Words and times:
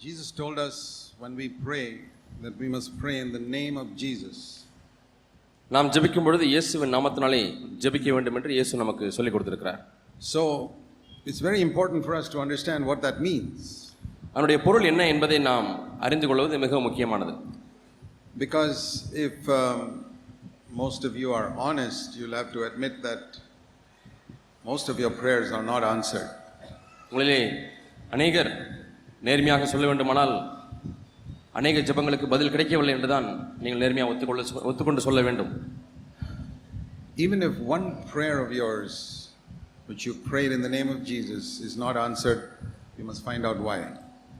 Jesus 0.00 0.32
told 0.40 0.60
us 0.66 0.80
when 1.22 1.32
we 1.40 1.46
pray 1.64 1.80
that 2.42 2.58
we 2.62 2.68
must 2.74 2.90
pray 3.00 3.14
in 3.24 3.30
the 3.36 3.42
name 3.56 3.76
of 3.82 3.88
Jesus. 4.04 4.36
நாம் 5.70 5.90
ஜெபிக்கும் 5.94 6.26
பொழுது 6.26 6.44
இயேசுவின் 6.52 6.94
நாமத்தினாலே 6.96 7.40
ஜெபிக்க 7.82 8.14
வேண்டும் 8.14 8.36
என்று 8.38 8.52
இயேசு 8.56 8.80
நமக்கு 8.82 9.04
சொல்லிக் 9.16 9.34
கொடுத்திருக்கிறார். 9.34 9.80
So 10.32 10.42
it's 11.28 11.42
very 11.48 11.60
important 11.66 12.04
for 12.06 12.16
us 12.20 12.30
to 12.34 12.40
understand 12.44 12.86
what 12.90 13.02
that 13.06 13.20
means 13.26 13.68
அதனுடைய 14.32 14.58
பொருள் 14.66 14.88
என்ன 14.90 15.02
என்பதை 15.12 15.38
நாம் 15.50 15.68
அறிந்து 16.06 16.26
கொள்வது 16.30 16.58
மிக 16.64 16.80
முக்கியமானது. 16.86 17.32
Because 18.44 18.80
if 19.26 19.46
most 20.80 21.06
of 21.10 21.16
you 21.22 21.30
are 21.38 21.48
honest 21.70 22.18
you 22.20 22.26
have 22.36 22.50
to 22.56 22.62
admit 22.68 22.98
that 23.08 23.30
most 24.70 24.90
of 24.92 25.00
your 25.04 25.16
prayers 25.22 25.52
are 25.58 25.66
not 25.72 25.86
answered 25.94 26.30
உங்களிலே 27.10 27.40
அநேகர் 28.18 28.52
நேர்மையாக 29.20 29.66
சொல்ல 29.66 29.86
வேண்டுமானால் 29.86 30.34
அநேக 31.58 31.78
ஜெபங்களுக்கு 31.80 32.26
பதில் 32.28 32.50
கிடைக்கவில்லை 32.50 32.92
என்றுதான் 32.96 33.26
நீங்கள் 33.62 33.82
நேர்மையாக 33.84 34.12
ஒத்துக்கொள்ள 34.12 34.42
ஒத்துக்கொண்டு 34.70 35.06
சொல்ல 35.08 35.22
வேண்டும் 35.28 35.52
Even 37.16 37.42
if 37.42 37.54
one 37.68 37.86
prayer 38.12 38.36
of 38.44 38.50
yours, 38.52 38.92
which 39.88 40.02
you 40.06 40.12
prayed 40.28 40.52
in 40.52 40.62
the 40.62 40.70
name 40.76 40.88
of 40.88 40.98
Jesus, 41.04 41.44
is 41.60 41.76
not 41.76 41.94
answered, 41.98 42.40
you 42.98 43.04
must 43.04 43.22
find 43.28 43.42
out 43.48 43.58
why. 43.66 43.78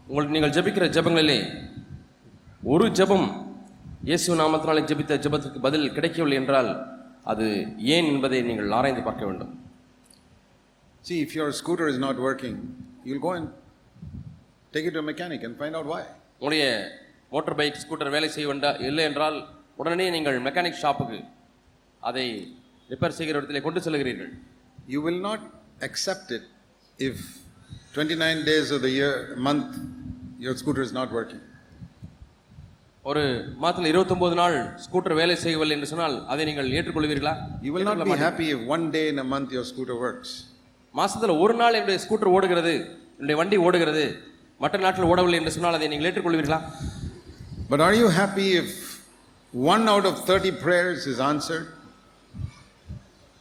உங்களுக்கு 0.09 0.35
நீங்கள் 0.37 0.55
ஜெபிக்கிற 0.57 0.87
ஜெபங்களிலே 0.97 1.39
ஒரு 2.65 2.87
ஜெபம் 2.99 3.27
இயேசு 4.05 4.37
நாமத்தினாலே 4.41 4.83
ஜெபித்த 4.91 5.19
ஜெபத்துக்கு 5.25 5.61
பதில் 5.67 5.87
கிடைக்கவில்லை 5.93 6.39
என்றால் 6.43 6.71
அது 7.33 7.47
ஏன் 7.95 8.09
என்பதை 8.13 8.41
நீங்கள் 8.51 8.77
ஆராய்ந்து 8.79 9.05
பார்க்க 9.09 9.31
வேண்டும் 9.31 9.53
See, 11.05 11.19
if 11.23 11.31
your 11.35 11.51
scooter 11.53 11.87
is 11.89 11.99
not 11.99 12.17
working, 12.21 12.57
you'll 13.05 13.21
go 13.21 13.33
and 13.33 13.47
take 14.73 14.87
it 14.89 14.97
to 14.97 15.05
mechanic 15.09 15.45
and 15.47 15.57
find 15.59 15.77
out 15.79 15.91
why 15.93 16.07
உங்களுடைய 16.35 16.65
மோட்டர் 17.33 17.57
பைக் 17.59 17.83
ஸ்கூட்டர் 17.83 18.13
வேலை 18.15 18.29
செய்ய 18.31 18.47
வேண்டா 18.51 18.71
இல்லை 18.87 19.05
என்றால் 19.11 19.39
உடனே 19.79 20.07
நீங்கள் 20.11 20.39
மெக்கானிக் 20.47 20.81
ஷாப்புக்கு 20.81 21.19
அதை 22.03 22.25
ரிப்பேர் 22.91 23.17
செய்கிற 23.19 23.39
இடத்திலே 23.39 23.63
கொண்டு 23.63 23.81
செல்கிறீர்கள் 23.87 24.33
you 24.89 25.01
will 25.03 25.23
not 25.23 25.45
accept 25.89 26.33
it 26.37 26.49
if 26.99 27.23
twenty 27.95 28.19
nine 28.23 28.41
days 28.49 28.73
of 28.77 28.83
the 28.83 28.91
year 28.97 29.17
month 29.47 29.75
your 30.41 30.59
scooter 30.61 30.85
is 30.87 30.97
not 30.99 31.15
working 31.19 31.45
ஒரு 33.05 33.23
மாதத்தில் 33.57 33.91
இருபத்தொம்போது 33.91 34.35
நாள் 34.41 34.57
ஸ்கூட்டர் 34.83 35.15
வேலை 35.15 35.35
செய்யவில்லை 35.43 35.75
என்று 35.77 35.91
சொன்னால் 35.93 36.17
அதை 36.27 36.43
நீங்கள் 36.45 36.69
ஏற்றுக்கொள்வீர்களா? 36.73 37.33
You 37.63 37.71
will 37.75 37.87
not 37.89 38.03
be 38.09 38.17
happy 38.23 38.47
if 38.55 38.65
one 38.75 38.85
day 38.91 39.03
in 39.11 39.21
a 39.23 39.29
month 39.31 39.53
your 39.55 39.69
scooter 39.71 40.01
works 40.03 40.35
மாசத்துல 40.95 41.35
ஒரு 41.43 41.55
நாள் 41.55 41.77
என்னுடைய 41.79 42.01
ஸ்கூட்டர் 42.05 42.33
ஓடுகிறது 42.35 42.75
என்னுடைய 43.13 43.37
வண்டி 43.41 43.57
ஓடுகிறது 43.67 44.05
மற்ற 44.60 44.78
நாட்டில் 44.86 45.10
ஓடவில்லை 45.12 45.40
என்று 45.42 45.56
சொன்னால் 45.56 45.78
அதை 45.80 45.90
நீங்கள் 45.94 46.10
ஏற்றுக்கொள்வீர்களா 46.12 46.60
But 47.70 47.80
are 47.82 47.96
you 47.96 48.08
happy 48.20 48.48
if 48.62 48.68
one 49.54 49.84
out 49.94 50.06
of 50.06 50.16
30 50.24 50.52
prayers 50.64 51.00
is 51.12 51.20
answered? 51.32 51.66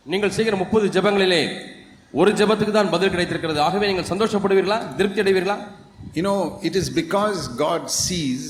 நீங்கள் 0.07 0.35
செய்கிற 0.37 0.57
முப்பது 0.63 0.87
ஜெபங்களிலே 0.97 1.43
ஒரு 2.15 2.31
ஜெபத்துக்கு 2.41 2.73
தான் 2.73 2.93
பதில் 2.95 3.13
கிடைத்திருக்கிறது 3.15 3.61
ஆகவே 3.67 3.87
நீங்கள் 3.91 4.11
சந்தோஷப்படுவீர்களா 4.13 4.79
திருப்தி 4.99 5.23
அடைவீர்களா 5.25 5.59
You 6.15 6.23
know, 6.23 6.39
it 6.63 6.75
is 6.77 6.87
because 6.93 7.39
God 7.59 7.83
sees 8.03 8.43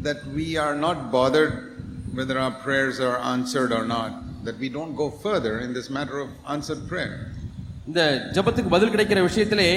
that 0.00 0.18
we 0.38 0.56
are 0.56 0.74
not 0.76 1.10
bothered 1.10 1.52
whether 2.14 2.36
our 2.38 2.54
prayers 2.64 2.96
are 3.00 3.18
answered 3.34 3.72
or 3.72 3.84
not, 3.86 4.10
that 4.46 4.58
we 4.58 4.68
don't 4.68 4.94
go 4.94 5.06
further 5.24 5.52
in 5.60 5.72
this 5.72 5.88
matter 5.88 6.18
of 6.18 6.28
answered 6.46 6.82
prayer. 6.90 7.12
இந்த 7.88 8.00
ஜெபத்துக்கு 8.36 8.74
பதில் 8.74 8.92
கிடைக்கிற 8.94 9.20
விஷயத்திலே 9.28 9.68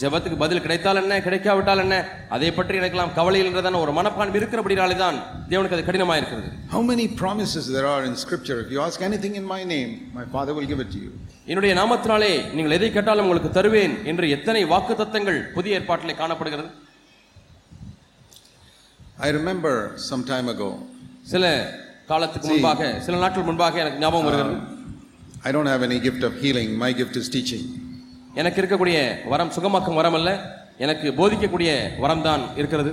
ஜெபத்துக்கு 0.00 0.36
பதில் 0.42 0.62
கிடைத்தால் 0.64 1.00
என்ன 1.00 1.18
கிடைக்காவிட்டால் 1.26 1.82
என்ன 1.82 1.96
அதை 2.34 2.50
பற்றி 2.52 2.78
எனக்கெல்லாம் 2.80 3.12
கவலை 3.18 3.38
என்றதான 3.42 3.80
ஒரு 3.84 3.92
மனப்பான்மை 3.98 4.38
இருக்கிறபடினாலே 4.40 4.96
தான் 5.02 5.18
தேவனுக்கு 5.50 5.76
அது 5.76 5.84
கடினமாக 5.88 6.18
இருக்கிறது 6.20 6.48
How 6.74 6.82
many 6.90 7.06
promises 7.22 7.64
there 7.76 7.88
are 7.94 8.02
in 8.08 8.14
Scripture? 8.24 8.56
If 8.64 8.70
you 8.74 8.80
ask 8.86 8.98
anything 9.08 9.34
in 9.40 9.44
my 9.54 9.60
name, 9.74 9.90
my 10.18 10.24
Father 10.34 10.54
will 10.58 10.68
give 10.72 10.80
it 10.84 10.90
to 10.94 11.00
you. 11.04 11.10
என்னுடைய 11.50 11.72
நாமத்தினாலே 11.80 12.32
நீங்கள் 12.56 12.76
எதை 12.78 12.90
கேட்டாலும் 12.96 13.26
உங்களுக்கு 13.26 13.50
தருவேன் 13.58 13.94
என்று 14.12 14.26
எத்தனை 14.36 14.62
வாக்கு 14.72 14.96
தத்தங்கள் 15.02 15.40
புதிய 15.56 15.78
ஏற்பாட்டிலே 15.80 16.16
காணப்படுகிறது 16.22 16.70
I 19.18 19.30
remember 19.38 19.74
some 20.10 20.24
time 20.32 20.48
ago, 20.54 20.70
சில 21.32 21.44
காலத்துக்கு 22.10 22.48
முன்பாக 22.52 22.86
சில 23.06 23.18
நாட்கள் 23.24 23.48
முன்பாக 23.50 23.80
எனக்கு 23.84 24.02
ஞாபகம் 24.04 24.28
வருகிறது 24.30 24.56
I 25.44 25.52
don't 25.54 25.70
have 25.74 25.82
any 25.82 25.98
gift 25.98 26.22
of 26.22 26.34
healing, 26.42 26.68
my 26.84 26.92
gift 26.92 27.16
is 27.20 27.28
teaching. 27.28 27.62
எனக்கு 28.40 28.58
இருக்கக்கூடிய 28.60 28.98
வரம் 29.32 29.52
சுகமாக்கும் 29.56 29.98
வரம் 30.00 30.16
அல்ல 30.18 30.30
எனக்கு 30.84 31.08
போதிக்கக்கூடிய 31.18 31.70
வரம் 32.04 32.22
தான் 32.28 32.42
இருக்கிறது. 32.60 32.90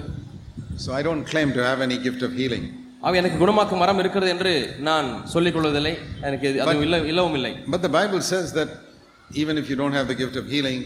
So 0.83 0.89
I 0.97 1.01
don't 1.07 1.25
claim 1.31 1.51
to 1.57 1.61
have 1.67 1.81
any 1.85 1.97
gift 2.05 2.25
of 2.27 2.35
healing 2.39 2.67
அவ 3.07 3.17
எனக்கு 3.21 3.37
குணமாக்கும் 3.43 3.81
வரம் 3.83 4.01
இருக்கிறது 4.03 4.29
என்று 4.35 4.51
நான் 4.87 5.07
சொல்லிக் 5.33 5.55
கொள்வதில்லை. 5.57 5.93
எனக்கு 6.29 6.47
அது 6.63 6.83
இல்லை 6.87 6.99
இல்லவும் 7.11 7.37
இல்லை. 7.39 7.51
But 7.73 7.83
the 7.85 7.91
Bible 7.97 8.23
says 8.31 8.51
that 8.59 8.73
even 9.43 9.59
if 9.61 9.69
you 9.71 9.77
don't 9.81 9.97
have 9.99 10.09
the 10.11 10.15
gift 10.21 10.39
of 10.41 10.49
healing 10.55 10.83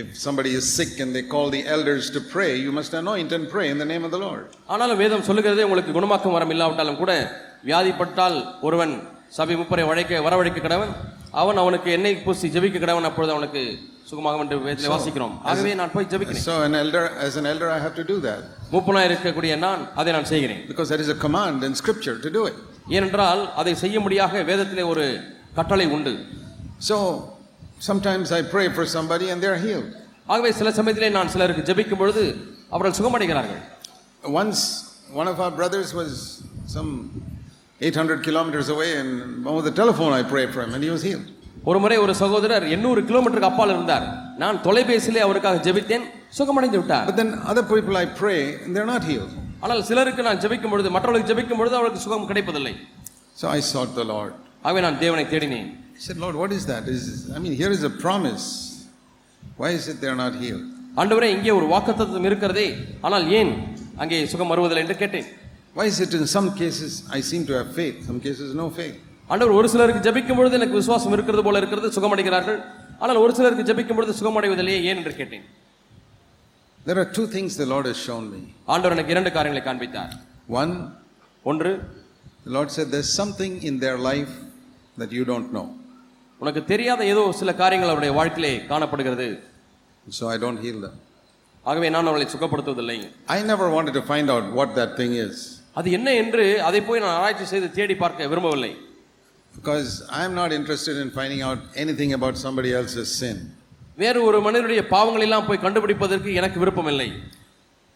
if 0.00 0.12
somebody 0.26 0.50
is 0.60 0.70
sick 0.78 0.96
and 1.04 1.14
they 1.18 1.22
call 1.34 1.50
the 1.56 1.62
elders 1.74 2.08
to 2.16 2.22
pray 2.32 2.46
you 2.66 2.72
must 2.78 2.96
anoint 3.02 3.34
and 3.38 3.48
pray 3.52 3.64
in 3.74 3.82
name 3.94 4.06
of 4.08 4.14
the 4.16 4.20
Lord 4.26 4.56
ஆனாலும் 4.74 5.00
வேதம் 5.04 5.26
சொல்லுகிறதே 5.28 5.66
உங்களுக்கு 5.68 5.94
குணமாக்கும் 5.98 6.36
வரம் 6.38 6.54
இல்லாவிட்டாலும் 6.56 7.02
கூட 7.02 7.12
வியாதிப்பட்டால் 7.70 8.38
ஒருவன் 8.68 8.94
சபை 9.28 9.56
முப்பரை 9.56 9.84
வழைக்க 9.86 10.20
வரவழைக்க 10.26 10.60
கடவன். 10.66 10.92
அவன் 11.30 11.56
அவனுக்கு 11.56 11.90
எண்ணெய் 11.90 12.22
பூசி 12.24 12.48
ஜெபிக்க 12.48 12.78
கடவன். 12.82 13.06
அப்பொழுது 13.10 13.32
அவனுக்கு 13.32 13.78
சுகமாகும் 14.10 14.42
என்று 14.44 14.58
வேதத்தில் 14.62 14.92
வாசிக்கிறோம். 14.92 15.42
ஆகவே 15.42 15.74
நான் 15.74 15.92
போய் 15.92 16.06
ஜெபிக்கிறேன். 16.12 16.44
So 16.48 16.62
an 16.62 16.74
elder, 16.74 17.04
as 17.26 17.36
an 17.36 17.46
elder, 17.46 17.68
I 17.70 17.80
have 17.84 17.94
to 17.94 18.04
do 18.12 18.20
that. 18.26 18.42
மூப்பனா 18.72 19.02
இருக்கக்கூடிய 19.08 19.58
நான் 19.58 19.94
அதை 19.94 20.12
நான் 20.12 20.24
செய்கிறேன். 20.24 20.60
Because 20.68 20.88
there 20.92 21.02
is 21.06 21.10
a 21.16 21.18
command 21.26 21.64
in 21.64 21.74
Scripture 21.74 22.16
to 22.24 22.30
do 22.30 22.46
it. 22.50 22.56
ஏனென்றால் 22.88 23.54
அதை 23.54 23.74
செய்யும்படியாக 23.74 24.42
வேதத்திலே 24.42 24.86
ஒரு 24.86 25.06
கட்டளை 25.54 25.86
உண்டு. 25.86 26.14
So 26.78 26.96
sometimes 27.88 28.32
I 28.32 28.42
pray 28.42 28.68
for 28.76 28.86
somebody 28.96 29.30
and 29.30 29.42
they 29.42 29.50
are 29.54 29.62
healed. 29.66 29.90
ஆகவே 30.26 30.52
சில 30.52 30.72
சமயத்திலே 30.72 31.08
நான் 31.08 31.28
சிலருக்கு 31.28 31.72
ஜெபிக்கும் 31.72 32.02
பொழுது 32.02 32.24
அவர்கள் 32.70 32.98
சுகமடைகிறார்கள். 32.98 33.62
Once 34.22 34.60
one 35.12 35.28
of 35.32 35.40
our 35.40 35.50
brothers 35.50 35.94
was 35.94 36.42
some 36.74 36.90
800 37.81 38.23
kilometers 38.23 38.67
away 38.69 38.89
and 39.01 39.11
over 39.51 39.61
the 39.61 39.73
telephone 39.73 40.11
I 40.13 40.23
prayed 40.33 40.51
for 40.55 40.61
him 40.63 40.73
and 40.75 40.83
he 40.83 40.91
was 40.95 41.03
healed. 41.09 41.27
ஒரு 41.69 41.79
முறை 41.83 41.97
ஒரு 42.03 42.13
சகோதரர் 42.21 42.65
எண்ணூறு 42.75 43.01
கிலோமீட்டருக்கு 43.09 43.49
அப்பால் 43.49 43.73
இருந்தார் 43.73 44.05
நான் 44.43 44.57
தொலைபேசியிலே 44.67 45.21
அவருக்காக 45.25 45.59
ஜெபித்தேன் 45.67 46.05
சுகமடைந்து 46.37 46.77
விட்டார் 46.81 47.07
But 47.09 47.17
then 47.21 47.31
other 47.51 47.63
people 47.73 47.95
I 48.03 48.07
pray 48.21 48.39
and 48.63 48.71
they're 48.75 48.91
not 48.95 49.05
healed. 49.11 49.33
ஆனால் 49.65 49.81
சிலருக்கு 49.89 50.21
நான் 50.27 50.41
ஜெபிக்கும் 50.43 50.73
பொழுது 50.73 50.91
மற்றவர்களுக்கு 50.95 51.31
ஜெபிக்கும் 51.31 51.59
பொழுது 51.61 51.75
அவர்களுக்கு 51.77 52.05
சுகம் 52.05 52.27
கிடைப்பதில்லை 52.31 52.73
So 53.41 53.45
I 53.57 53.61
sought 53.71 53.93
the 54.01 54.07
Lord. 54.13 54.33
ஆகவே 54.65 54.81
நான் 54.87 54.99
தேவனை 55.03 55.25
தேடினேன் 55.33 55.69
I 55.95 56.03
said, 56.05 56.17
Lord, 56.17 56.35
what 56.41 56.51
is 56.51 56.63
that? 56.65 56.83
Is, 56.93 57.03
I 57.35 57.41
mean, 57.43 57.53
here 57.53 57.71
is 57.71 57.83
a 57.83 57.93
promise. 58.05 58.45
Why 59.59 59.69
is 59.71 59.83
it 59.91 59.97
they're 60.03 60.21
not 60.23 60.35
healed? 60.43 60.63
ஆண்டவரே 61.01 61.27
இங்கே 61.35 61.51
ஒரு 61.57 61.67
வாக்குத்தத்தம் 61.73 62.27
இருக்கிறதே 62.29 62.65
ஆனால் 63.05 63.25
ஏன் 63.39 63.51
அங்கே 64.03 64.17
சுகம் 64.31 64.51
வருவதில்லை 64.53 64.83
என்று 64.85 64.97
கேட்டேன் 65.01 65.27
Why 65.75 65.85
is 65.85 65.99
it 66.05 66.13
in 66.13 66.25
some 66.27 66.47
cases 66.53 66.91
I 67.17 67.21
seem 67.21 67.43
to 67.49 67.53
have 67.59 67.69
faith, 67.73 67.97
some 68.09 68.19
cases 68.27 68.49
no 68.61 68.67
faith? 68.79 68.97
ஆண்டவர் 69.27 69.57
ஒரு 69.59 69.67
சிலருக்கு 69.73 70.01
ஜெபிக்கும் 70.07 70.39
பொழுது 70.39 70.57
எனக்கு 70.59 70.79
விசுவாசம் 70.79 71.13
இருக்கிறது 71.17 71.43
போல 71.47 71.59
இருக்கிறது 71.61 71.89
சுகமடைகிறார்கள் 71.97 72.57
ஆனால் 73.03 73.19
ஒரு 73.23 73.33
சிலருக்கு 73.37 73.65
ஜெபிக்கும் 73.69 73.97
பொழுது 73.99 74.13
சுகமடைவதில்லையே 74.19 74.79
ஏன் 74.89 74.99
என்று 75.01 75.13
கேட்டேன் 75.19 75.45
There 76.85 76.99
are 77.01 77.09
two 77.17 77.27
things 77.35 77.49
the 77.63 77.67
Lord 77.73 77.85
has 77.91 77.99
shown 78.07 78.23
me. 78.33 78.41
ஆண்டவர் 78.73 78.95
எனக்கு 78.95 79.13
இரண்டு 79.15 79.31
காரியங்களை 79.37 79.63
காண்பித்தார் 79.67 80.13
One, 80.61 80.73
ஒன்று 81.45 81.71
the 82.47 82.53
Lord 82.57 82.69
said, 82.75 82.87
There's 82.95 83.13
something 83.21 83.53
in 83.69 83.75
their 83.85 83.97
life 84.09 84.33
that 84.97 85.11
you 85.17 85.23
don't 85.31 85.49
know. 85.57 85.65
உனக்கு 86.39 86.61
தெரியாத 86.71 87.01
ஏதோ 87.13 87.23
சில 87.41 87.51
காரியங்கள் 87.61 87.91
அவருடைய 87.93 88.13
வாழ்க்கையிலே 88.19 88.53
காணப்படுகிறது 88.71 89.27
So 90.19 90.23
I 90.35 90.39
don't 90.45 90.59
heal 90.65 90.79
them. 90.85 90.95
ஆகவே 91.65 91.87
நான் 91.95 92.07
அவர்களை 92.09 92.27
சுகப்படுத்துவதில்லை 92.35 92.97
I 93.37 93.41
never 93.51 93.69
wanted 93.77 93.93
to 93.99 94.05
find 94.13 94.29
out 94.35 94.45
what 94.59 94.69
that 94.79 94.93
thing 95.01 95.13
is 95.27 95.35
அது 95.76 95.88
என்ன 95.90 96.08
என்று 96.14 96.44
அதை 96.62 96.80
போய் 96.82 97.00
நான் 97.00 97.16
ஆராய்ச்சி 97.16 97.44
செய்து 97.44 97.68
தேடி 97.72 97.94
பார்க்க 97.96 98.28
விரும்பவில்லை. 98.28 98.72
Because 99.52 99.88
I 100.12 100.20
am 100.24 100.36
not 100.40 100.52
interested 100.52 101.00
in 101.02 101.12
ஃபைனிங் 101.16 101.42
out 101.42 101.64
anything 101.76 102.14
about 102.16 102.38
somebody 102.44 102.70
else's 102.78 103.14
sin 103.20 103.42
வேறு 103.98 104.20
ஒரு 104.22 104.38
மனிதனுடைய 104.40 104.80
பாவங்கள் 104.88 105.24
எல்லாம் 105.26 105.46
போய் 105.46 105.64
கண்டுபிடிப்பதற்கு 105.64 106.30
எனக்கு 106.34 106.58
விருப்பம் 106.60 106.90
இல்லை 106.92 107.08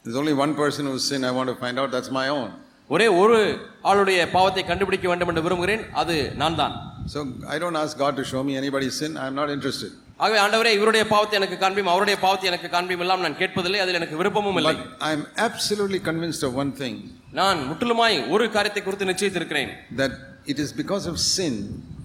is 0.05 0.17
only 0.17 0.35
one 0.45 0.55
person 0.61 0.89
who 0.91 0.99
sin 1.09 1.25
I 1.25 1.33
want 1.37 1.53
to 1.53 1.57
find 1.61 1.81
out 1.81 1.95
that's 1.97 2.13
my 2.19 2.27
own 2.37 2.53
ஒரே 2.91 3.07
ஒரு 3.19 3.37
ஆளுடைய 3.85 4.21
பாவத்தை 4.31 4.63
கண்டுபிடிக்க 4.65 5.07
வேண்டும் 5.09 5.31
என்று 5.33 5.43
விரும்புகிறேன் 5.43 5.83
அது 5.95 6.15
நான் 6.37 6.57
தான் 6.57 6.75
so 7.13 7.19
I 7.49 7.59
don't 7.63 7.81
ask 7.83 7.99
God 7.99 8.17
to 8.17 8.25
show 8.33 8.41
me 8.49 8.55
anybody 8.61 8.89
sin 9.01 9.17
I 9.19 9.27
am 9.27 9.39
not 9.41 9.53
interested 9.57 9.95
ஆகவே 10.20 10.38
ஆண்டவரே 10.44 10.72
இவருடைய 10.78 11.04
பாவத்தை 11.14 11.36
எனக்கு 11.40 11.58
காண்பியும் 11.64 11.90
அவருடைய 11.94 12.18
பாவத்தை 12.22 12.48
எனக்கு 12.52 12.68
காண்பியும் 12.76 13.04
எல்லாம் 13.06 13.24
நான் 13.26 13.40
கேட்பதில்லை 13.40 13.80
அதில் 13.84 14.00
எனக்கு 14.00 14.20
விருப்பமும் 14.22 14.60
இல்லை 14.62 14.74
But 14.76 14.86
I'm 15.10 15.24
absolutely 15.48 16.00
convinced 16.10 16.44
of 16.48 16.54
one 16.64 16.72
thing 16.82 16.96
நான் 17.40 17.60
முற்றிலுமாய் 17.70 18.18
ஒரு 18.36 18.46
காரியத்தை 18.56 18.84
குறித்து 18.84 19.10
நிச்சயித்திருக்கிறேன் 19.12 19.72
that 20.02 20.14
it 20.54 20.60
is 20.66 20.70
because 20.82 21.06
of 21.12 21.18
sin 21.36 21.56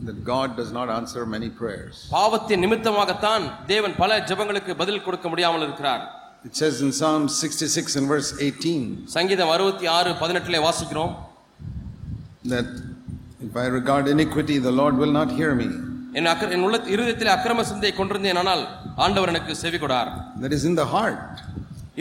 that 0.09 0.19
God 0.25 0.49
does 0.61 0.71
not 0.79 0.89
answer 0.99 1.23
many 1.37 1.51
prayers. 1.61 1.95
பாவத்தின் 2.17 2.63
நிமித்தமாகத்தான் 2.65 3.45
தேவன் 3.73 3.95
பல 4.03 4.19
ஜெபங்களுக்கு 4.31 4.75
பதில் 4.83 5.05
கொடுக்க 5.07 5.29
முடியாமல் 5.33 5.67
இருக்கிறார் 5.69 6.03
It 6.49 6.55
says 6.61 6.77
in 6.85 6.91
Psalm 6.99 7.23
66 7.47 7.97
and 7.99 8.07
verse 8.13 8.31
18 8.41 8.75
சங்கீதம் 9.17 9.53
அறுபத்தி 9.57 9.87
ஆறு 9.97 10.13
பதினெட்டுல 10.23 10.61
வாசிக்கிறோம் 10.67 11.13
that 12.55 12.69
if 13.47 13.55
I 13.57 13.69
regard 13.79 14.05
iniquity, 14.09 14.59
the 14.61 14.73
Lord 14.73 14.97
will 14.97 15.13
not 15.13 15.31
hear 15.33 15.53
me. 15.55 15.69
என் 16.18 16.30
அக்கற 16.32 16.50
என் 16.56 16.66
உள்ள 16.66 16.78
இருதயத்தில் 16.94 17.34
அக்கிரம 17.34 17.64
சிந்தையை 17.70 17.94
கொண்டிருந்தேன் 17.96 18.40
ஆனால் 18.42 18.64
ஆண்டவர் 19.06 19.32
எனக்கு 19.34 19.54
செவி 19.64 19.80
கொடார் 19.80 20.12
That 20.44 20.54
is 20.58 20.66
in 20.70 20.76
the 20.76 20.88
heart. 20.96 21.20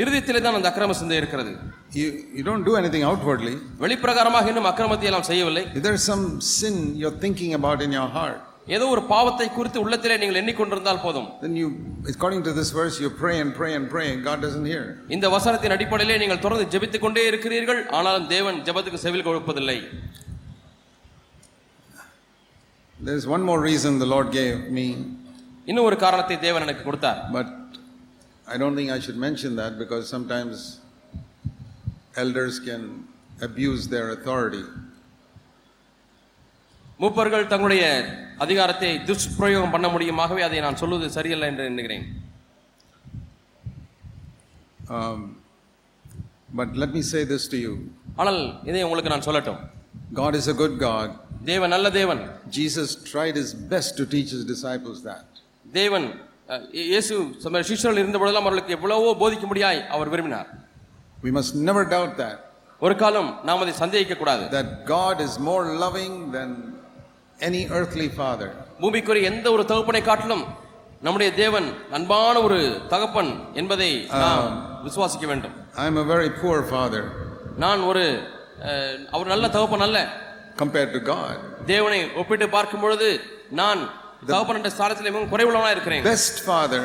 இருதயத்திலே 0.00 0.40
தான் 0.40 0.58
அந்த 0.58 0.69
அக்கிரம 0.70 0.96
சிந்தை 1.00 1.19
இருக்கிறது 1.22 1.52
You, 1.99 2.06
you 2.37 2.43
don't 2.46 2.64
do 2.69 2.72
anything 2.78 3.05
outwardly. 3.11 3.52
வெளிப்பிரகாரமாக 3.82 4.49
இன்னும் 4.52 4.69
அக்கிரமத்தை 4.70 5.06
எல்லாம் 5.11 5.28
செய்யவில்லை 5.28 5.62
If 5.75 5.82
there's 5.87 6.06
some 6.12 6.25
sin 6.55 6.75
you're 7.00 7.19
thinking 7.25 7.52
about 7.58 7.78
in 7.87 7.93
your 7.99 8.08
heart, 8.16 8.40
ஏதோ 8.75 8.84
ஒரு 8.93 9.02
பாவத்தை 9.11 9.46
குறித்து 9.49 9.78
உள்ளத்திலே 9.84 10.14
நீங்கள் 10.20 10.38
எண்ணிக்கொண்டிருந்தால் 10.40 11.02
போதும் 11.02 11.26
then 11.43 11.55
you, 11.60 11.67
according 12.12 12.43
to 12.46 12.52
this 12.58 12.70
verse, 12.78 12.96
you 13.02 13.10
pray 13.22 13.34
and 13.43 13.50
pray 13.58 13.70
and 13.78 13.87
pray, 13.94 14.06
and 14.12 14.20
God 14.28 14.38
doesn't 14.46 14.67
hear. 14.72 14.84
இந்த 15.17 15.28
வசனத்தின் 15.34 15.75
அடிப்படையிலே 15.76 16.17
நீங்கள் 16.22 16.43
தொடர்ந்து 16.44 16.67
ஜெபித்துக் 16.75 17.05
கொண்டே 17.05 17.25
இருக்கிறீர்கள் 17.32 17.82
ஆனாலும் 17.99 18.28
தேவன் 18.34 18.58
ஜெபத்துக்கு 18.69 19.05
செவில் 19.06 19.26
கொடுப்பதில்லை 19.28 19.78
There 23.06 23.17
is 23.21 23.27
one 23.27 23.43
more 23.49 23.61
reason 23.61 23.99
the 24.03 24.06
Lord 24.12 24.29
gave 24.37 24.59
me. 24.77 24.87
இன்னும் 25.71 25.87
ஒரு 25.89 25.97
காரணத்தை 26.05 26.37
தேவன் 26.45 26.65
எனக்கு 26.67 26.83
கொடுத்தார். 26.87 27.19
But 27.35 27.51
I 28.53 28.55
don't 28.62 28.79
think 28.79 28.93
I 28.95 28.99
should 29.06 29.21
mention 29.25 29.56
that 29.61 29.77
because 29.83 30.05
sometimes 30.15 30.62
elders 32.23 32.61
can 32.69 32.87
abuse 33.47 33.85
their 33.95 34.09
authority 34.15 34.62
மூப்பர்கள் 37.03 37.45
தங்களுடைய 37.53 37.85
அதிகாரத்தை 38.45 38.91
துஷ்பிரயோகம் 39.11 39.75
பண்ண 39.75 39.89
முடியுமாகவே 39.95 40.45
அதை 40.49 40.62
நான் 40.67 40.81
சொல்வது 40.83 41.09
சரியல்ல 41.19 41.51
என்று 41.53 41.67
நினைக்கிறேன் 41.75 42.06
but 46.61 46.75
let 46.83 46.97
me 46.99 47.05
say 47.12 47.23
this 47.35 47.49
to 47.55 47.61
you 47.67 47.75
ஆனால் 48.23 48.41
இதை 48.71 48.83
உங்களுக்கு 48.89 49.15
நான் 49.15 49.27
சொல்லட்டும். 49.29 49.61
God 50.23 50.39
is 50.41 50.51
a 50.55 50.56
good 50.62 50.81
God 50.87 51.15
தேவன் 51.49 51.73
நல்ல 51.75 51.87
தேவன் 51.99 52.20
Jesus 52.58 52.91
tried 53.12 53.35
his 53.43 53.50
best 53.73 53.91
to 53.99 54.05
teach 54.14 54.31
his 54.37 54.44
disciples 54.52 54.99
that. 55.08 55.25
தேவன் 55.79 56.06
இயேசு 56.93 57.14
சம 57.44 57.62
சிஷ்யர்கள் 57.70 58.00
இருந்த 58.02 58.19
பொழுதெல்லாம் 58.20 58.46
அவர்களுக்கு 58.46 58.76
எவ்வளவோ 58.76 59.12
போதிக்க 59.23 59.46
முடியாய் 59.52 59.81
அவர் 59.96 60.12
விரும்பினார் 60.14 60.49
We 61.26 61.32
must 61.38 61.52
never 61.69 61.82
doubt 61.94 62.12
that. 62.25 62.38
ஒரு 62.82 62.94
காலம் 63.02 63.31
நாம் 63.49 63.62
அதை 63.64 63.75
சந்தேகிக்க 63.82 64.14
கூடாது 64.23 64.44
That 64.58 64.70
God 64.96 65.17
is 65.26 65.35
more 65.50 65.62
loving 65.85 66.14
than 66.37 66.50
any 67.41 67.62
earthly 67.79 68.08
father. 68.20 68.50
பூமிக்குரிய 68.82 69.31
எந்த 69.32 69.46
ஒரு 69.56 69.64
தகப்பனை 69.73 70.02
காட்டிலும் 70.11 70.44
நம்முடைய 71.06 71.31
தேவன் 71.43 71.67
அன்பான 71.96 72.35
ஒரு 72.46 72.58
தகப்பன் 72.93 73.32
என்பதை 73.61 73.91
நாம் 74.23 74.50
விசுவாசிக்க 74.87 75.26
வேண்டும் 75.32 75.55
I'm 75.85 75.96
a 76.05 76.08
very 76.14 76.31
poor 76.43 76.58
father 76.75 77.02
நான் 77.64 77.82
ஒரு 77.91 78.05
அவர் 79.14 79.32
நல்ல 79.32 79.46
தகப்பன் 79.56 79.85
அல்ல 79.87 79.99
compared 80.56 80.91
to 80.93 81.01
God. 81.06 81.35
தேவனை 81.67 82.01
ஒப்பிட்டு 82.21 82.47
பார்க்கும் 82.49 82.83
பொழுது 82.85 83.09
நான் 83.61 83.81
தகப்பன் 84.27 84.59
என்ற 84.61 84.71
ஸ்தானத்தில் 84.75 85.09
மிகவும் 85.09 85.33
குறைவுள்ளவனா 85.33 85.71
இருக்கிறேன் 85.77 86.05
Best 86.11 86.37
father 86.51 86.83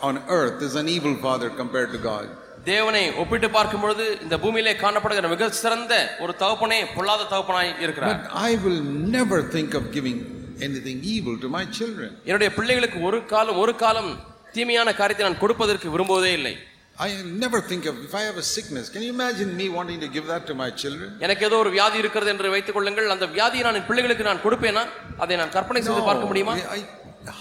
on 0.00 0.16
earth 0.38 0.60
is 0.62 0.74
an 0.82 0.88
evil 0.88 1.14
father 1.26 1.48
compared 1.60 1.90
to 1.96 2.00
God. 2.10 2.26
தேவனை 2.66 3.02
ஒப்பிட்டு 3.22 3.48
பார்க்கும் 3.50 3.82
பொழுது 3.84 4.04
இந்த 4.24 4.36
பூமியிலே 4.42 4.72
காணப்படுகிற 4.82 5.28
மிக 5.34 5.48
சிறந்த 5.60 5.92
ஒரு 6.24 6.32
தகப்பனே 6.42 6.80
பொல்லாத 6.96 7.28
தகப்பனாய் 7.32 7.70
இருக்கிறார் 7.84 8.18
I 8.48 8.56
will 8.64 8.80
never 9.16 9.38
think 9.54 9.70
of 9.80 9.84
giving 9.96 10.18
anything 10.60 10.98
evil 11.14 11.36
to 11.44 11.50
my 11.56 11.64
children. 11.78 12.10
என்னுடைய 12.28 12.50
பிள்ளைகளுக்கு 12.58 13.00
ஒரு 13.08 13.20
காலம் 13.32 13.60
ஒரு 13.62 13.74
காலம் 13.84 14.10
தீமையான 14.54 14.92
காரியத்தை 15.00 15.24
நான் 15.26 15.42
கொடுப்பதற்கு 15.42 15.88
விரும்புவதே 15.94 16.32
இல்லை 16.38 16.54
I 16.97 17.23
never 17.23 17.59
think 17.69 17.83
of 17.89 17.95
if 18.07 18.13
I 18.13 18.21
have 18.21 18.37
a 18.37 18.43
sickness. 18.55 18.87
Can 18.93 19.01
you 19.01 19.11
imagine 19.17 19.49
me 19.57 19.65
wanting 19.77 19.99
to 19.99 20.09
give 20.15 20.25
that 20.31 20.43
to 20.49 20.53
my 20.53 20.69
children? 20.81 21.07
எனக்கு 21.25 21.45
ஏதோ 21.47 21.57
ஒரு 21.63 21.71
வியாதி 21.77 21.97
இருக்கிறது 22.03 22.31
என்று 22.33 22.51
வைத்துக் 22.55 22.75
கொள்ளுங்கள் 22.77 23.13
அந்த 23.15 23.27
வியாதியை 23.37 23.63
நான் 23.67 23.79
என் 23.79 23.87
பிள்ளைகளுக்கு 23.89 24.27
நான் 24.29 24.43
கொடுப்பேனா 24.45 24.83
அதை 25.23 25.37
நான் 25.41 25.55
கற்பனை 25.57 25.81
செய்து 25.87 26.03
பார்க்க 26.09 26.29
முடியுமா 26.31 26.55
I, 26.77 26.83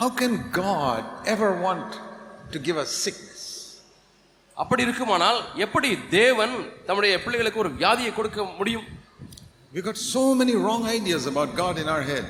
how 0.01 0.09
can 0.23 0.35
God 0.63 1.03
ever 1.35 1.51
want 1.67 1.91
to 2.55 2.61
give 2.69 2.79
us 2.85 2.91
sickness? 3.05 3.43
அப்படி 4.57 4.83
இருக்குமானால் 4.87 5.39
எப்படி 5.67 5.91
தேவன் 6.19 6.55
தம்முடைய 6.89 7.13
பிள்ளைகளுக்கு 7.27 7.63
ஒரு 7.65 7.73
வியாதியை 7.83 8.15
கொடுக்க 8.19 8.43
முடியும் 8.61 8.89
We've 9.75 9.87
got 9.91 10.01
so 10.17 10.23
many 10.41 10.55
wrong 10.65 10.83
ideas 10.97 11.23
about 11.31 11.51
God 11.61 11.79
in 11.83 11.87
our 11.93 12.03
head. 12.11 12.25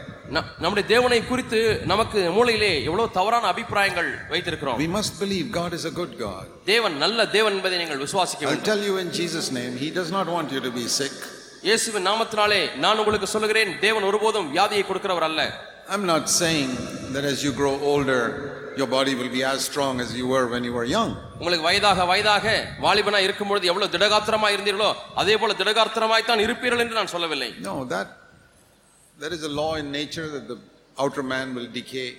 நம்முடைய 0.64 0.86
தேவனை 0.88 1.20
குறித்து 1.24 1.60
நமக்கு 1.86 2.20
மூளையிலே 2.38 2.72
எவ்வளவு 2.88 3.14
தவறான 3.18 3.48
அபிப்பிராயங்கள் 3.54 4.10
வைத்திருக்கிறோம் 4.34 4.80
We 4.80 4.90
must 4.98 5.14
believe 5.24 5.46
God 5.52 5.74
is 5.80 5.86
a 5.92 5.96
good 6.00 6.14
God. 6.20 6.46
தேவன் 6.66 6.96
நல்ல 7.04 7.28
தேவன் 7.36 7.56
என்பதை 7.58 7.78
நீங்கள் 7.84 8.04
விசுவாசிக்க 8.06 8.44
I'll 8.44 8.52
வேண்டும் 8.52 8.70
tell 8.72 8.84
you 8.90 8.96
in 9.04 9.10
Jesus' 9.20 9.50
name, 9.60 9.74
He 9.86 9.90
does 10.00 10.12
not 10.18 10.30
want 10.36 10.50
you 10.56 10.62
to 10.68 10.74
be 10.80 10.86
sick. 11.00 11.16
இயேசுவின் 11.68 12.08
நாமத்தினாலே 12.10 12.62
நான் 12.84 13.00
உங்களுக்கு 13.04 13.28
சொல்லுகிறேன் 13.36 13.72
தேவன் 13.86 14.08
ஒருபோதும் 14.10 14.52
வியாதியை 14.56 14.86
கொடுக்கிறவர் 14.90 15.28
அல்ல 15.30 15.42
I'm 15.90 16.06
not 16.06 16.24
saying 16.40 16.70
that 17.14 17.26
as 17.26 17.38
you 17.46 17.52
grow 17.54 17.76
older, 17.92 18.22
your 18.76 18.88
body 18.88 19.14
will 19.20 19.32
be 19.32 19.44
as 19.52 19.60
strong 19.70 20.02
as 20.06 20.10
you 20.20 20.26
were 20.34 20.46
when 20.54 20.64
you 20.68 20.74
were 20.78 20.88
young. 20.98 21.12
உங்களுக்கு 21.40 21.68
வயதாக 21.70 22.06
வயதாக 22.12 22.46
வாலிபனா 22.86 23.20
இருக்கும்பொழுது 23.28 23.70
எவ்வளவு 23.72 23.94
திடகாத்திரமாய் 23.96 24.56
இருந்தீர்களோ 24.58 24.90
அதே 25.22 25.36
போல 25.42 25.54
திடகாத்திரமாய் 25.62 26.30
தான் 26.30 26.44
இருப்பீர்கள் 26.46 26.84
என்று 26.86 27.00
நான் 27.00 27.14
சொல்லவில்லை 27.16 27.50
No, 27.70 27.76
that 27.96 28.08
there 29.19 29.33
is 29.33 29.43
a 29.45 29.53
law 29.63 29.73
in 29.75 29.91
nature 29.93 30.29
that 30.29 30.47
the 30.49 30.59
outer 30.99 31.25
man 31.35 31.55
will 31.57 31.71
decay. 31.81 32.11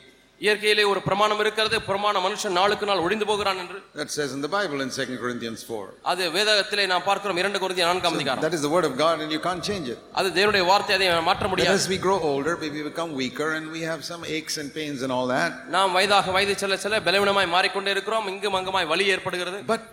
இயற்கையிலே 0.41 0.83
ஒரு 0.91 1.01
பிரமாணம் 1.07 1.41
இருக்கிறது 1.43 1.75
பிரமாண 1.87 2.15
மனுஷன் 2.23 2.55
நாளுக்கு 2.59 2.85
நாள் 2.89 3.01
ஒழிந்து 3.03 3.25
போகிறான் 3.29 3.59
என்று 3.63 3.77
That 3.99 4.09
says 4.15 4.29
in 4.37 4.41
the 4.45 4.51
Bible 4.55 4.79
in 4.85 4.89
2 4.95 5.17
Corinthians 5.21 5.59
4. 5.67 5.85
அது 6.11 6.23
வேதத்திலே 6.37 6.85
நாம் 6.91 7.05
பார்க்கிறோம் 7.09 7.39
இரண்டு 7.41 7.59
குருந்திய 7.63 7.85
நான்காம் 7.89 8.15
அதிகாரம் 8.19 8.43
That 8.45 8.55
is 8.57 8.63
the 8.67 8.71
word 8.75 8.85
of 8.89 8.95
God 9.03 9.21
and 9.23 9.31
you 9.35 9.41
can't 9.47 9.63
change 9.69 9.87
it. 9.93 9.99
அது 10.21 10.29
தேவனுடைய 10.37 10.63
வார்த்தை 10.71 10.95
அதை 10.97 11.07
மாற்ற 11.29 11.45
But 11.45 11.51
முடியாது 11.53 11.77
as 11.81 11.87
we 11.93 11.99
grow 12.07 12.17
older, 12.31 12.55
we 12.63 12.69
become 12.91 13.11
weaker 13.23 13.49
and 13.57 13.67
we 13.77 13.83
have 13.91 14.01
some 14.11 14.23
aches 14.37 14.57
and 14.63 14.69
pains 14.79 15.01
and 15.07 15.13
all 15.17 15.29
that. 15.37 15.51
நாம் 15.75 15.93
வயதாக 15.97 16.33
வயது 16.37 16.55
செல்ல 16.63 16.77
செல்ல 16.85 16.99
பலவீனமாய் 17.07 17.53
மாறிக்கொண்டே 17.55 17.93
இருக்கிறோம் 17.97 18.27
இங்கும் 18.33 18.57
அங்குமாய் 18.61 18.89
வலி 18.93 19.07
ஏற்படுகிறது 19.15 19.59
But 19.73 19.83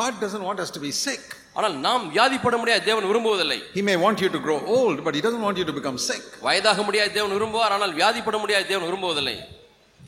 God 0.00 0.14
doesn't 0.26 0.46
want 0.50 0.60
us 0.66 0.70
to 0.76 0.82
be 0.86 0.92
sick. 1.06 1.26
ஆனால் 1.58 1.74
நாம் 1.86 2.02
வியாதிப்பட 2.14 2.56
முடியாது 2.62 2.82
தேவன் 2.88 3.06
விரும்புவதில்லை 3.10 3.58
He 3.78 3.82
may 3.90 3.96
want 4.04 4.18
you 4.24 4.30
to 4.36 4.40
grow 4.46 4.58
old, 4.76 4.96
but 5.06 5.14
He 5.18 5.22
doesn't 5.26 5.44
want 5.46 5.58
you 5.60 5.66
to 5.70 5.74
become 5.78 5.98
sick. 6.08 6.24
வயதாக 6.46 6.82
முடியாது 6.88 7.12
தேவன் 7.18 7.34
விரும்புவார் 7.36 7.74
ஆனால் 7.76 7.94
வியாதிப்பட 8.00 8.38
முடியாது 8.44 8.66
தேவன் 8.72 8.88
விரும்புவதில்லை 8.90 9.36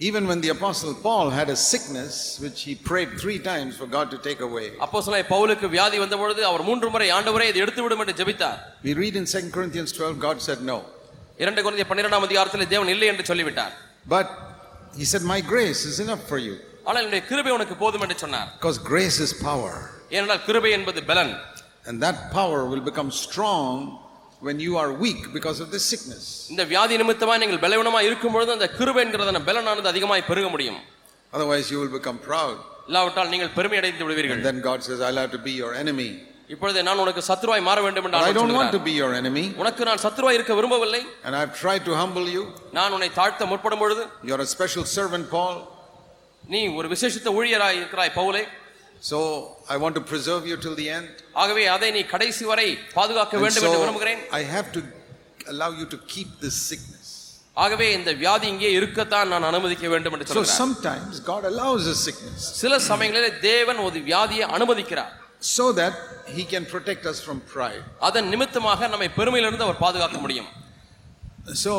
Even 0.00 0.24
when 0.30 0.40
the 0.40 0.50
Apostle 0.56 0.92
Paul 1.06 1.26
had 1.38 1.48
a 1.54 1.56
sickness 1.70 2.16
which 2.42 2.58
he 2.66 2.72
prayed 2.90 3.10
three 3.22 3.38
times 3.48 3.72
for 3.80 3.86
God 3.96 4.06
to 4.14 4.18
take 4.28 4.42
away. 4.48 4.66
அப்போ 4.84 5.00
பவுலுக்கு 5.32 5.68
வியாதி 5.76 5.98
வந்த 6.04 6.18
பொழுது 6.22 6.42
அவர் 6.50 6.66
மூன்று 6.68 6.90
முறை 6.96 7.08
ஆண்டவரே 7.16 7.48
இதை 7.52 7.62
எடுத்து 7.64 7.82
விடும் 7.86 8.02
என்று 8.04 8.14
ஜெபித்தார் 8.20 8.60
We 8.84 8.94
read 9.02 9.16
in 9.22 9.26
2 9.26 9.56
Corinthians 9.56 9.92
12, 9.98 10.20
God 10.26 10.38
said 10.48 10.60
no. 10.72 10.78
இரண்டு 11.44 11.62
குழந்தைய 11.64 11.88
பன்னிரெண்டாம் 11.92 12.26
அதிகாரத்தில் 12.28 12.70
தேவன் 12.74 12.92
இல்லை 12.96 13.08
என்று 13.14 13.26
சொல்லிவிட்டார் 13.32 13.74
But 14.16 14.28
He 14.96 15.04
said, 15.04 15.22
My 15.22 15.40
grace 15.42 15.84
is 15.84 16.00
enough 16.00 16.22
for 16.26 16.38
you. 16.38 16.54
ஆனால் 16.88 17.02
என்னுடைய 17.04 17.22
கிருபை 17.30 17.52
உனக்கு 17.58 17.76
போதும் 17.84 18.04
என்று 18.06 18.18
சொன்னார் 18.24 18.48
Because 18.58 18.78
grace 18.92 19.18
is 19.26 19.32
power. 19.50 19.72
ஏனென்றால் 20.14 20.42
கிருபை 20.48 20.72
என்பது 20.78 21.00
பலன் 21.12 21.32
And 21.88 21.96
that 22.06 22.18
power 22.38 22.60
will 22.70 22.84
become 22.90 23.10
strong 23.24 23.72
when 24.46 24.56
you 24.66 24.72
are 24.82 24.90
weak 25.04 25.20
because 25.36 25.58
of 25.64 25.68
this 25.74 25.84
sickness. 25.92 26.24
இந்த 26.52 26.64
வியாதி 26.72 26.96
நிமித்தமாய் 27.02 27.42
நீங்கள் 27.42 27.62
பலவீனமாய் 27.64 28.08
இருக்கும் 28.10 28.34
பொழுது 28.36 28.52
அந்த 28.56 28.68
கிருபை 28.78 29.02
என்கிறதான 29.04 29.42
பலனானது 29.48 29.92
அதிகமாய் 29.94 30.28
பெருக 30.30 30.48
முடியும் 30.54 30.80
Otherwise, 31.32 31.66
you 31.72 31.78
will 31.82 31.94
become 31.98 32.18
proud. 32.28 32.56
இல்லாவிட்டால் 32.88 33.30
நீங்கள் 33.32 33.52
பெருமை 33.56 33.78
அடைந்து 33.80 34.04
விடுவீர்கள் 34.06 34.36
And 34.38 34.46
then 34.50 34.58
God 34.68 34.78
says, 34.88 34.98
I'll 35.06 35.20
have 35.22 35.32
to 35.38 35.42
be 35.48 35.54
your 35.62 35.72
enemy. 35.82 36.10
இப்பொழுது 36.54 36.82
நான் 36.88 37.00
உனக்கு 37.02 37.22
சத்துருவாய் 37.30 37.64
மாற 37.68 37.78
வேண்டும் 37.86 38.06
என்று 38.06 38.16
But 38.16 38.20
I 38.20 38.28
ஆண்டவர் 38.28 38.38
don't 38.40 38.54
want 38.58 38.70
to 38.70 38.78
சொல்கிறார். 38.78 38.86
be 38.90 38.94
your 39.02 39.10
enemy. 39.20 39.42
உனக்கு 39.62 39.82
நான் 39.88 40.00
சத்துருவாய் 40.04 40.36
இருக்க 40.38 40.54
விரும்பவில்லை 40.58 41.02
And 41.26 41.32
I've 41.40 41.52
tried 41.62 41.82
to 41.88 41.94
humble 42.02 42.28
you. 42.36 42.44
நான் 42.78 42.94
உன்னை 42.96 43.10
தாழ்த்த 43.18 43.46
முற்படும் 43.52 43.82
பொழுது 43.84 44.04
You're 44.28 44.44
a 44.46 44.50
special 44.56 44.86
servant, 44.98 45.26
Paul. 45.36 45.56
நீ 46.44 46.60
ஒரு 46.78 46.86
விசேஷித்த 46.94 47.28
ஊழியராய் 47.38 47.78
இருக்கிறாய் 47.80 48.16
பவுலே 48.20 48.44
So 49.02 49.18
I 49.68 49.76
want 49.82 49.94
to 49.94 50.04
preserve 50.12 50.44
you 50.50 50.56
till 50.64 50.76
the 50.80 50.88
end. 50.98 51.10
ஆகவே 51.42 51.64
அதை 51.74 51.88
நீ 51.96 52.00
கடைசி 52.14 52.44
வரை 52.52 52.68
பாதுகாக்க 52.96 53.34
And 53.36 53.42
வேண்டும் 53.44 53.64
என்று 53.64 53.76
so 53.76 53.82
விரும்புகிறேன் 53.84 54.22
I 54.40 54.44
have 54.54 54.68
to 54.76 54.80
allow 55.52 55.70
you 55.80 55.86
to 55.94 55.98
keep 56.14 56.30
this 56.44 56.56
sickness. 56.70 57.04
ஆகவே 57.56 57.86
இந்த 57.98 58.10
வியாதி 58.22 58.46
இங்கே 58.54 58.70
இருக்கத்தான் 58.78 59.30
நான் 59.34 59.46
அனுமதிக்க 59.50 59.86
வேண்டும் 59.94 60.14
என்று 60.16 60.26
So 60.28 60.34
சொல்கிறார் 60.34 60.60
sometimes 60.62 61.14
God 61.30 61.44
allows 61.52 61.84
a 61.94 61.98
sickness 62.06 62.42
சில 62.62 62.74
சமயங்களில் 62.90 63.38
தேவன் 63.50 63.80
ஒரு 63.86 64.00
வியாதியை 64.10 64.46
அனுமதிக்கிறார் 64.58 65.14
so 65.56 65.66
that 65.80 65.94
He 66.36 66.44
can 66.52 66.64
protect 66.74 67.04
us 67.12 67.18
from 67.26 67.38
pride. 67.54 67.84
அதன் 68.08 68.28
நிமித்தமாக 68.32 68.88
நம்மை 68.94 69.08
பெருமையிலிருந்து 69.18 69.66
அவர் 69.68 69.82
பாதுகாக்க 69.86 70.18
முடியும் 70.24 70.50
So 71.64 71.72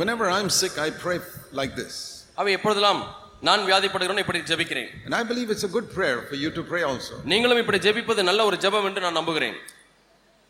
whenever 0.00 0.26
I'm 0.36 0.50
sick, 0.60 0.74
I 0.78 0.90
pray 1.04 1.18
like 1.60 1.74
this. 1.82 1.94
அவை 2.40 2.52
எப்பொழுதெல்லாம் 2.58 3.00
நான் 3.41 3.63
வியாதிப்படுகிறோம் 3.69 4.21
இப்படி 4.23 4.39
ஜெபிக்கிறேன் 4.51 4.89
And 5.05 5.15
I 5.15 5.23
believe 5.23 5.49
it's 5.55 5.65
a 5.69 5.73
good 5.77 5.87
prayer 5.97 6.19
for 6.29 6.35
you 6.43 6.49
to 6.57 6.63
pray 6.63 6.83
also. 6.91 7.15
நீங்களும் 7.31 7.61
இப்படி 7.63 7.79
ஜெபிப்பது 7.87 8.23
நல்ல 8.29 8.43
ஒரு 8.49 8.57
ஜெபம் 8.65 8.87
என்று 8.89 9.01
நான் 9.01 9.19
நம்புகிறேன் 9.21 9.57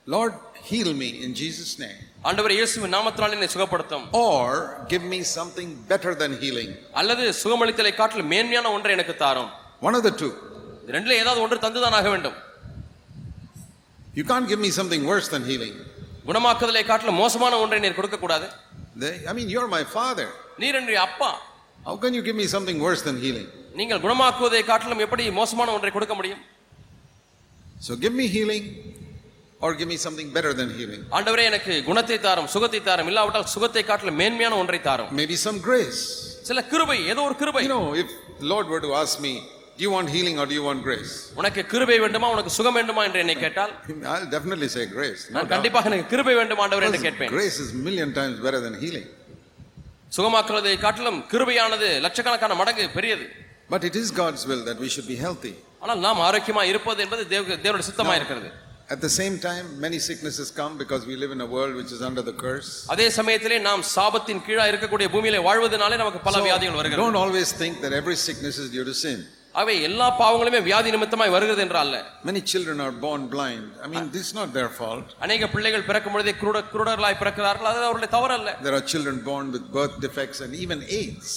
Lord, 0.08 0.34
heal 0.70 0.89
me 0.94 1.08
in 1.25 1.32
Jesus' 1.34 1.72
name. 1.80 2.00
ஆண்டவர் 2.22 2.54
இயேசுவின் 2.58 2.94
நாமத்தினால் 2.96 3.36
என்னை 3.38 3.50
சுகப்படுத்தும் 3.56 4.06
Or 4.24 4.50
give 4.88 5.06
me 5.13 5.20
something 5.38 5.70
better 5.88 6.13
than 6.22 6.34
healing. 6.44 6.72
அல்லது 7.01 7.24
சுகமளித்தலை 7.42 7.94
காட்டில் 8.01 8.30
மேன்மையான 8.34 8.72
ஒன்றை 8.77 8.94
எனக்கு 8.94 9.15
தாரும் 9.24 9.50
One 9.80 9.98
of 10.00 10.04
the 10.04 10.13
two. 10.22 10.32
ரெண்டுல 10.96 11.15
ஏதாவது 11.22 11.42
ஒன்று 11.46 11.58
தந்துதான் 11.65 11.98
ஆக 12.00 12.10
வேண்டும் 12.10 12.38
You 14.20 14.24
can't 14.24 14.48
give 14.48 14.60
me 14.60 14.70
something 14.70 15.04
worse 15.06 15.30
than 15.34 15.44
healing. 15.51 15.75
குணமாக்குதலை 16.27 16.84
காட்டிலும் 16.92 17.20
மோசமான 17.24 17.58
ஒன்றை 17.63 17.80
நீர் 17.80 18.00
கொடுக்க 18.00 18.20
கூடாது 18.20 18.48
I 19.30 19.34
mean, 19.38 19.50
you're 19.50 19.68
my 19.68 19.84
father. 19.98 20.27
நீர் 20.60 20.77
என்னுடைய 20.80 21.00
அப்பா 21.08 21.32
How 21.87 21.97
can 21.97 22.12
you 22.12 22.23
give 22.23 22.37
me 22.37 22.47
something 22.47 22.78
worse 22.87 23.02
than 23.02 23.19
healing? 23.25 23.49
நீங்கள் 23.80 24.00
குணமாக்குவதை 24.04 24.62
காட்டிலும் 24.71 25.02
எப்படி 25.04 25.25
மோசமான 25.40 25.73
ஒன்றை 25.76 25.92
கொடுக்க 25.97 26.14
முடியும் 26.21 26.40
So 27.80 27.92
give 27.97 28.14
me 28.21 28.26
healing 28.35 28.64
or 29.61 29.71
give 29.78 29.88
me 29.88 29.97
something 30.07 30.28
better 30.37 30.52
than 30.59 30.69
healing. 30.78 31.02
ஆண்டவரே 31.16 31.45
எனக்கு 31.50 31.75
குணத்தை 31.88 32.19
தாரும் 32.26 32.49
சுகத்தை 32.54 32.80
தாரும் 32.88 33.09
இல்லாவிட்டால் 33.11 33.47
சுகத்தை 33.54 33.83
காட்டிலும் 33.90 34.19
மேன்மையான 34.23 34.57
ஒன்றை 34.62 34.80
தாரும் 34.88 35.11
Maybe 35.21 35.37
some 35.47 35.59
grace. 35.69 36.00
சில 36.49 36.61
கிருபை 36.73 36.99
ஏதோ 37.12 37.23
ஒரு 37.28 37.37
கிருபை 37.42 37.62
You 37.66 37.73
know, 37.76 37.85
if 38.02 38.11
the 38.42 38.49
Lord 38.52 38.66
were 38.73 38.83
to 38.87 38.92
ask 39.02 39.14
me, 39.26 39.33
do 39.76 39.83
you 39.87 39.92
want 39.97 40.09
healing 40.16 40.37
or 40.40 40.47
do 40.50 40.57
you 40.59 40.64
want 40.69 40.83
grace? 40.88 41.12
உனக்கு 41.40 41.62
கிருபை 41.73 41.99
வேண்டுமா 42.04 42.28
உனக்கு 42.35 42.52
சுகம் 42.59 42.76
வேண்டுமா 42.80 43.04
என்று 43.09 43.21
என்னை 43.25 43.37
கேட்டால் 43.45 43.73
I'll 44.12 44.28
definitely 44.37 44.71
say 44.76 44.85
grace. 44.99 45.23
No 45.25 45.35
நான் 45.35 45.42
doubt. 45.42 45.54
கண்டிப்பாக 45.54 45.90
எனக்கு 45.92 46.09
கிருபை 46.14 46.35
வேண்டும் 46.40 46.62
ஆண்டவர் 46.64 46.87
என்று 46.88 46.99
Because 46.99 47.09
கேட்பேன் 47.09 47.33
grace 47.38 47.59
is 47.66 47.71
million 47.88 48.12
times 48.21 48.37
better 48.49 48.62
than 48.66 48.76
healing. 48.85 49.09
சுகமாக்குவதை 50.15 50.75
காட்டிலும் 50.86 51.19
கிருபையானது 51.31 51.89
லட்சக்கணக்கான 52.05 52.55
மடங்கு 52.62 52.88
பெரியது 52.98 53.25
But 53.69 53.84
it 53.84 53.95
is 53.95 54.07
God's 54.19 54.41
will 54.50 54.63
that 54.65 54.79
we 54.84 54.89
should 54.93 55.07
be 55.07 55.17
healthy. 55.24 55.53
ஆனால் 55.84 56.00
நாம் 56.05 56.19
ஆரோக்கியமா 56.27 56.63
இருப்பது 56.72 57.00
என்பது 57.05 57.24
தேவ 57.34 57.55
தேவனுடைய 57.65 57.88
சித்தமா 57.89 58.13
இருக்கிறது 58.19 58.50
At 58.88 59.00
the 59.01 59.10
same 59.10 59.36
time, 59.39 59.65
many 59.86 60.00
sicknesses 60.07 60.51
come 60.60 60.74
because 60.77 61.03
we 61.10 61.15
live 61.22 61.31
in 61.31 61.41
a 61.41 61.48
world 61.48 61.74
which 61.75 61.91
is 61.95 62.01
under 62.10 62.24
the 62.27 62.36
curse. 62.43 62.69
அதே 62.93 63.07
சமயத்திலே 63.17 63.57
நாம் 63.69 63.84
சாபத்தின் 63.95 64.41
கீழா 64.48 64.65
இருக்கக்கூடிய 64.72 65.07
பூமியிலே 65.15 65.39
வாழ்வதனாலே 65.48 65.98
நமக்கு 66.03 66.22
பல 66.27 66.41
வியாதிகள் 66.45 66.77
வருகிறது 66.79 67.03
don't 67.05 67.19
always 67.24 67.51
think 67.62 67.75
that 67.86 67.95
every 68.01 68.17
sickness 68.27 68.57
is 68.63 68.69
due 68.75 68.86
to 68.91 68.95
sin. 69.05 69.17
ஆகவே 69.55 69.74
எல்லா 69.88 70.07
பாவங்களுமே 70.19 70.59
வியாதி 70.67 70.89
நிமித்தமாய் 70.95 71.33
வருகிறது 71.35 71.62
என்று 71.65 71.79
அல்ல 71.83 71.95
Many 72.29 72.41
children 72.51 72.77
are 72.85 72.93
born 73.05 73.21
blind. 73.35 73.65
I 73.85 73.89
mean, 73.93 74.05
this 74.15 74.24
is 74.27 74.33
not 74.39 74.50
their 74.57 74.71
fault. 74.79 75.07
அநேக 75.25 75.47
பிள்ளைகள் 75.55 75.85
பிறக்கும் 75.89 76.15
பொழுதே 76.15 76.33
குருட 76.41 76.59
குருடர்களாய் 76.74 77.19
பிறக்கிறார்கள் 77.21 77.69
அது 77.71 77.85
அவருடைய 77.89 78.12
தவறு 78.17 78.35
அல்ல 78.38 78.50
There 78.67 78.75
are 78.79 78.85
children 78.93 79.17
born 79.29 79.45
with 79.55 79.65
birth 79.77 79.97
defects 80.05 80.41
and 80.45 80.53
even 80.63 80.81
AIDS. 81.00 81.29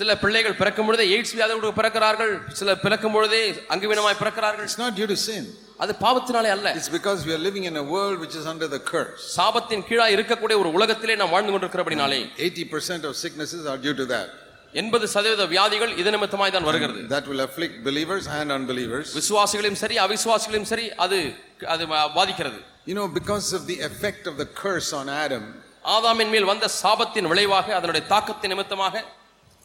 சில 0.00 0.12
பிள்ளைகள் 0.22 0.56
பிறக்கும் 0.60 0.86
பொழுதே 0.88 1.04
எய்ட்ஸ் 1.16 1.34
வியாதியோடு 1.38 1.68
பிறக்கிறார்கள் 1.80 2.32
சில 2.60 2.70
பிறக்கும் 2.84 3.14
பொழுதே 3.16 3.42
அங்குவீனமாக 3.74 4.16
பிறக்கிறார்கள் 4.22 4.66
It's 4.68 4.80
not 4.84 4.94
due 5.00 5.08
to 5.12 5.18
sin. 5.28 5.44
அது 5.84 5.92
பாவத்தினாலே 6.04 6.50
அல்ல 6.56 6.68
It's 6.80 6.90
because 6.96 7.20
we 7.28 7.32
are 7.36 7.42
living 7.48 7.64
in 7.70 7.76
a 7.82 7.86
world 7.94 8.16
which 8.24 8.36
is 8.40 8.46
under 8.52 8.68
the 8.74 8.80
curse. 8.92 9.22
சாபத்தின் 9.38 9.84
கீழா 9.90 10.06
இருக்கக்கூடிய 10.16 10.56
ஒரு 10.62 10.72
உலகத்திலே 10.78 11.16
நாம் 11.22 11.34
வாழ்ந்து 11.36 11.52
கொண்டிருக்கிறபடினாலே 11.54 12.20
80% 12.48 13.08
of 13.10 13.14
sicknesses 13.24 13.64
are 13.72 13.78
due 13.86 13.96
to 14.02 14.06
that. 14.14 14.28
எண்பது 14.74 15.06
சதவீத 15.14 15.42
வியாதிகள் 15.52 15.92
இது 16.00 16.10
நிமித்தமாய் 16.14 16.54
தான் 16.54 16.66
வருகிறது 16.68 17.00
That 17.14 17.26
will 17.30 17.42
afflict 17.46 17.74
believers 17.88 18.24
and 18.38 18.48
unbelievers. 18.58 19.06
விசுவாசிகளையும் 19.18 19.80
சரி 19.82 19.96
அவிசுவாசிகளையும் 20.04 20.70
சரி 20.72 20.86
அது 21.04 21.18
அது 21.74 21.84
பாதிக்கிறது 22.18 22.58
You 22.90 22.96
know, 22.98 23.06
because 23.20 23.46
of 23.58 23.62
the 23.70 23.76
effect 23.88 24.24
of 24.30 24.34
the 24.42 24.48
curse 24.62 24.90
on 25.00 25.06
Adam, 25.24 25.44
ஆதாமின் 25.94 26.32
மேல் 26.34 26.48
வந்த 26.50 26.66
சாபத்தின் 26.80 27.28
விளைவாக 27.32 27.66
அதனுடைய 27.78 28.02
தாக்கத்தின் 28.12 28.52
நிமித்தமாக 28.54 28.94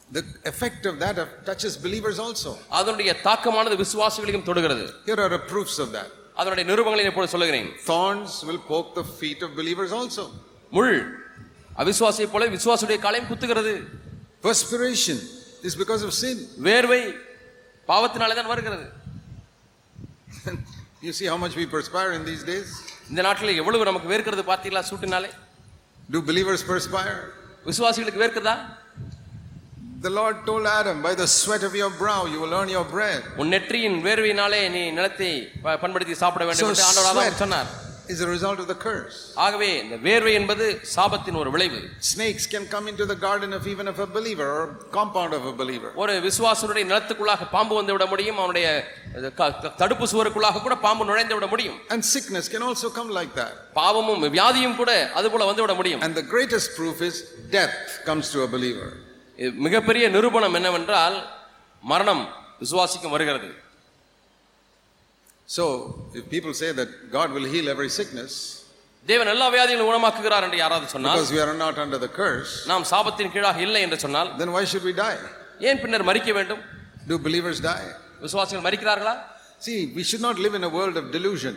the 0.10 0.24
effect 0.52 0.84
of 0.92 0.96
that 1.04 1.18
touches 1.50 1.74
believers 1.86 2.20
also. 2.26 2.52
அதனுடைய 2.80 3.12
தாக்கமானது 3.28 3.78
விசுவாசிகளையும் 3.84 4.46
தொடுகிறது 4.50 4.86
Here 5.10 5.20
are 5.26 5.32
the 5.38 5.44
proofs 5.54 5.78
of 5.86 5.90
that. 5.98 6.10
அதனுடைய 6.42 6.66
நிருபங்களை 6.72 7.06
இப்பொழுது 7.12 7.34
சொல்லுகிறேன் 7.36 7.68
Thorns 7.90 8.36
will 8.50 8.62
poke 8.72 8.92
the 9.02 9.08
feet 9.22 9.42
of 9.48 9.52
believers 9.62 9.94
also. 10.00 10.26
முள் 10.72 10.96
அவிசுவாசியை 11.82 12.30
போல 12.32 12.48
விசுவாசுடைய 12.56 13.00
காலையும் 13.00 13.30
குத்துகிறது 13.30 13.74
Perspiration 14.44 15.18
is 15.64 15.76
because 15.76 16.04
of 16.04 16.14
sin. 16.14 16.38
வேர்வை 16.62 17.02
பாவத்தினாலே 17.88 18.36
தான் 18.36 18.52
வருகிறது 18.54 18.88
You 21.02 21.14
see 21.14 21.26
how 21.26 21.38
much 21.38 21.54
we 21.56 21.66
perspire 21.68 22.12
in 22.14 22.24
these 22.26 22.44
days? 22.44 22.70
இந்த 23.12 23.22
நாட்டில் 23.28 23.60
எவ்வளவு 23.62 23.86
நமக்கு 23.86 24.10
வேர்க்கிறது 24.14 24.44
பார்த்தீங்களா 24.50 24.84
சூட்டினாலே 24.90 25.30
Do 26.10 26.20
believers 26.30 26.62
perspire? 26.74 27.18
விசுவாசிகளுக்கு 27.66 28.22
வேர்க்கிறதா 28.24 28.56
The 30.02 30.12
Lord 30.12 30.36
told 30.48 30.66
Adam, 30.72 30.98
By 31.06 31.14
the 31.22 31.28
sweat 31.30 31.64
of 31.64 31.74
your 31.76 31.90
brow 32.02 32.20
you 32.34 32.40
will 32.44 32.54
earn 32.60 32.70
your 32.70 32.86
bread. 32.94 33.22
உன் 33.42 33.52
நெற்றியின் 33.56 33.98
வேர்வையினாலே 34.06 34.62
நீ 34.76 34.84
நிலத்தை 34.98 35.32
ப- 35.66 35.78
பண்படுத்தி 35.84 36.16
சாப்பிட 36.24 36.44
வேண்டும் 36.46 36.64
So 36.64 36.74
என்று 36.74 36.86
ஆண்டவர் 36.90 37.10
ஆதாமுக்கு 37.10 37.26
sweat 37.26 37.44
சொன்னார் 37.44 37.70
is 38.09 38.21
a 38.21 38.29
result 38.29 38.59
of 38.63 38.67
the 38.67 38.77
curse. 38.79 39.17
ஆகவே 39.45 39.69
இந்த 39.83 39.97
வேர்வை 40.07 40.33
என்பது 40.33 40.65
சாபத்தின் 40.95 41.39
ஒரு 41.43 41.51
விளைவு 41.51 41.79
Snakes 42.11 42.45
can 42.55 42.65
come 42.75 42.87
into 42.93 43.05
the 43.07 43.17
garden 43.19 43.53
of 43.59 43.63
even 43.67 43.87
of 43.93 43.99
a 43.99 44.09
believer 44.17 44.49
or 44.57 44.65
compound 44.93 45.33
of 45.39 45.45
a 45.47 45.55
believer. 45.63 45.91
ஒரு 46.03 46.15
விசுவாசனுடைய 46.21 46.85
நிலத்துக்குள்ளாக 46.91 47.49
பாம்பு 47.51 47.75
வந்து 47.81 47.93
விட 47.93 48.07
முடியும் 48.07 48.39
அவனுடைய 48.39 48.67
அஹ், 49.17 49.33
க- 49.41 49.53
க- 49.63 49.73
தடுப்பு 49.83 50.07
சுவருக்குள்ளாக 50.13 50.63
கூட 50.63 50.77
பாம்பு 50.79 51.05
நுழைந்து 51.05 51.35
விட 51.35 51.47
முடியும் 51.47 51.79
And 51.91 52.03
sickness 52.15 52.47
can 52.55 52.63
also 52.71 52.91
come 52.99 53.11
like 53.19 53.35
that. 53.41 53.55
பாவமும் 53.81 54.25
வியாதியும் 54.39 54.77
கூட 54.77 54.91
அது 55.15 55.31
போல 55.31 55.45
வந்து 55.45 55.65
விட 55.67 55.75
முடியும் 55.75 56.03
And 56.07 56.15
the 56.17 56.27
greatest 56.35 56.71
proof 56.77 56.99
is 57.11 57.17
death 57.59 57.77
comes 58.09 58.27
to 58.35 58.41
a 58.47 58.51
believer. 58.57 58.91
இது 59.37 59.51
மிகப்பெரிய 59.67 60.09
நிரூபணம் 60.09 60.55
என்னவென்றால் 60.55 61.17
மரணம் 61.83 62.25
விசுவாசிக்கும் 62.61 63.15
வருகிறது 63.17 63.49
So, 65.49 65.65
if 66.15 66.23
people 66.31 66.55
say 66.55 66.73
that 66.73 66.91
God 67.11 67.31
will 67.37 67.49
heal 67.55 67.69
every 67.75 67.91
sickness 67.99 68.33
தேவன் 69.07 69.31
எல்லா 69.33 69.47
வியாதிகளும் 69.55 69.89
குணமாக்குகிறார் 69.91 70.45
என்று 70.47 70.59
யாராவது 70.63 70.87
சொன்னால் 70.93 71.17
because 71.17 71.33
we 71.37 71.41
are 71.45 71.55
not 71.65 71.77
under 71.85 71.99
the 72.05 72.11
curse, 72.21 72.53
நாம் 72.71 72.85
சாபத்தின் 72.93 73.33
கீழாக 73.35 73.61
இல்லை 73.67 73.81
என்று 73.87 73.99
சொன்னால் 74.05 74.31
then 74.41 74.53
why 74.57 74.63
should 74.71 74.87
we 74.91 74.95
die? 75.07 75.19
ஏன் 75.71 75.81
பின்னர் 75.83 76.07
மறிக்க 76.11 76.33
வேண்டும் 76.39 76.63
Do 77.11 77.19
believers 77.27 77.59
die? 77.71 77.87
விசுவாசிகள் 78.25 78.67
மறிக்கிறார்களா 78.69 79.15
See, 79.61 79.79
we 79.99 80.03
should 80.09 80.25
not 80.29 80.39
live 80.45 80.55
in 80.55 80.65
a 80.65 80.73
world 80.79 80.97
of 81.01 81.05
delusion. 81.17 81.55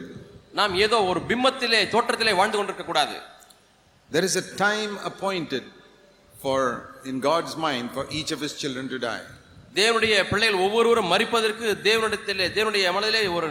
நாம் 0.60 0.75
ஏதோ 0.86 0.98
ஒரு 1.12 1.20
பிம்பத்திலே 1.32 1.82
தோற்றத்திலே 1.94 2.34
வாழ்ந்து 2.39 2.58
கொண்டிருக்க 2.58 2.86
கூடாது 2.86 3.16
There 4.10 4.25
is 4.30 4.36
a 4.36 4.46
time 4.66 4.92
appointed 5.10 5.63
for, 6.36 6.60
in 7.10 7.16
God's 7.30 7.56
mind, 7.66 7.86
for 7.96 8.06
each 8.20 8.32
of 8.36 8.39
his 8.46 8.54
children 8.62 8.86
to 8.94 9.00
die. 9.10 9.24
தேவனுடைய 9.75 10.13
பிள்ளைகள் 10.30 10.63
ஒவ்வொருவரும் 10.66 11.12
மறிப்பதற்கு 11.13 11.66
தேவனிடத்திலே 11.88 12.46
தேவனுடைய 12.56 12.94
மனதிலே 12.98 13.24
ஒரு 13.38 13.48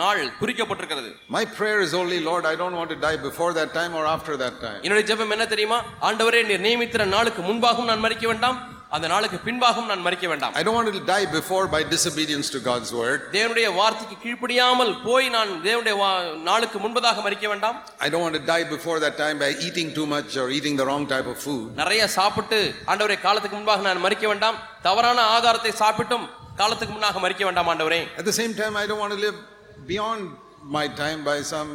நாள் 0.00 0.22
குறிக்கப்பட்டிருக்கிறது 0.40 1.10
My 1.36 1.44
prayer 1.58 1.78
is 1.80 1.92
only, 1.94 2.18
Lord, 2.20 2.44
I 2.46 2.56
don't 2.56 2.76
want 2.76 2.90
to 2.90 2.98
die 3.06 3.16
before 3.28 3.52
that 3.52 3.70
time 3.72 3.92
or 3.94 4.04
after 4.06 4.34
that 4.42 4.56
time. 4.60 4.80
என்னுடைய 4.84 5.06
ஜெபம் 5.10 5.34
என்ன 5.36 5.46
தெரியுமா 5.46 5.78
ஆண்டவரே 6.08 6.42
நீர் 6.50 6.66
நியமித்திர 6.66 7.06
நாளுக்கு 7.14 7.42
முன்பாகவும் 7.42 7.90
நான் 7.92 8.04
மறிக்க 8.06 8.26
வேண்டாம் 8.26 8.58
அந்த 8.96 9.06
நாளுக்கு 9.12 9.38
பின்பாகவும் 9.46 9.88
நான் 9.92 10.04
மறிக்க 10.04 10.26
வேண்டாம் 10.28 10.52
I 10.58 10.62
don't 10.66 10.76
want 10.78 10.90
to 10.92 11.02
die 11.10 11.24
before 11.34 11.64
by 11.74 11.80
disobedience 11.94 12.48
to 12.54 12.58
God's 12.68 12.90
word. 13.00 13.18
தேவனுடைய 13.34 13.68
வார்த்தைக்கு 13.78 14.16
கீழ்ப்படியாமல் 14.22 14.92
போய் 15.02 15.26
நான் 15.28 15.50
தேவனுடைய 15.66 15.96
வா- 16.02 16.14
நாளுக்கு 16.48 16.78
முன்பதாக 16.84 17.22
மறிக்க 17.26 17.48
வேண்டாம் 17.48 17.76
I 17.98 18.10
don't 18.12 18.24
want 18.26 18.36
to 18.40 18.44
die 18.52 18.64
before 18.74 18.96
that 19.04 19.16
time 19.16 19.38
by 19.44 19.50
eating 19.66 19.90
too 19.98 20.06
much 20.14 20.38
or 20.42 20.48
eating 20.58 20.76
the 20.76 20.86
wrong 20.90 21.04
type 21.14 21.28
of 21.34 21.38
food. 21.46 21.66
நிறைய 21.82 22.02
சாப்பிட்டு 22.18 22.60
ஆண்டவரே 22.92 23.18
காலத்துக்கு 23.26 23.56
முன்பாக 23.56 23.86
நான் 23.88 24.04
மறிக்க 24.06 24.26
வேண்டாம் 24.26 24.58
தவறான 24.82 25.26
ஆகாரத்தை 25.36 25.74
சாப்பிட்டும் 25.82 26.26
காலத்துக்கு 26.56 26.94
முன்னாக 26.94 27.20
மறிக்க 27.26 27.44
வேண்டாம் 27.44 27.70
ஆண்டவரே 27.74 28.00
At 28.20 28.26
the 28.30 28.36
same 28.40 28.54
time, 28.54 28.76
I 28.76 28.86
don't 28.86 29.02
want 29.04 29.14
to 29.16 29.22
live 29.26 29.38
beyond 29.87 30.23
my 30.67 30.87
time 30.95 31.23
by 31.23 31.41
some 31.43 31.71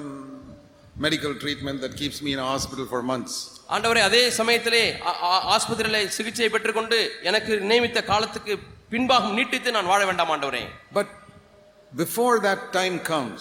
medical 0.97 1.35
treatment 1.35 1.81
that 1.81 1.97
keeps 1.97 2.19
me 2.23 2.33
in 2.33 2.39
a 2.39 2.49
hospital 2.55 2.87
for 2.87 3.01
months. 3.03 3.35
ஆண்டவரே 3.75 4.01
அதே 4.01 4.23
சமயத்திலே 4.39 4.83
ஆஸ்பத்திரியிலே 5.55 6.03
சிகிச்சை 6.17 6.49
பெற்றுக்கொண்டு 6.49 6.99
எனக்கு 7.23 7.55
நியமித்த 7.71 8.01
காலத்துக்கு 8.05 8.55
பின்பாக 8.91 9.33
நீட்டித்து 9.39 9.71
நான் 9.71 9.91
வாழ 9.93 10.03
வேண்டாம் 10.05 10.33
ஆண்டவரே 10.35 10.63
But 10.93 11.09
before 11.93 12.35
that 12.47 12.63
time 12.79 12.97
comes, 13.13 13.41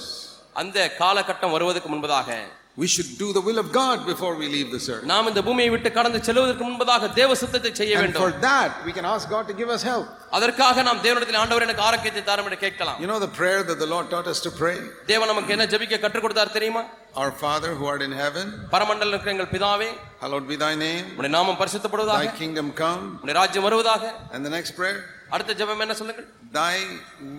அந்த 0.53 0.77
காலகட்டம் 0.99 1.53
வருவதற்கு 1.55 1.89
முன்பதாக 1.93 2.29
we 2.76 2.86
should 2.86 3.08
do 3.18 3.26
the 3.36 3.42
will 3.46 3.58
of 3.58 3.66
God 3.72 3.96
before 4.06 4.30
we 4.34 4.46
leave 4.48 4.68
this 4.74 4.84
earth. 4.92 5.02
நாம் 5.10 5.26
இந்த 5.30 5.40
பூமியை 5.48 5.70
விட்டு 5.72 5.88
கடந்து 5.96 6.18
செல்வதற்கு 6.28 6.64
முன்பதாக 6.68 7.10
தேவ 7.18 7.34
சித்தத்தை 7.40 7.72
செய்ய 7.80 7.96
And 7.96 8.04
வேண்டும் 8.04 8.22
for 8.24 8.30
that, 8.46 8.70
we 8.86 8.92
can 8.98 9.06
ask 9.14 9.24
God 9.34 9.44
to 9.50 9.54
give 9.58 9.70
us 9.74 9.82
help. 9.90 10.06
அதற்காக 10.38 10.82
நாம் 10.88 11.02
தேவனிடத்தில் 11.06 11.40
ஆண்டவர் 11.42 11.66
எனக்கு 11.66 11.84
ஆரோக்கியத்தை 11.88 12.22
தாரும் 12.30 12.46
என்று 12.48 12.58
கேட்கலாம் 12.64 12.98
You 13.02 13.08
know 13.12 13.20
the 13.26 13.32
prayer 13.40 13.60
that 13.70 13.78
the 13.84 13.90
Lord 13.94 14.06
taught 14.14 14.30
us 14.34 14.40
to 14.46 14.52
pray? 14.62 14.76
தேவன் 15.10 15.30
நமக்கு 15.32 15.54
என்ன 15.56 15.66
ஜெபிக்க 15.74 16.00
கற்றுக் 16.04 16.24
கொடுத்தார் 16.26 16.56
தெரியுமா 16.58 16.84
Our 17.22 17.32
Father 17.44 17.70
who 17.78 17.84
art 17.92 18.02
in 18.08 18.14
heaven, 18.22 18.46
பரமண்டல 18.74 19.12
இருக்கிற 19.14 19.32
எங்கள் 19.34 19.52
பிதாவே 19.54 19.90
hallowed 20.22 20.46
be 20.52 20.58
thy 20.64 20.74
name, 20.86 21.04
உடைய 21.18 21.32
நாமம் 21.36 21.56
thy 21.56 21.62
பரிசுத்தப்படுவதாக 21.62 22.32
kingdom 22.42 22.68
come. 22.82 23.02
உடைய 23.24 23.36
ராஜ்யம் 23.40 23.66
வருவதாக 23.68 24.02
And 24.34 24.42
the 24.48 24.54
next 24.58 24.72
prayer, 24.80 24.98
அடுத்த 25.31 25.51
ஜெபம் 25.59 25.81
என்ன 25.85 25.95
சொல்லுங்கள் 25.99 26.27
thy 26.53 26.75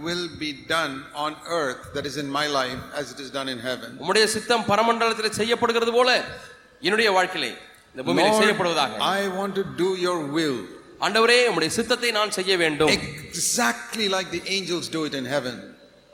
will 0.06 0.24
be 0.42 0.50
done 0.72 0.94
on 1.24 1.32
earth 1.58 1.82
that 1.94 2.06
is 2.10 2.16
in 2.22 2.28
my 2.30 2.46
life 2.58 2.82
as 3.00 3.06
it 3.14 3.20
is 3.24 3.30
done 3.30 3.48
in 3.54 3.60
heaven. 3.68 3.90
உம்முடைய 4.02 4.24
சித்தம் 4.34 4.66
பரமண்டலத்தில் 4.70 5.38
செய்யப்படுகிறது 5.40 5.92
போல 5.98 6.10
என்னுடைய 6.82 7.08
வாழ்க்கையிலே 7.16 7.52
இந்த 7.94 8.02
பூமியிலே 8.08 8.32
செய்யப்படுவதாக 8.40 8.98
I 9.14 9.28
want 9.38 9.54
to 9.60 9.64
do 9.82 9.90
your 10.06 10.18
will 10.36 10.58
ஆண்டவரே 11.06 11.38
உம்முடைய 11.50 11.72
சித்தத்தை 11.78 12.10
நான் 12.18 12.36
செய்ய 12.38 12.52
வேண்டும் 12.62 12.92
exactly 13.26 14.06
like 14.16 14.30
the 14.36 14.42
angels 14.56 14.86
do 14.96 15.02
it 15.08 15.16
in 15.20 15.26
heaven. 15.34 15.56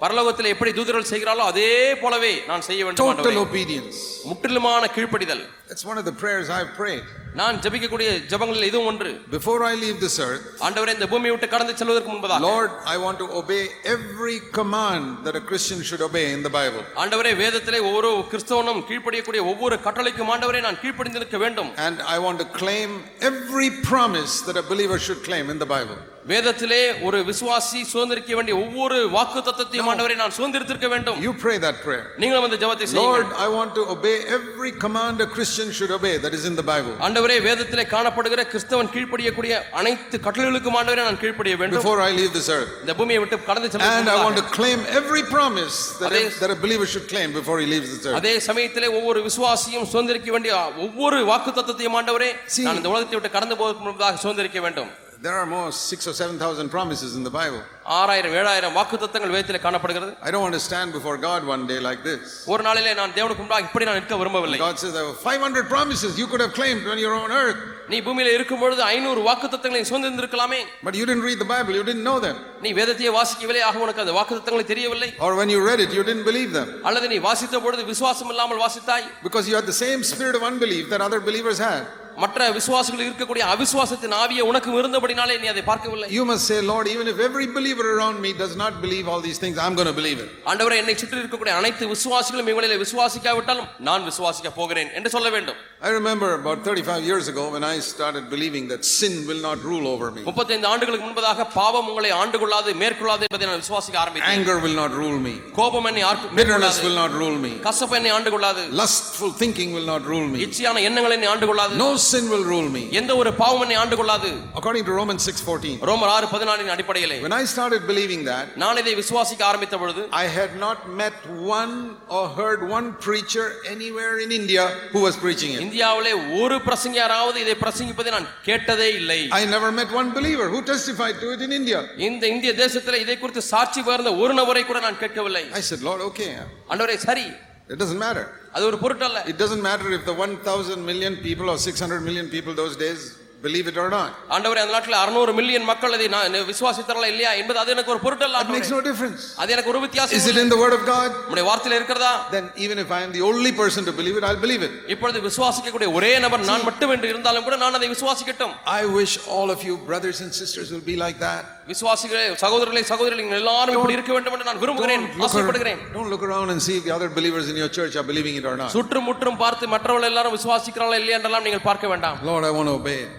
பரலோகத்தில் 0.01 0.53
எப்படி 0.53 0.71
தூதர்கள் 0.79 1.11
செய்கிறாளோ 1.11 1.43
அதே 1.51 1.69
போலவே 2.01 2.33
நான் 2.51 2.65
செய்ய 2.69 2.81
வேண்டும் 2.87 3.03
Total 3.19 3.37
obedience. 3.45 3.99
முற்றிலுமான 4.31 4.87
கீழ்ப்படிதல் 4.97 5.45
That's 5.74 5.86
one 5.86 5.98
of 5.98 6.06
the 6.06 6.16
prayers 6.22 6.48
I've 6.50 6.72
prayed. 6.76 7.04
நான் 7.40 7.58
ஜெபிக்கக்கூடிய 7.64 8.10
ஜெபங்களில் 8.32 8.68
இதுவும் 8.70 8.88
ஒன்று 8.92 9.10
Before 9.36 9.58
I 9.64 9.76
leave 9.84 9.98
this 10.06 10.16
earth, 10.20 10.46
ஆண்டவரே 10.68 10.94
இந்த 10.98 11.08
பூமியை 11.12 11.32
விட்டு 11.34 11.48
கடந்து 11.54 11.74
செல்வதற்கு 11.82 12.10
முன்பதாக 12.14 12.42
Lord, 12.48 12.72
I 12.94 12.98
want 13.06 13.18
to 13.24 13.28
obey 13.42 13.62
every 13.96 14.38
command 14.60 15.04
that 15.26 15.36
a 15.36 15.44
Christian 15.50 15.82
should 15.90 16.04
obey 16.08 16.26
in 16.36 16.42
the 16.48 16.54
Bible. 16.58 16.82
ஆண்டவரே 17.04 17.34
வேதத்திலே 17.44 17.82
ஒவ்வொரு 17.90 18.12
கிறிஸ்தவனும் 18.32 18.82
கீழ்ப்படியக்கூடிய 18.90 19.44
ஒவ்வொரு 19.52 19.78
கட்டளைக்கும் 19.88 20.32
ஆண்டவரே 20.36 20.62
நான் 20.68 20.80
கீழ்ப்படிந்திருக்க 20.84 21.40
வேண்டும் 21.46 21.70
And 21.88 21.98
I 22.16 22.20
want 22.26 22.40
to 22.40 22.50
claim 22.62 22.90
every 23.32 23.70
promise 23.92 24.34
that 24.48 24.58
a 24.58 24.68
believer 24.72 25.00
should 25.08 25.22
claim 25.30 25.48
in 25.56 25.60
the 25.66 25.70
Bible. 25.76 26.00
வேதத்திலே 26.32 26.82
ஒரு 27.08 27.20
விசுவாசி 27.30 27.80
சுதந்திரிக்க 27.92 28.36
வேண்டிய 28.38 28.56
ஒவ்வொரு 28.64 28.98
வாக்கு 29.14 29.40
தத்தத்தையும் 29.46 29.88
ஆண்டவரை 29.92 30.16
நான் 30.22 30.36
சுதந்திரித்திருக்க 30.38 30.88
வேண்டும் 30.94 31.18
You 31.26 31.34
pray 31.46 31.58
that 31.66 31.78
prayer. 31.86 32.04
நீங்களும் 32.22 32.48
அந்த 32.48 32.58
ஜெபத்தை 32.64 32.88
Lord, 32.90 32.92
செய்யுங்கள் 32.96 33.40
I 33.46 33.56
want 33.58 33.72
to 33.80 33.86
obey 33.96 34.18
every 34.38 34.74
command 34.86 35.18
a 35.22 35.32
Christian 35.38 35.63
should 35.64 35.92
obey 35.92 36.18
that 36.18 36.34
is 36.34 36.46
in 36.46 36.56
the 36.56 36.64
Bible. 36.64 36.94
ஆண்டவரே 37.06 37.38
வேதத்திலே 37.46 37.86
காணப்படுகிற 37.94 38.42
கிறிஸ்தவன் 38.52 38.90
கீழ்ப்படியக்கூடிய 38.94 39.54
அனைத்து 39.74 40.18
கட்டளைகளுக்கும் 40.20 40.78
ஆண்டவரே 40.80 41.04
நான் 41.04 41.20
கீழ்ப்படிய 41.20 41.56
வேண்டும் 41.58 41.80
Before 41.80 42.00
I 42.02 42.12
leave 42.12 42.32
this 42.34 42.50
earth. 42.50 42.72
இந்த 42.84 42.96
பூமியை 43.00 43.20
விட்டு 43.24 43.40
கடந்து 43.42 43.70
And 43.90 44.10
I 44.10 44.18
want 44.18 44.38
செல்ல 44.38 44.44
to 44.44 44.56
claim 44.60 44.80
every 45.02 45.24
promise 45.28 45.78
that 46.02 46.12
a, 46.12 46.22
Ade- 46.22 46.38
that 46.42 46.52
a 46.52 46.60
believer 46.66 46.86
should 46.86 47.08
claim 47.08 47.30
before 47.32 47.60
he 47.60 47.68
leaves 47.68 47.90
this 47.94 48.06
earth. 48.06 48.18
அதே 48.22 48.34
சமயத்திலே 48.50 48.90
ஒவ்வொரு 49.00 49.22
விசுவாசியும் 49.28 49.90
சுதந்திரிக்க 49.94 50.32
வேண்டிய 50.32 50.54
ஒவ்வொரு 50.86 51.20
வாக்கு 51.26 51.52
தத்தத்தையும் 51.52 51.98
ஆண்டவரே 52.02 52.32
See- 52.56 52.68
நான் 52.68 52.82
இந்த 52.82 52.92
உலகத்தை 52.96 53.18
விட்டு 53.18 53.32
கடந்து 53.32 53.56
போவதற்கு 53.56 53.86
முன்பதாக 53.86 54.20
சுதந்திரிக்க 54.26 54.62
வேண்டும் 54.62 54.92
There 55.24 55.34
are 55.34 55.46
more 55.48 55.70
six 55.88 56.08
or 56.08 56.14
seven 56.14 56.36
thousand 56.42 56.68
promises 56.70 57.12
in 57.18 57.24
the 57.28 57.32
Bible. 57.32 57.62
ஆறாயிரம் 57.98 58.36
ஏழாயிரம் 58.42 58.76
வாக்கு 58.78 58.98
தத்தங்கள் 59.02 59.32
வேதத்திலே 59.36 59.60
காணப்படுகிறது 59.66 60.12
I 60.28 60.32
don't 60.34 60.44
want 60.46 60.56
to 60.58 60.62
stand 60.68 60.90
before 60.98 61.16
God 61.26 61.42
one 61.54 61.64
day 61.72 61.80
like 61.88 62.02
this. 62.10 62.22
ஒரு 62.54 62.64
நாளிலே 62.68 62.94
நான் 63.00 63.14
தேவனுக்கு 63.18 63.44
முன்பாக 63.44 63.66
இப்படி 63.68 63.86
நான் 63.90 63.98
நிற்க 64.00 64.18
விரும்பவில்லை 64.22 64.60
God 64.62 64.78
says 64.84 64.92
there 64.98 65.08
were 65.10 65.18
500 65.34 65.66
promises 65.74 66.12
you 66.22 66.28
could 66.32 66.44
have 66.46 66.54
claimed 66.60 66.84
when 66.92 67.00
you're 67.04 67.20
on 67.26 67.34
earth, 67.42 67.60
நீ 67.92 68.00
பூமியில 68.08 68.34
இருக்கும் 68.38 68.62
பொழுது 68.64 68.82
ஐநூறு 68.94 69.22
வாக்கு 69.28 69.50
தத்தங்களை 69.56 69.84
சுதந்திருக்கலாமே 69.92 70.62
but 70.88 70.96
you 71.00 71.06
didn't 71.10 71.26
read 71.30 71.40
the 71.46 71.50
Bible, 71.56 71.74
you 71.80 71.86
didn't 71.92 72.08
know 72.10 72.18
them. 72.28 72.38
நீ 72.66 72.72
வேதத்தையே 72.80 73.12
வாசிக்கவில்லை 73.20 73.64
ஆக 73.70 73.80
உனக்கு 73.86 74.04
அந்த 74.06 74.16
வாக்கு 74.20 74.34
தத்தங்களை 74.40 74.66
தெரியவில்லை 74.74 75.10
Or 75.28 75.32
when 75.42 75.52
you 75.56 75.62
read 75.70 75.82
it, 75.86 75.92
you 76.00 76.06
didn't 76.12 76.28
believe 76.32 76.54
them 76.60 76.70
அல்லது 76.90 77.10
நீ 77.14 77.20
வாசித்த 77.30 77.62
பொழுது 77.66 77.86
விசுவாசம் 77.94 78.32
இல்லாமல் 78.36 78.62
வாசித்தாய் 78.66 79.08
because 79.30 79.48
you 79.52 79.58
had 79.60 79.68
the 79.74 79.80
same 79.86 80.04
spirit 80.14 80.38
of 80.42 80.46
unbelief 80.52 80.86
that 80.94 81.04
other 81.10 81.22
believers 81.30 81.60
had. 81.70 81.84
மற்ற 82.18 82.46
விசுவாசிகள் 82.56 83.04
இருக்கக்கூடிய 83.04 83.44
அவிசுவாசத்தின் 83.52 84.14
ஆவியை 84.16 84.44
உனக்கு 84.48 84.70
இருந்தபடினாலே 84.80 85.36
நீ 85.42 85.48
அதை 85.52 85.62
பார்க்கவில்லை 85.64 86.08
You 86.16 86.24
must 86.26 86.44
say, 86.50 86.58
Lord, 86.64 86.86
even 86.94 87.06
if 87.08 87.18
every 87.28 87.46
believer 87.58 87.86
around 87.94 88.18
me 88.26 88.32
does 88.42 88.56
not 88.56 88.74
believe 88.82 89.06
all 89.12 89.22
these 89.22 89.40
things, 89.44 89.58
I'm 89.58 89.76
going 89.80 89.90
to 89.92 89.98
believe 90.00 90.20
it. 90.24 90.32
ஆண்டவரே 90.52 90.78
என்னை 90.82 90.96
சுற்றி 91.02 91.22
இருக்கக்கூடிய 91.22 91.54
அனைத்து 91.60 91.88
விசுவாசிகளும் 91.94 92.50
இவங்களில் 92.52 92.82
விசுவாசிக்காவிட்டாலும் 92.84 93.70
நான் 93.90 94.08
விசுவாசிக்க 94.10 94.52
போகிறேன் 94.58 94.90
என்று 94.98 95.12
சொல்ல 95.16 95.30
வேண்டும் 95.36 95.60
I 95.82 95.92
remember 95.92 96.30
about 96.40 96.58
35 96.66 97.06
years 97.10 97.26
ago 97.34 97.46
when 97.54 97.66
I 97.66 97.78
started 97.88 98.26
believing 98.34 98.66
that 98.72 98.82
sin 98.92 99.14
will 99.30 99.42
not 99.42 99.60
rule 99.64 99.88
over 99.94 100.10
me, 100.16 100.24
முப்பத்தைந்து 100.30 100.68
ஆண்டுகளுக்கு 100.72 101.06
முன்பதாக 101.08 101.46
பாவம் 101.56 101.88
உங்களை 101.92 102.12
ஆண்டு 102.22 102.38
கொள்ளாது 102.44 102.74
மேற்கொள்ளாது 102.82 103.24
என்பதை 103.30 103.48
நான் 103.52 103.62
விசுவாசிக்க 103.64 103.98
ஆரம்பித்தேன் 104.04 104.36
anger 104.36 104.58
will 104.66 104.78
not 104.82 104.92
rule 105.02 105.18
me, 105.28 105.36
கோபம் 105.60 105.90
என்னை 105.92 106.06
ஆர்க்கு- 106.10 106.34
bitterness 106.34 106.78
will 106.80 106.98
மேற்கொள்ளாது 106.98 107.00
not 107.02 107.22
rule 107.24 107.40
me, 107.46 107.54
கசப்பு 107.70 107.98
என்னை 108.02 108.14
ஆண்டு 108.18 108.34
கொள்ளாது 108.36 108.66
lustful 108.84 109.34
thinking 109.44 109.72
will 109.78 109.90
not 109.94 110.04
rule 110.14 110.28
me, 110.34 110.42
இச்சையான 110.48 110.84
எண்ணங்கள் 110.90 111.18
என்னை 111.20 111.32
ஆண்டு 111.36 111.50
கொள்ளாது 111.52 111.82
no 111.84 111.90
sin 112.06 112.30
will 112.30 112.44
rule 112.44 112.70
me. 112.76 112.82
எந்த 113.00 113.12
ஒரு 113.22 113.32
பாவம் 113.40 113.62
என்னை 113.66 113.76
ஆண்டு 113.82 113.96
கொள்ளாது 114.00 114.30
According 114.60 114.84
to 114.88 114.94
Romans 115.00 115.24
6:14. 115.32 115.74
ரோமர் 115.90 116.12
ஆறு 116.16 116.28
பதினாலின் 116.34 116.72
அடிப்படையிலே 116.76 117.18
When 117.26 117.36
I 117.40 117.46
started 117.54 117.82
believing 117.92 118.22
that, 118.30 118.46
நான் 118.64 118.80
இதை 118.82 118.94
விசுவாசிக்க 119.02 119.42
ஆரம்பித்த 119.50 119.78
பொழுது 119.82 120.02
I 120.24 120.28
had 120.38 120.52
not 120.66 120.80
met 121.02 121.18
one 121.60 121.76
or 122.18 122.24
heard 122.40 122.62
one 122.78 122.88
preacher 123.08 123.46
anywhere 123.76 124.16
in 124.26 124.32
India 124.40 124.64
who 124.94 125.02
was 125.08 125.18
preaching 125.26 125.52
it. 125.56 125.62
இந்தியாவிலே 125.68 126.14
ஒரு 126.42 126.58
பிரசங்கியாராவது 126.68 127.38
இதை 127.46 127.56
பிரசங்கிப்பதை 127.66 128.14
நான் 128.18 128.30
கேட்டதே 128.50 128.90
இல்லை 129.02 129.20
I 129.42 129.46
never 129.56 129.72
met 129.82 129.92
one 130.02 130.10
believer 130.18 130.48
who 130.56 130.62
testified 130.74 131.18
to 131.26 131.30
it 131.36 131.44
in 131.48 131.54
India. 131.62 131.82
இந்த 132.10 132.24
இந்திய 132.36 132.54
தேசத்தில் 132.64 133.02
இதை 133.06 133.18
குறித்து 133.18 133.44
சாட்சி 133.54 133.84
பகிர்ந்த 133.90 134.14
ஒரு 134.24 134.36
நபரை 134.42 134.66
கூட 134.72 134.80
நான் 134.88 135.00
கேட்கவில்லை 135.04 135.46
I 135.62 135.66
said, 135.70 135.84
Lord, 135.90 136.02
okay, 136.10 136.32
ஆண்டவரே 136.72 136.98
சரி 137.08 137.28
it 137.74 137.78
doesn't 137.84 138.02
matter. 138.08 138.26
அது 138.58 138.66
ஒரு 138.72 138.78
பொருட்டல்ல 138.84 139.20
It 139.34 139.40
doesn't 139.44 139.64
matter 139.70 139.88
if 139.98 140.04
the 140.06 140.18
1,000 140.26 140.86
million 140.92 141.16
people 141.28 141.48
or 141.54 141.58
600 141.70 142.02
million 142.10 142.28
people 142.36 142.54
those 142.64 142.76
days 142.86 143.02
believe 143.44 143.68
it 143.72 143.78
or 143.82 143.90
not. 143.90 144.10
ஆண்டவரே 144.36 144.62
அந்த 144.64 144.74
நாட்டில் 144.76 144.96
அறுநூறு 145.02 145.32
மில்லியன் 145.38 145.68
மக்கள் 145.70 145.94
அதை 145.98 146.08
நான் 146.16 146.34
விசுவாசித்தார்களா 146.50 147.10
இல்லையா 147.14 147.32
என்பது 147.42 147.60
அது 147.62 147.72
எனக்கு 147.76 147.94
ஒரு 147.94 148.02
பொருட்டல்ல 148.06 148.40
That 148.40 148.50
makes 148.56 148.70
ஆண்டவரே. 148.70 148.78
no 148.78 148.88
difference. 148.90 149.22
அது 149.42 149.54
எனக்கு 149.56 149.72
ஒரு 149.74 149.80
வித்தியாசம் 149.86 150.18
Is 150.18 150.26
it 150.26 150.32
இல்லை. 150.32 150.44
in 150.46 150.52
the 150.56 150.60
Word 150.64 150.74
of 150.78 150.84
God? 150.94 151.10
நம்முடைய 151.22 151.46
வார்த்தையில 151.50 151.78
இருக்கிறதா 151.80 152.12
Then 152.36 152.48
even 152.66 152.80
if 152.86 152.90
I 152.98 153.02
am 153.06 153.14
the 153.18 153.24
only 153.30 153.52
person 153.62 153.84
to 153.90 153.94
believe 154.00 154.18
it, 154.22 154.26
I'll 154.30 154.42
believe 154.46 154.66
it. 154.70 154.74
இப்பொழுது 154.96 155.22
விசுவாசிக்கக்கூடிய 155.28 155.90
ஒரே 156.00 156.12
நபர் 156.26 156.44
நான் 156.52 156.68
மட்டும் 156.70 156.94
என்று 156.96 157.10
இருந்தாலும் 157.14 157.46
கூட 157.48 157.58
நான் 157.64 157.78
அதை 157.80 157.90
விசுவாசிக்கட்டும் 157.96 158.56
I 158.80 158.84
wish 159.00 159.14
all 159.38 159.52
of 159.56 159.62
you 159.70 159.76
brothers 159.92 160.20
and 160.26 160.34
sisters 160.42 160.68
will 160.76 160.86
be 160.94 160.98
like 161.06 161.20
that. 161.28 161.44
விசுவாசிகளே 161.72 162.26
சகோதரர்களே 162.44 162.84
சகோதரிகள் 162.92 163.22
நீங்கள் 163.22 163.42
எல்லாரும் 163.44 163.76
இப்படி 163.78 163.98
இருக்க 163.98 164.14
வேண்டும் 164.18 164.36
என்று 164.38 164.50
நான் 164.50 164.62
விரும்புகிறேன் 164.66 165.04
Don't 165.06 165.18
look, 165.20 165.30
ஆசைப்படுகிறேன் 165.30 165.80
around, 165.82 165.96
don't 165.98 166.12
look 166.16 166.26
around 166.30 166.50
and 166.56 166.62
see 166.68 166.76
if 166.80 166.84
the 166.90 166.96
other 166.98 167.10
believers 167.20 167.48
in 167.54 167.58
your 167.64 167.72
church 167.80 167.96
are 168.02 168.08
believing 168.12 168.38
it 168.42 168.48
or 168.52 168.58
not. 168.64 168.72
சுற்றும் 168.78 169.08
முற்றும் 169.12 169.40
பார்த்து 169.46 169.74
மற்றவர்கள் 169.76 170.12
எல்லாரும் 170.14 170.38
விசுவாசிக்கிறார்களா 170.40 171.00
இல்லையா 171.04 171.18
என்றெல்லாம் 171.22 171.48
நீங்கள் 171.48 171.66
பார்க்க 171.72 171.94
வேண்டாம் 171.96 172.20
Lord, 172.32 172.46
I 172.52 172.54
want 172.60 172.70
to 172.72 172.78
obey 172.82 173.00
it. 173.08 173.12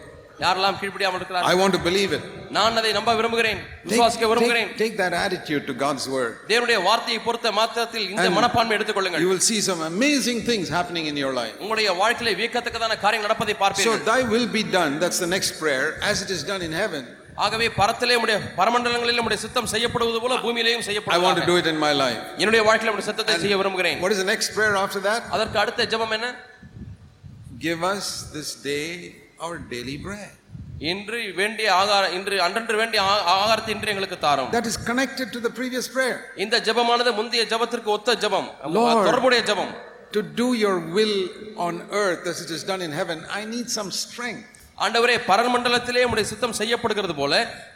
யாரெல்லாம் 0.45 0.77
கீழ்ப்படியாமல் 0.81 1.17
I 1.17 1.21
இருக்கிறார்கள் 1.21 1.59
want 1.63 1.75
to 1.77 1.83
believe 1.87 2.13
it. 2.19 2.23
நான் 2.57 2.79
அதை 2.81 2.91
நம்ப 2.99 3.11
விரும்புகிறேன் 3.19 3.59
Take, 3.61 3.83
விசுவாசிக்க 3.89 4.25
விரும்புகிறேன் 4.31 4.69
take, 4.71 4.79
take 4.83 4.95
that 5.03 5.15
attitude 5.25 5.65
to 5.71 5.75
God's 5.83 6.05
word. 6.15 6.33
தேவனுடைய 6.53 6.79
வார்த்தையை 6.87 7.21
பொறுத்த 7.27 7.53
மாத்திரத்தில் 7.59 8.07
இந்த 8.13 8.25
And 8.29 8.37
மனப்பான்மை 8.39 8.75
எடுத்துக்கொள்ளுங்கள் 8.79 9.23
You 9.25 9.31
will 9.35 9.45
see 9.51 9.61
some 9.69 9.83
amazing 9.93 10.41
things 10.49 10.69
happening 10.79 11.07
in 11.13 11.19
your 11.25 11.33
life. 11.41 11.55
உங்களுடைய 11.63 11.91
வாழ்க்கையில 12.03 12.33
வியக்கத்தக்கதான 12.41 12.97
காரியம் 13.05 13.27
நடப்பதை 13.27 13.55
So, 13.55 13.61
பார்ப்பீர்கள் 13.65 14.03
thy 14.13 14.21
will 14.35 14.49
be 14.59 14.65
done. 14.79 14.95
That's 15.05 15.21
the 15.27 15.31
next 15.37 15.53
prayer, 15.63 15.87
as 16.11 16.17
it 16.27 16.33
is 16.37 16.43
done 16.53 16.65
in 16.69 16.75
heaven. 16.83 17.05
ஆகவே 17.44 17.66
பரத்திலே 17.80 18.16
உடைய 18.24 18.38
பரமண்டலங்களில் 18.60 19.24
உடைய 19.26 19.40
சித்தம் 19.46 19.70
செய்யப்படுவது 19.74 20.20
போல 20.24 20.36
பூமியிலேயும் 20.46 20.84
I 21.16 21.22
want 21.26 21.38
to 21.42 21.48
do 21.52 21.58
it 21.62 21.68
in 21.74 21.78
my 21.86 21.94
life. 22.04 22.22
என்னுடைய 22.42 22.62
வாழ்க்கையில 22.68 22.94
உடைய 22.96 23.06
சித்தத்தை 23.10 23.36
செய்ய 23.44 23.58
விரும்புகிறேன் 23.62 24.00
What 24.06 24.14
is 24.16 24.22
the 24.24 24.30
next 24.34 24.50
prayer 24.58 24.76
after 24.84 25.02
that? 25.10 25.22
அதற்கு 25.36 25.60
அடுத்த 25.64 25.88
ஜெபம் 25.94 26.16
என்ன 26.18 26.30
Give 27.68 27.84
us 27.94 28.06
this 28.38 28.50
day 28.72 28.88
our 29.46 29.58
daily 29.74 29.98
bread. 30.08 30.32
இன்று 30.92 31.20
வேண்டிய 31.40 31.68
ஆகாரம் 31.82 32.14
இன்று 32.18 32.38
அன்றன்று 32.46 32.78
வேண்டிய 32.82 33.02
ஆகாரத்தை 33.36 33.72
இன்று 33.76 33.92
எங்களுக்கு 33.94 34.20
தாரும் 34.28 34.50
That 34.58 34.70
is 34.72 34.78
connected 34.90 35.28
to 35.36 35.42
the 35.48 35.54
previous 35.60 35.88
prayer. 35.98 36.18
இந்த 36.46 36.62
ஜெபமானது 36.70 37.14
முந்தைய 37.20 37.46
ஜெபத்திற்கு 37.54 37.92
ஒத்த 37.98 38.18
ஜெபம். 38.24 38.50
தொடர்புடைய 39.08 39.42
ஜெபம் 39.52 39.74
To 40.18 40.22
do 40.42 40.48
your 40.64 40.76
will 40.98 41.16
on 41.58 41.76
earth 42.04 42.26
as 42.32 42.38
it 42.44 42.52
is 42.58 42.62
done 42.64 42.82
in 42.82 42.92
heaven, 42.92 43.18
I 43.30 43.44
need 43.46 43.68
some 43.70 43.90
strength. 44.04 44.55
ஆண்டவரே 44.78 45.16
பரமண்டலத்திலே 45.28 46.02
உடைய 46.12 46.26
சித்தம் 46.32 46.56
செய்யப்படுகிறது 46.60 47.14
போல 47.20 47.34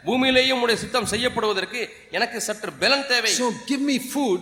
பூமியிலேயும் 0.08 0.62
உடைய 0.64 0.78
சித்தம் 0.82 1.10
செய்யப்படுவதற்கு 1.12 1.80
எனக்கு 2.18 2.38
சற்று 2.48 2.72
பலன் 2.82 3.06
தேவை 3.12 3.32
So, 3.36 3.46
give 3.70 3.82
me 3.90 3.96
food 4.14 4.40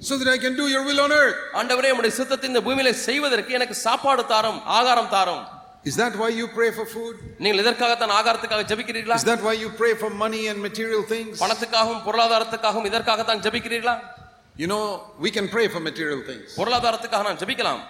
so 0.00 0.14
that 0.18 0.28
I 0.28 0.38
can 0.38 0.54
do 0.56 0.66
your 0.74 0.82
will 0.88 1.00
on 1.04 1.12
earth. 1.14 1.38
ஆண்டவரே 1.60 1.90
உடைய 1.98 2.12
சித்தத்தை 2.18 2.48
இந்த 2.50 2.62
பூமியில 2.66 2.92
செய்வதற்கு 3.08 3.56
எனக்கு 3.58 3.76
சாப்பாடு 3.86 4.24
தாரும் 4.32 4.60
ஆகாரம் 4.78 5.12
தாரும் 5.16 5.44
Is 5.84 5.96
that 5.96 6.14
why 6.20 6.28
you 6.38 6.46
pray 6.54 6.70
for 6.78 6.86
food? 6.94 7.16
நீங்கள் 7.44 7.60
இதற்காகத்தான் 7.62 8.14
ஆகாரத்துக்காக 8.18 8.64
ஜெபிக்கிறீர்களா 8.70 9.16
Is 9.20 9.26
that 9.30 9.42
why 9.46 9.54
you 9.62 9.70
pray 9.80 9.92
for 10.02 10.10
money 10.24 10.42
and 10.52 10.60
material 10.68 11.02
things? 11.12 11.34
பணத்துக்காகவும் 11.42 12.02
பொருளாதாரத்துக்காகவும் 12.06 12.88
இதற்காகத்தான் 12.92 13.42
ஜெபிக்கிறீர்களா 13.46 13.96
You 14.56 14.66
know, 14.66 14.82
we 15.18 15.30
can 15.30 15.46
pray 15.48 15.66
for 15.72 15.80
material 15.88 16.20
things. 16.28 16.46
பொருளாதாரத்துக்காக 16.58 17.24
நான் 17.28 17.40
ஜெபிக்கலாம் 17.42 17.82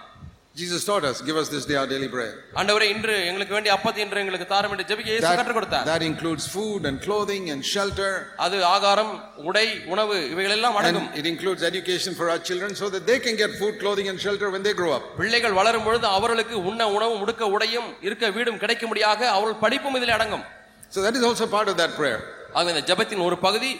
Jesus 0.57 0.83
taught 0.83 1.03
us, 1.03 1.21
give 1.21 1.35
us 1.35 1.49
this 1.49 1.65
day 1.67 1.75
our 1.75 1.87
daily 1.91 2.07
bread. 2.13 2.31
ஆண்டவரே 2.59 2.85
இன்று 2.93 3.15
எங்களுக்கு 3.29 3.53
வேண்டிய 3.55 3.71
அப்பத்தை 3.75 3.99
இன்று 4.05 4.21
எங்களுக்கு 4.21 4.47
தாரும் 4.53 4.71
என்று 4.73 4.85
ஜெபிக்க 4.91 5.09
இயேசு 5.11 5.23
கற்றுக் 5.23 5.41
That, 5.41 5.57
கொடுத்தார் 5.57 5.85
that 5.89 6.03
includes 6.07 6.43
food 6.53 6.79
and 6.89 6.97
clothing 7.05 7.43
and 7.53 7.61
shelter. 7.73 8.09
அது 8.45 8.57
ஆகாரம் 8.71 9.11
உடை 9.49 9.65
உணவு 9.93 10.15
இவைகள் 10.33 10.55
எல்லாம் 10.57 10.77
அடங்கும் 10.79 11.09
it 11.19 11.27
includes 11.33 11.61
education 11.69 12.13
for 12.19 12.27
our 12.33 12.41
children 12.49 12.71
so 12.81 12.87
that 12.95 13.05
they 13.11 13.19
can 13.25 13.35
get 13.43 13.53
food, 13.61 13.75
clothing, 13.83 14.09
and 14.13 14.19
shelter 14.25 14.49
when 14.55 14.63
they 14.67 14.73
grow 14.81 14.91
up. 14.97 15.05
பிள்ளைகள் 15.21 15.57
வளரும் 15.59 15.85
பொழுது 15.87 16.09
அவர்களுக்கு 16.17 16.57
உண்ண 16.71 16.89
உணவு 16.97 17.15
முடுக்க 17.21 17.51
உடையும் 17.57 17.89
இருக்க 18.07 18.31
வீடும் 18.37 18.59
கிடைக்கும்படியாக 18.63 19.21
அவர்கள் 19.37 19.61
படிப்பும் 19.65 19.97
இதில் 19.99 20.15
அடங்கும் 20.17 20.45
So 20.91 21.01
that 21.05 21.15
is 21.19 21.25
also 21.29 21.47
part 21.55 21.69
of 21.73 21.77
that 21.83 21.93
prayer. 22.01 22.19
ஆக 22.57 22.67
இந்த 22.75 22.83
ஜெபத்தின் 22.91 23.25
ஒரு 23.29 23.37
பகுதி 23.47 23.71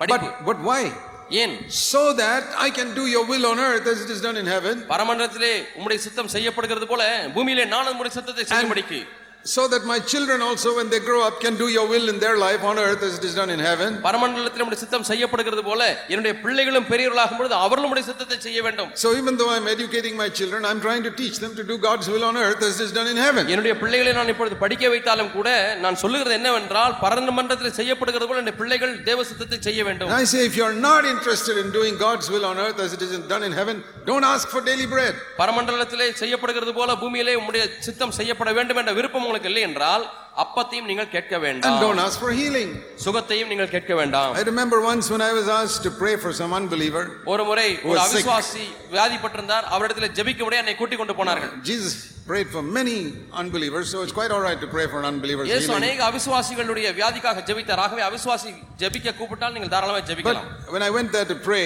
படிப்பு 0.00 0.28
But, 0.28 0.44
but 0.50 0.58
why? 0.70 0.82
ஏன் 1.30 1.54
So 1.68 2.02
that 2.14 2.44
I 2.58 2.70
can 2.70 2.94
do 2.94 3.06
your 3.06 3.24
will 3.26 3.46
on 3.46 3.58
earth 3.60 3.86
as 3.86 4.00
it 4.04 4.10
is 4.10 4.20
done 4.20 4.36
in 4.36 4.46
heaven. 4.46 4.76
பரமண்டலத்திலே 4.92 5.52
உம்முடைய 5.76 5.98
சித்தம் 5.98 6.28
செய்யப்படுகிறது 6.28 6.86
போல 6.86 7.02
பூமியிலே 7.34 7.64
நான் 7.64 7.90
உம்முடைய 7.92 8.12
சித்தத்தை 8.12 8.44
செய்யும்படிக்கு 8.44 9.00
so 9.47 9.67
that 9.67 9.83
my 9.83 9.99
children 10.01 10.41
also, 10.41 10.73
when 10.77 10.89
they 10.89 10.99
grow 11.01 11.21
up, 11.21 11.41
can 11.41 11.57
do 11.57 11.67
your 11.67 11.85
will 11.85 12.07
in 12.07 12.17
their 12.17 12.37
life 12.37 12.63
on 12.63 12.79
earth 12.79 13.01
as 13.03 13.17
it 13.17 13.23
is 13.25 13.33
done 13.35 13.49
in 13.49 13.59
heaven. 13.59 13.89
பரமண்டலத்தில் 14.05 14.61
நம்முடைய 14.61 14.79
சித்தம் 14.83 15.05
செய்யப்படுகிறது 15.09 15.63
போல 15.63 15.81
என்னுடைய 16.11 16.33
பிள்ளைகளும் 16.43 16.87
பெரியவர்களாகும் 16.91 17.39
பொழுது 17.39 17.55
அவர்களும் 17.57 17.85
நம்முடைய 17.85 18.05
சித்தத்தை 18.09 18.37
செய்ய 18.45 18.59
வேண்டும் 18.67 18.89
So 19.01 19.09
even 19.19 19.33
though 19.39 19.49
I'm 19.55 19.67
educating 19.73 20.15
my 20.21 20.29
children, 20.39 20.61
I'm 20.69 20.79
trying 20.85 21.03
to 21.07 21.11
teach 21.21 21.39
them 21.43 21.55
to 21.59 21.65
do 21.71 21.75
God's 21.87 22.07
will 22.13 22.23
on 22.29 22.37
earth 22.43 22.63
as 22.69 22.77
it 22.77 22.85
is 22.87 22.93
done 22.99 23.09
in 23.13 23.19
heaven. 23.25 23.43
என்னுடைய 23.53 23.73
பிள்ளைகளை 23.81 24.13
நான் 24.19 24.31
இப்பொழுது 24.33 24.57
படிக்க 24.63 24.93
வைத்தாலும் 24.93 25.31
கூட 25.35 25.49
நான் 25.85 25.99
சொல்லுகிறது 26.03 26.37
என்னவென்றால் 26.39 26.95
பரமண்டலத்தில் 27.03 27.75
செய்யப்படுகிறது 27.79 28.29
போல 28.29 28.39
என்னுடைய 28.41 28.57
பிள்ளைகள் 28.61 28.95
தேவ 29.09 29.25
சித்தத்தை 29.31 29.59
செய்ய 29.67 29.83
வேண்டும் 29.89 30.09
And 30.09 30.19
I 30.21 30.31
say, 30.33 30.41
if 30.51 30.55
you're 30.61 30.79
not 30.89 31.03
interested 31.13 31.57
in 31.63 31.69
doing 31.77 31.97
God's 32.05 32.29
will 32.35 32.47
on 32.51 32.57
earth 32.67 32.81
as 32.87 32.93
it 32.99 33.03
is 33.07 33.13
done 33.33 33.45
in 33.49 33.55
heaven, 33.59 33.75
don't 34.11 34.27
ask 34.31 34.47
for 34.55 34.63
daily 34.71 34.89
bread. 34.95 35.13
பரமண்டலத்திலே 35.43 36.09
செய்யப்படுகிறது 36.23 36.75
போல 36.79 36.97
பூமியிலே 37.03 37.35
உம்முடைய 37.41 37.65
சித்தம் 37.89 38.15
செய்யப்பட 38.21 38.49
வேண்டும் 38.59 38.81
என்ற 38.83 38.93
விருப்பம் 38.97 39.21
உங்களுக்கு 39.25 39.36
இல்லை 39.49 39.63
என்றால் 39.69 40.03
அப்பத்தையும் 40.43 40.87
நீங்கள் 40.89 41.09
கேட்க 41.15 41.33
And 41.33 41.43
வேண்டாம் 41.45 41.75
don't 41.81 41.99
ask 42.05 42.17
for 42.19 42.31
healing. 42.39 42.69
சுகத்தையும் 43.05 43.49
நீங்கள் 43.51 43.69
கேட்க 43.73 43.93
வேண்டாம் 43.99 44.31
I 44.39 44.43
remember 44.43 44.77
once 44.91 45.05
when 45.13 45.21
I 45.21 45.33
was 45.39 45.47
asked 45.57 45.81
to 45.87 45.91
pray 46.01 46.15
for 46.23 46.31
some 46.39 46.53
unbeliever, 46.59 47.03
ஒரு 47.33 47.43
முறை 47.49 47.67
ஒரு 47.89 47.97
was 47.97 48.07
sick. 48.07 48.15
அவிசுவாசி 48.15 48.65
வியாதிப்பட்டிருந்தார் 48.95 49.67
அவரிடத்தில் 49.75 50.15
ஜெபிக்கும்படியா 50.19 50.61
என்னை 50.63 50.75
கூட்டிக் 50.81 51.01
கொண்டு 51.03 51.15
போனார்கள் 51.19 51.51
Jesus 51.71 51.93
prayed 52.31 52.49
for 52.55 52.63
many 52.79 52.97
unbelievers, 53.41 53.85
so 53.93 53.97
it's 54.03 54.15
quite 54.19 54.31
all 54.35 54.43
right 54.47 54.59
to 54.65 54.69
pray 54.75 54.87
for 54.91 54.99
an 55.03 55.07
unbeliever's 55.11 55.49
இயேசு 55.51 55.65
healing. 55.65 55.79
அநேக 55.81 56.03
அவிசுவாசிகளுடைய 56.09 56.87
வியாதிக்காக 56.99 57.45
ஜெபித்தார் 57.51 57.83
ஆகவே 57.85 58.03
அவிசுவாசி 58.09 58.51
ஜெபிக்க 58.83 59.15
கூப்பிட்டால் 59.21 59.55
நீங்கள் 59.57 59.73
தாராளமாக 59.75 60.03
ஜெபிக்கலாம் 60.11 60.49
But 60.65 60.73
when 60.77 60.85
I 60.89 60.93
went 60.99 61.11
there 61.17 61.29
to 61.33 61.39
pray, 61.49 61.65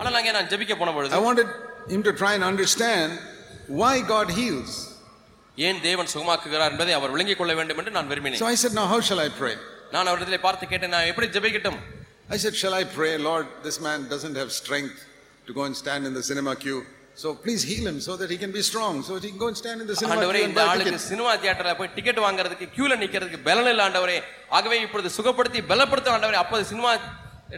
ஆனால் 0.00 0.16
அங்கே 0.20 0.32
நான் 0.38 0.50
ஜெபிக்க 0.54 0.76
போன 0.82 0.92
பொழுது 0.98 1.18
I 1.20 1.24
wanted 1.28 1.48
him 1.94 2.02
to 2.08 2.14
try 2.22 2.34
and 2.38 2.44
understand 2.52 3.08
why 3.80 3.94
God 4.14 4.28
heals. 4.40 4.72
ஏன் 5.68 5.80
தேவன் 5.86 6.10
சுகமாக்குகிறார் 6.14 6.70
என்பதை 6.72 6.92
அவர் 6.98 7.12
விளங்கிக் 7.14 7.40
கொள்ள 7.40 7.52
வேண்டும் 7.58 7.80
என்று 7.82 7.94
நான் 7.98 8.10
விரும்பினேன் 8.12 8.42
So 8.44 8.50
I 8.54 8.58
said, 8.62 8.74
Now 8.80 8.86
how 8.94 9.00
shall 9.08 9.20
I 9.26 9.30
pray? 9.40 9.54
நான் 9.94 10.08
அவரிடத்தில் 10.10 10.44
பார்த்து 10.46 10.70
கேட்டேன் 10.72 10.94
நான் 10.96 11.08
எப்படி 11.12 11.28
ஜெபிக்கட்டும் 11.36 11.80
I 12.34 12.38
said, 12.44 12.54
Shall 12.62 12.74
I 12.80 12.84
pray, 12.98 13.12
Lord, 13.30 13.46
this 13.66 13.78
man 13.86 14.00
doesn't 14.12 14.36
have 14.42 14.50
strength 14.62 14.98
to 15.48 15.52
go 15.58 15.62
and 15.68 15.76
stand 15.82 16.02
in 16.08 16.14
the 16.18 16.22
cinema 16.30 16.52
queue. 16.64 16.80
So 17.22 17.28
please 17.44 17.62
heal 17.70 17.86
him 17.90 17.98
so 18.06 18.12
that 18.20 18.30
he 18.34 18.38
can 18.42 18.52
be 18.58 18.62
strong, 18.68 18.94
so 19.06 19.12
that 19.16 19.24
he 19.26 19.30
can 19.32 19.40
go 19.42 19.48
and 19.52 19.58
stand 19.62 19.78
in 19.82 19.86
the 19.90 19.96
cinema 20.00 20.14
ஆண்டவரே 20.16 20.38
queue 20.38 20.46
and 20.46 20.52
இந்த 20.52 20.62
buy 20.62 20.70
ஆளுக்கு 20.74 20.92
tickets. 20.92 21.10
Cinema 21.12 21.32
தியேட்டர்ல 21.42 21.74
போய் 21.80 21.90
ticket 21.96 22.20
வாங்குறதுக்கு 22.26 22.68
கியூல 22.76 22.96
நிக்கிறதுக்கு 23.02 23.40
பலன் 23.48 23.70
இல்ல 23.72 23.82
ஆண்டவரே 23.88 24.16
ஆகவே 24.58 24.78
இப்பொழுது 24.86 25.10
சுகப்படுத்தி 25.18 25.62
பலப்படுத்தும் 25.72 26.16
ஆண்டவரே 26.16 26.40
அப்போது 26.44 26.64
சினிமா 26.72 26.92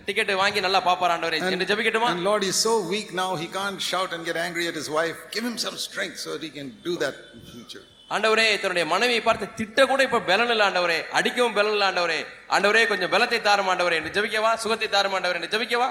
டிக்கெட் 0.08 0.32
வாங்கி 0.42 0.60
நல்லா 0.66 0.80
பாப்பார் 0.88 1.14
ஆண்டவரே 1.16 1.38
என்று 1.56 1.70
ஜெபிக்கட்டுமா 1.72 2.10
And 2.14 2.26
Lord, 2.30 2.42
he's 2.48 2.60
so 2.68 2.74
weak 2.94 3.10
now, 3.22 3.30
he 3.42 3.48
can't 3.58 3.80
shout 3.92 4.10
and 4.16 4.22
get 4.30 4.38
angry 4.46 4.66
at 4.72 4.78
his 4.82 4.90
wife. 4.98 5.18
Give 5.36 5.46
him 5.50 5.58
some 5.66 5.76
strength 5.88 6.18
so 6.24 6.30
that 6.34 6.44
he 6.48 6.52
can 6.58 6.70
do 6.88 6.94
that 7.04 7.16
in 7.36 7.42
future. 7.54 7.84
ஆண்டவரே 8.09 8.59
தன்னுடைய 8.59 8.85
மனைவியை 8.85 9.21
பார்த்து 9.21 9.53
திட்ட 9.53 9.85
கூட 9.85 10.03
இப்ப 10.03 10.19
பலன் 10.19 10.49
இல்ல 10.49 10.69
ஆண்டவரே. 10.69 11.07
அடிக்கவும் 11.09 11.53
பலன் 11.53 11.71
இல்ல 11.71 11.91
ஆண்டவரே. 11.91 12.25
ஆண்டவரே 12.49 12.87
கொஞ்சம் 12.87 13.11
பலத்தை 13.11 13.41
தாரும் 13.41 13.67
ஆண்டவரே. 13.67 13.95
என்று 13.95 14.21
ஜெபிக்கவா? 14.21 14.53
சுகத்தை 14.55 14.89
தாரும் 14.89 15.13
ஆண்டவரே. 15.13 15.41
என்று 15.41 15.57
ஜெபிக்கவா? 15.57 15.89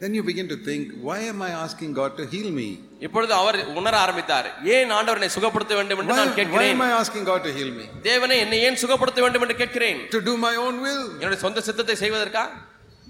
Then 0.00 0.14
you 0.14 0.24
begin 0.24 0.48
to 0.48 0.56
think, 0.56 0.84
why 1.00 1.18
am 1.32 1.40
I 1.42 1.50
asking 1.64 1.92
God 1.94 2.16
to 2.16 2.24
heal 2.24 2.50
me? 2.50 2.68
இப்பொழுது 3.00 3.32
அவர் 3.34 3.66
உணர 3.66 3.98
ஆரம்பித்தார். 3.98 4.48
ஏன் 4.64 4.90
ஆண்டவரை 4.90 5.28
சுகப்படுத்த 5.36 5.74
வேண்டும் 5.74 5.98
என்று 5.98 6.12
Why, 6.12 6.16
நான் 6.16 6.28
why 6.28 6.34
கேட்கிறேன்? 6.34 6.80
am 6.80 6.82
I 6.82 7.02
asking 7.02 7.24
God 7.24 7.42
to 7.44 7.52
heal 7.58 7.70
me? 7.78 7.86
தேவனே 8.08 8.36
என்னை 8.36 8.60
ஏன் 8.60 8.74
சுகப்படுத்த 8.74 9.20
வேண்டும் 9.20 9.40
என்று 9.40 9.56
கேட்கிறேன்? 9.56 10.08
To 10.08 10.20
do 10.20 10.36
my 10.36 10.56
own 10.56 10.82
will? 10.86 11.04
என்னுடைய 11.12 11.36
சொந்த 11.36 11.60
சித்தத்தை 11.60 11.96
செய்வதற்கா? 12.02 12.44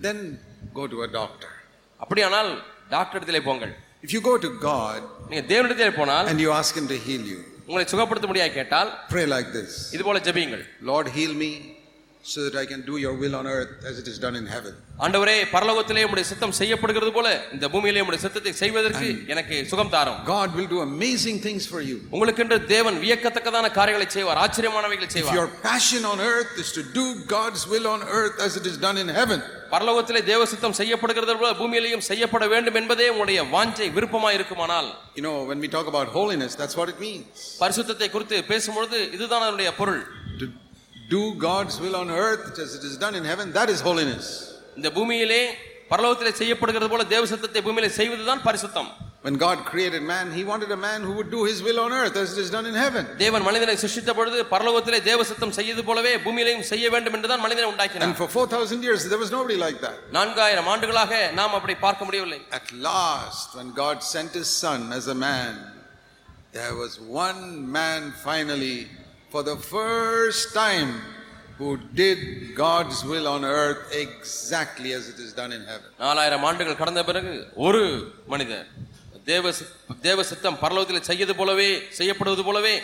Then 0.03 0.19
go 0.75 0.87
to 0.87 1.03
a 1.03 1.11
doctor. 1.19 1.51
அப்படியானால் 1.97 2.51
டாக்டர் 2.89 3.17
இடத்திலே 3.17 3.41
போங்கள். 3.41 3.73
If 4.03 4.13
you 4.13 4.21
go 4.21 4.37
to 4.47 4.51
God 4.71 5.03
நீங்க 5.30 5.44
தேவனிடத்திலே 5.54 5.94
போனால் 6.00 6.28
and 6.32 6.42
you 6.46 6.52
ask 6.60 6.74
Him 6.80 6.88
to 6.94 6.98
heal 7.08 7.24
you, 7.34 7.40
உங்களை 7.70 7.86
சுகப்படுத்த 7.94 8.28
முடியாது 8.32 8.54
கேட்டால் 8.60 8.90
pray 9.14 9.26
like 9.36 9.50
this 9.58 9.72
இது 9.96 10.04
போல 10.10 10.20
ஜெபியுங்கள் 10.28 10.64
Lord, 10.92 11.08
heal 11.18 11.34
me 11.44 11.52
so 12.24 12.40
that 12.46 12.56
I 12.58 12.66
can 12.66 12.82
do 12.82 12.96
your 12.98 13.14
will 13.14 13.36
on 13.36 13.48
earth 13.48 13.70
as 13.90 14.00
it 14.00 14.08
is 14.08 14.18
done 14.20 14.36
in 14.36 14.46
heaven. 14.48 14.74
ஆண்டவரே 15.06 15.36
பரலோகத்திலே 15.54 16.02
உம்முடைய 16.06 16.26
சித்தம் 16.30 16.56
செய்யப்படுகிறது 16.60 17.12
போல 17.18 17.28
இந்த 17.56 17.66
பூமியிலே 17.74 18.02
உம்முடைய 18.04 18.22
சித்தத்தை 18.24 18.54
செய்வதற்கு 18.62 19.08
எனக்கு 19.34 19.58
சுகம் 19.72 19.92
தாரும் 19.96 20.18
God 20.32 20.50
will 20.58 20.70
do 20.74 20.80
amazing 20.88 21.38
things 21.46 21.64
for 21.74 21.82
you. 21.90 21.98
உங்களுக்கென்று 22.16 22.58
தேவன் 22.74 22.98
வியக்கத்தக்கதான 23.04 23.70
காரியங்களை 23.78 24.08
செய்வார் 24.16 24.42
ஆச்சரியமானவைகளை 24.46 25.08
If 25.10 25.16
செய்வார் 25.18 25.38
your 25.40 25.48
passion 25.70 26.04
on 26.12 26.20
earth 26.32 26.54
is 26.64 26.72
to 26.80 26.84
do 27.00 27.06
God's 27.36 27.64
will 27.74 27.88
on 27.94 28.04
earth 28.20 28.38
as 28.48 28.56
it 28.62 28.68
is 28.72 28.78
done 28.88 29.00
in 29.04 29.12
heaven, 29.20 29.40
பரலோகத்திலே 29.74 30.24
தேவ 30.32 30.42
சித்தம் 30.54 30.78
செய்யப்படுகிறது 30.82 31.38
போல 31.40 31.54
பூமியிலேயும் 31.62 32.06
செய்யப்பட 32.10 32.46
வேண்டும் 32.56 32.80
என்பதே 32.82 33.08
உங்களுடைய 33.14 33.42
வாஞ்சை 33.56 33.90
விருப்பமாய் 33.98 34.38
இருக்குமானால் 34.40 34.90
you 35.18 35.26
know, 35.28 35.38
when 35.52 35.62
we 35.66 35.70
talk 35.70 35.88
about 35.94 36.10
holiness, 36.20 36.52
that's 36.62 36.78
what 36.82 36.90
it 36.96 37.00
means. 37.08 37.26
பரிசுத்தத்தை 37.64 38.10
குறித்து 38.16 38.40
பேசும்பொழுது 38.52 39.00
இதுதான் 39.18 39.46
அதனுடைய 39.48 39.72
பொருள் 39.82 40.04
To 40.04 40.21
do 41.12 41.36
God's 41.40 41.80
will 41.80 41.96
on 41.96 42.10
earth 42.12 42.60
as 42.60 42.76
it 42.76 42.84
is 42.84 42.98
done 42.98 43.16
in 43.16 43.24
heaven, 43.24 43.48
that 43.54 43.70
is 43.70 43.82
holiness. 43.82 44.28
இந்த 44.78 44.90
பூமியிலே 44.92 45.42
பரலோகத்திலே 45.92 46.32
செய்யப்படுகிறது 46.40 46.90
போல 46.94 47.04
தேவ 47.14 47.26
சித்தத்தை 47.26 47.62
பூமியிலே 47.68 47.92
செய்வதுதான் 48.00 48.42
பரிசுத்தம் 48.48 48.90
When 49.26 49.38
God 49.46 49.60
created 49.70 50.04
man, 50.12 50.26
He 50.32 50.44
wanted 50.50 50.70
a 50.72 50.80
man 50.80 51.00
who 51.06 51.14
would 51.18 51.30
do 51.36 51.40
His 51.50 51.58
will 51.68 51.80
on 51.86 51.92
earth 51.92 52.16
as 52.22 52.28
it 52.34 52.40
is 52.44 52.50
done 52.56 52.68
in 52.72 52.76
heaven. 52.82 53.04
தேவன் 53.24 53.46
மனிதனை 53.48 53.74
சிருஷ்டித்த 53.84 54.12
பொழுது 54.18 54.38
பரலோகத்திலே 54.52 55.00
தேவ 55.08 55.24
சித்தம் 55.30 55.54
செய்யது 55.58 55.82
போலவே 55.90 56.14
பூமியிலையும் 56.26 56.68
செய்ய 56.72 56.86
வேண்டும் 56.94 57.16
என்றுதான் 57.18 57.44
மனிதனை 57.46 57.66
And 57.66 57.74
உண்டாக்கினார் 57.74 58.14
for 58.22 58.30
4,000 58.36 58.86
years, 58.88 59.02
there 59.14 59.22
was 59.24 59.32
nobody 59.38 59.58
like 59.66 59.80
that. 59.88 59.98
நான்காயிரம் 60.18 60.70
ஆண்டுகளாக 60.74 61.12
நாம் 61.40 61.56
அப்படி 61.60 61.76
பார்க்க 61.86 62.08
முடியவில்லை 62.10 62.40
At 62.60 62.68
last, 62.90 63.48
when 63.60 63.72
God 63.84 63.98
sent 64.14 64.32
His 64.42 64.52
Son 64.66 64.82
as 65.00 65.08
a 65.16 65.18
man, 65.28 65.52
there 66.60 66.76
was 66.84 66.94
one 67.26 67.42
man 67.80 68.02
finally, 68.30 68.78
for 69.33 69.43
the 69.43 69.57
first 69.69 70.53
time, 70.55 70.91
who 71.59 71.69
did 71.95 72.19
God's 72.57 73.05
will 73.05 73.27
on 73.27 73.45
earth 73.45 73.83
exactly 73.97 74.93
as 74.93 75.09
it 75.09 75.19
is 75.19 75.33
done 75.33 75.53
in 75.53 75.63
heaven. 75.65 75.89
நாலாயிரம் 75.99 76.45
ஆண்டுகள் 76.45 76.77
கடந்த 76.77 77.05
பிறகு 77.05 77.33
ஒரு 77.67 77.83
மனிதர் 78.27 78.67
தேவ 79.25 79.53
தேவ 80.03 80.23
சித்தம் 80.23 80.59
பரலோகத்தில் 80.63 81.09
செய்யது 81.11 81.35
போலவே 81.35 81.69
செய்யப்படுவது 81.91 82.45
போலவே 82.45 82.75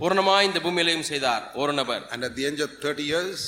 பூர்ணமாய் 0.00 0.46
இந்த 0.48 0.60
பூமியிலையும் 0.60 1.08
செய்தார் 1.12 1.44
ஒரு 1.54 1.72
நபர் 1.72 2.02
And 2.12 2.24
at 2.24 2.36
the 2.36 2.46
end 2.46 2.60
of 2.60 2.70
30 2.84 3.06
years, 3.12 3.40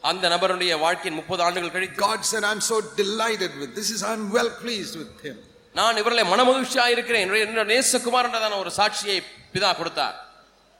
அந்த 0.00 0.28
நபருடைய 0.28 0.78
வாழ்க்கையின் 0.78 1.18
முப்பது 1.20 1.42
ஆண்டுகள் 1.42 1.70
கழித்து 1.70 2.02
God 2.08 2.20
said, 2.32 2.44
I'm 2.44 2.60
so 2.72 2.78
delighted 3.02 3.52
with 3.60 3.74
this. 3.76 3.90
Is 3.90 4.02
I'm 4.02 4.24
well 4.32 4.50
pleased 4.64 4.96
with 5.02 5.14
him. 5.22 5.36
நான் 5.74 5.96
இவர்களை 5.96 6.24
மனமகிழ்ச்சியா 6.32 6.86
இருக்கிறேன் 6.86 7.22
என்னுடைய- 7.22 7.46
என்னுடைய 7.46 7.68
நேசகுமார் 7.72 8.26
என்றதான 8.28 8.58
ஒரு 8.58 8.70
சாட்சியை 8.76 9.16
பிதா 9.54 9.76
கொடுத்தார் 9.76 10.16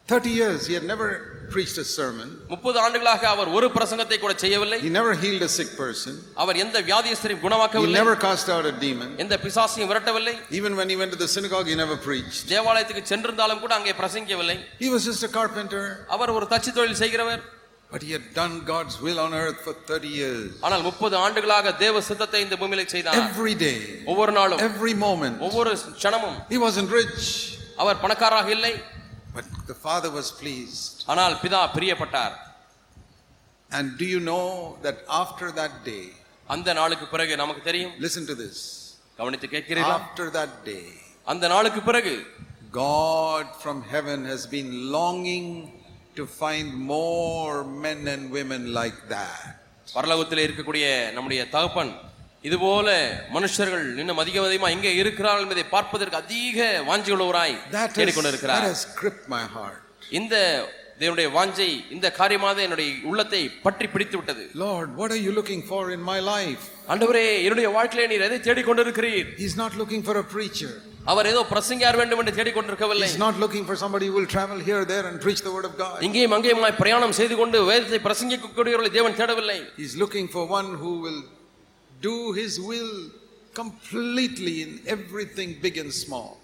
30 0.09 0.29
years, 0.31 0.65
he 0.65 0.73
had 0.73 0.85
never 0.91 1.07
preached 1.53 1.77
a 1.77 1.83
sermon. 1.97 2.27
முப்பது 2.53 2.77
ஆண்டுகளாக 2.83 3.23
அவர் 3.33 3.49
ஒரு 3.57 3.67
பிரசங்கத்தை 3.75 4.17
கூட 4.23 4.33
செய்யவில்லை 4.43 4.77
He 4.85 4.89
never 4.99 5.13
healed 5.23 5.43
a 5.49 5.51
sick 5.57 5.69
person. 5.81 6.13
அவர் 6.43 6.57
எந்த 6.63 6.77
வியாதியஸ்தரையும் 6.87 7.41
He 7.41 7.45
குணமாக்கவில்லை 7.45 7.99
never 8.01 8.15
cast 8.25 8.49
out 8.55 8.65
a 8.71 8.75
demon. 8.85 9.09
எந்த 9.23 9.37
பிசாசையும் 9.45 9.89
விரட்டவில்லை 9.91 10.35
Even 10.59 10.73
when 10.79 10.89
he 10.93 10.97
went 11.01 11.13
to 11.15 11.19
the 11.23 11.29
synagogue, 11.35 11.67
he 11.73 11.77
never 11.83 11.97
preached. 12.09 12.41
தேவாலயத்துக்கு 12.55 13.03
சென்றிருந்தாலும் 13.13 13.61
கூட 13.65 13.73
அங்கே 13.79 13.95
பிரசங்கிக்கவில்லை 14.01 14.57
He 14.83 14.89
was 14.95 15.03
just 15.11 15.23
a 15.29 15.33
carpenter, 15.39 15.85
அவர் 16.17 16.35
ஒரு 16.39 16.47
தச்சு 16.55 16.73
தொழில் 16.79 16.99
செய்கிறவர் 17.03 17.43
but 17.93 18.01
he 18.07 18.11
had 18.15 18.25
done 18.41 18.55
God's 18.73 18.95
will 19.05 19.19
on 19.19 19.31
earth 19.43 19.61
for 19.67 19.73
30 19.87 20.11
years. 20.21 20.49
ஆனால் 20.65 20.83
முப்பது 20.89 21.15
ஆண்டுகளாக 21.25 21.71
தேவ 21.85 22.01
சித்தத்தை 22.09 22.41
இந்த 22.47 22.57
பூமியில 22.61 22.85
செய்தார் 22.95 23.19
Every 23.25 23.55
day, 23.67 23.79
ஒவ்வொரு 24.13 24.33
நாளும் 24.39 24.61
every 24.69 24.95
moment. 25.07 25.37
ஒவ்வொரு 25.47 25.73
க்ஷணமும் 25.99 26.37
He 26.53 26.59
wasn't 26.67 26.91
rich, 27.01 27.25
அவர் 27.83 28.01
பணக்காரராக 28.05 28.49
இல்லை 28.57 28.73
but 29.35 29.45
the 29.71 29.77
Father 29.85 30.09
was 30.19 30.27
pleased. 30.41 30.85
ஆனால் 31.11 31.35
பிதா 31.43 31.61
பிரியப்பட்டார் 31.77 32.35
And 33.71 33.87
do 33.99 34.05
you 34.13 34.19
know 34.29 34.45
that 34.85 34.97
after 35.21 35.47
that 35.59 35.73
day, 35.91 36.05
அந்த 36.49 36.69
நாளுக்கு 36.73 37.05
பிறகு 37.13 37.33
நமக்கு 37.41 37.61
தெரியும் 37.69 37.93
listen 38.05 38.23
to 38.31 38.35
this, 38.43 38.57
கவனித்து 39.19 39.47
கேட்கிறீர்களா 39.55 39.97
after 40.01 40.25
that 40.37 40.53
day, 40.71 40.85
அந்த 41.31 41.47
நாளுக்கு 41.53 41.81
பிறகு 41.89 42.13
God 42.83 43.45
from 43.63 43.77
heaven 43.93 44.19
has 44.31 44.43
been 44.55 44.71
longing 44.97 45.47
to 46.17 46.25
find 46.41 46.67
more 46.95 47.53
men 47.85 47.99
and 48.13 48.23
women 48.39 48.63
like 48.79 48.99
that. 49.15 49.45
பரலோகத்தில் 49.97 50.45
இருக்கக்கூடிய 50.47 50.85
நம்முடைய 51.15 51.41
தகப்பன் 51.55 51.93
இதுபோல 52.44 52.88
மனுஷர்கள் 53.34 53.84
இன்னும் 54.00 54.20
அதிக 54.22 54.40
அதிகமா 54.46 54.70
எங்கே 54.76 54.90
இருக்கிறார்கள் 55.02 55.44
என்பதை 55.44 55.66
பார்ப்பதற்கு 55.74 56.18
அதிக 56.24 56.58
வாஞ்சி 56.88 57.12
உள்ளவராய் 57.14 57.54
தேடிக்கொண்டிருக்கிறார் 57.98 58.66
my 59.28 59.44
heart. 59.54 59.78
இந்த 60.18 60.34
தேவனுடைய 61.00 61.28
வாஞ்சை 61.36 61.68
இந்த 61.94 62.06
காரியமாக 62.18 62.58
என்னுடைய 62.66 62.88
உள்ளத்தை 63.10 63.40
பற்றி 63.64 63.86
பிடித்து 63.94 64.16
விட்டது 64.18 64.42
Lord, 64.64 64.88
what 65.00 65.10
are 65.14 65.22
you 65.26 65.32
looking 65.38 65.62
for 65.70 65.82
in 65.90 66.02
my 66.10 66.18
life? 66.32 66.64
ஆண்டவரே 66.92 67.24
என்னுடைய 67.44 67.68
வாழ்க்கையில 67.76 68.08
நீர் 68.12 68.26
எதை 68.28 68.38
தேடிக்கொண்டிருக்கிறீர் 68.48 69.30
He's 69.42 69.56
not 69.62 69.74
looking 69.80 70.02
for 70.08 70.16
a 70.22 70.26
preacher. 70.34 70.72
அவர் 71.12 71.28
ஏதோ 71.30 71.40
பிரசங்கியார் 71.52 71.98
வேண்டும் 72.00 72.20
என்று 72.22 72.34
தேடிக்கொண்டிருக்கவில்லை 72.38 73.08
He's 73.08 73.22
not 73.26 73.38
looking 73.44 73.64
for 73.70 73.76
somebody 73.82 74.06
who 74.10 74.16
will 74.18 74.30
travel 74.36 74.60
here, 74.68 74.82
there, 74.92 75.06
and 75.10 75.16
preach 75.26 75.42
the 75.48 75.54
word 75.56 75.66
of 75.70 75.74
God. 75.84 75.96
இங்கேயும் 76.08 76.36
அங்கேயுமாய் 76.36 76.78
பிரயாணம் 76.82 77.16
செய்து 77.20 77.36
கொண்டு 77.42 77.60
வேதத்தை 77.70 78.00
பிரசங்கிக்கக்கூடியவர்களை 78.08 78.92
தேவன் 78.98 79.18
தேடவில்லை 79.20 79.58
He's 79.80 79.96
looking 80.04 80.28
for 80.28 80.44
one 80.58 80.70
who 80.82 80.92
will 81.06 81.20
do 82.04 82.16
his 82.38 82.58
will 82.68 82.96
completely 83.54 84.54
in 84.64 84.74
every 84.96 85.26
thing 85.36 85.54
big 85.60 85.78
and 85.78 85.96
small 86.00 86.34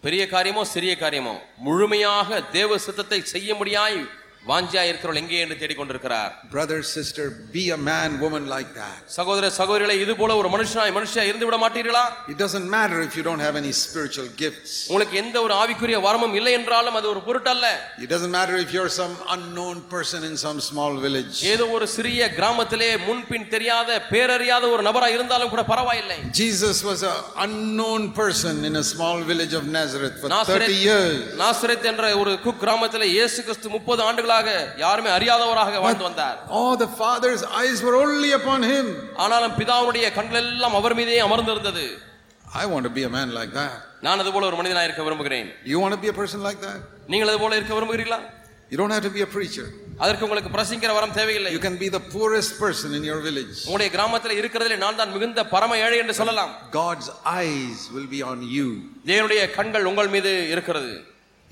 பெரிய 0.00 0.22
காரியமோ 0.26 0.62
சிறிய 0.66 0.92
காரியமோ 0.96 1.34
முழுமையாக 1.58 2.40
தேவ 2.52 2.78
சித்தத்தை 2.78 3.20
செய்யும்படியாய் 3.32 4.00
வாஞ்சியா 4.44 4.82
இருக்கிறவள் 4.88 5.18
எங்கே 5.20 5.38
என்று 5.42 5.56
தேடிக் 5.60 5.78
கொண்டிருக்கிறார் 5.78 6.32
brother 6.52 6.82
sister 6.88 7.28
be 7.54 7.62
a 7.70 7.78
man 7.86 8.14
woman 8.22 8.48
like 8.52 8.72
that 8.78 8.98
சகோதர 9.14 9.50
சகோதரிகளை 9.58 9.94
இது 10.02 10.14
போல 10.18 10.32
ஒரு 10.40 10.48
மனுஷனாய் 10.54 10.92
மனுஷியா 10.96 11.22
இருந்து 11.28 11.46
விட 11.48 11.56
மாட்டீர்களா? 11.62 12.02
It 12.32 12.40
doesn't 12.42 12.68
matter 12.74 13.00
if 13.06 13.16
you 13.18 13.22
don't 13.28 13.44
have 13.46 13.56
any 13.60 13.72
spiritual 13.80 14.28
gifts 14.42 14.74
உங்களுக்கு 14.88 15.16
எந்த 15.22 15.36
ஒரு 15.46 15.54
ஆவிக்குரிய 15.60 16.00
வரமும் 16.06 16.34
இல்லை 16.40 16.52
என்றாலும் 16.58 16.98
அது 17.00 17.08
ஒரு 17.12 17.22
பொருட்டல்ல. 17.28 17.68
It 18.02 18.12
doesn't 18.14 18.34
matter 18.38 18.60
if 18.64 18.74
you 18.76 18.82
are 18.82 18.92
some 18.98 19.14
unknown 19.36 19.80
person 19.92 20.26
in 20.30 20.38
some 20.44 20.60
small 20.68 20.98
village 21.04 21.40
ஏதோ 21.52 21.66
ஒரு 21.76 21.88
சிறிய 21.96 22.28
கிராமத்திலே 22.38 22.90
முன்பின் 23.06 23.48
தெரியாத 23.54 23.80
பேரறியாத 24.12 24.70
ஒரு 24.74 24.84
நபரா 24.88 25.10
இருந்தாலும் 25.16 25.52
கூட 25.54 25.64
பரவாயில்லை. 25.72 26.18
Jesus 26.40 26.82
was 26.88 27.06
a 27.12 27.14
unknown 27.46 28.06
person 28.20 28.60
in 28.70 28.78
a 28.82 28.86
small 28.92 29.18
village 29.24 29.56
of 29.60 29.64
nazareth 29.78 30.18
for 30.22 30.30
30 30.34 30.78
years. 30.84 31.18
Nazareth 31.42 31.90
என்ற 31.92 32.04
ஒரு 32.22 32.34
குக் 32.46 32.62
கிராமத்திலே 32.62 33.08
இயேசு 33.16 33.38
கிறிஸ்து 33.42 33.68
30 33.74 34.06
ஆண்டுகள் 34.06 34.32
ஆண்டுகளாக 34.36 34.78
யாருமே 34.84 35.10
அறியாதவராக 35.16 35.80
வாழ்ந்து 35.84 36.04
வந்தார் 36.08 36.38
All 36.58 36.74
the 36.76 36.90
Father's 37.00 37.42
eyes 37.60 37.78
were 37.86 37.96
only 38.04 38.30
upon 38.40 38.60
him. 38.72 38.86
ஆனாலும் 39.24 39.56
பிதாவுடைய 39.58 40.06
கண்கள் 40.18 40.40
எல்லாம் 40.44 40.76
அவர் 40.80 40.96
மீதே 41.00 41.18
அமர்ந்திருந்தது 41.26 41.84
I 42.62 42.66
want 42.72 42.84
to 42.88 42.92
be 42.98 43.04
a 43.04 43.12
man 43.18 43.28
like 43.38 43.52
that. 43.60 43.74
நான் 44.06 44.20
அது 44.22 44.32
போல 44.34 44.46
ஒரு 44.50 44.56
மனிதனாக 44.60 44.86
இருக்க 44.88 45.02
விரும்புகிறேன் 45.06 45.48
You 45.72 45.78
want 45.82 45.94
to 45.96 46.00
be 46.04 46.10
a 46.14 46.18
person 46.20 46.40
like 46.48 46.60
that? 46.66 46.80
நீங்கள் 47.12 47.30
அது 47.32 47.40
போல 47.44 47.56
இருக்க 47.58 47.74
விரும்புகிறீர்களா 47.78 48.20
You 48.70 48.76
don't 48.80 48.92
have 48.96 49.04
to 49.06 49.12
be 49.16 49.22
a 49.26 49.30
preacher. 49.34 49.66
அதற்கு 50.02 50.24
உங்களுக்கு 50.26 50.50
பிரசங்கிற 50.54 50.92
வரம் 50.98 51.16
தேவையில்லை 51.18 51.50
You 51.56 51.62
can 51.66 51.76
be 51.82 51.88
the 51.96 52.02
poorest 52.14 52.52
person 52.62 52.90
in 52.98 53.02
your 53.10 53.18
village. 53.28 53.56
உங்களுடைய 53.66 53.90
கிராமத்தில் 53.96 54.38
இருக்கிறதிலே 54.40 54.78
நான் 54.84 55.00
தான் 55.00 55.12
மிகுந்த 55.16 55.42
பரம 55.54 55.78
ஏழை 55.86 55.98
என்று 56.04 56.16
சொல்லலாம் 56.20 56.52
God's 56.80 57.08
eyes 57.40 57.80
will 57.96 58.08
be 58.16 58.22
on 58.32 58.40
you. 58.56 58.68
தேவனுடைய 59.10 59.42
கண்கள் 59.58 59.88
உங்கள் 59.92 60.12
மீது 60.14 60.32
இருக்கிறது 60.54 60.92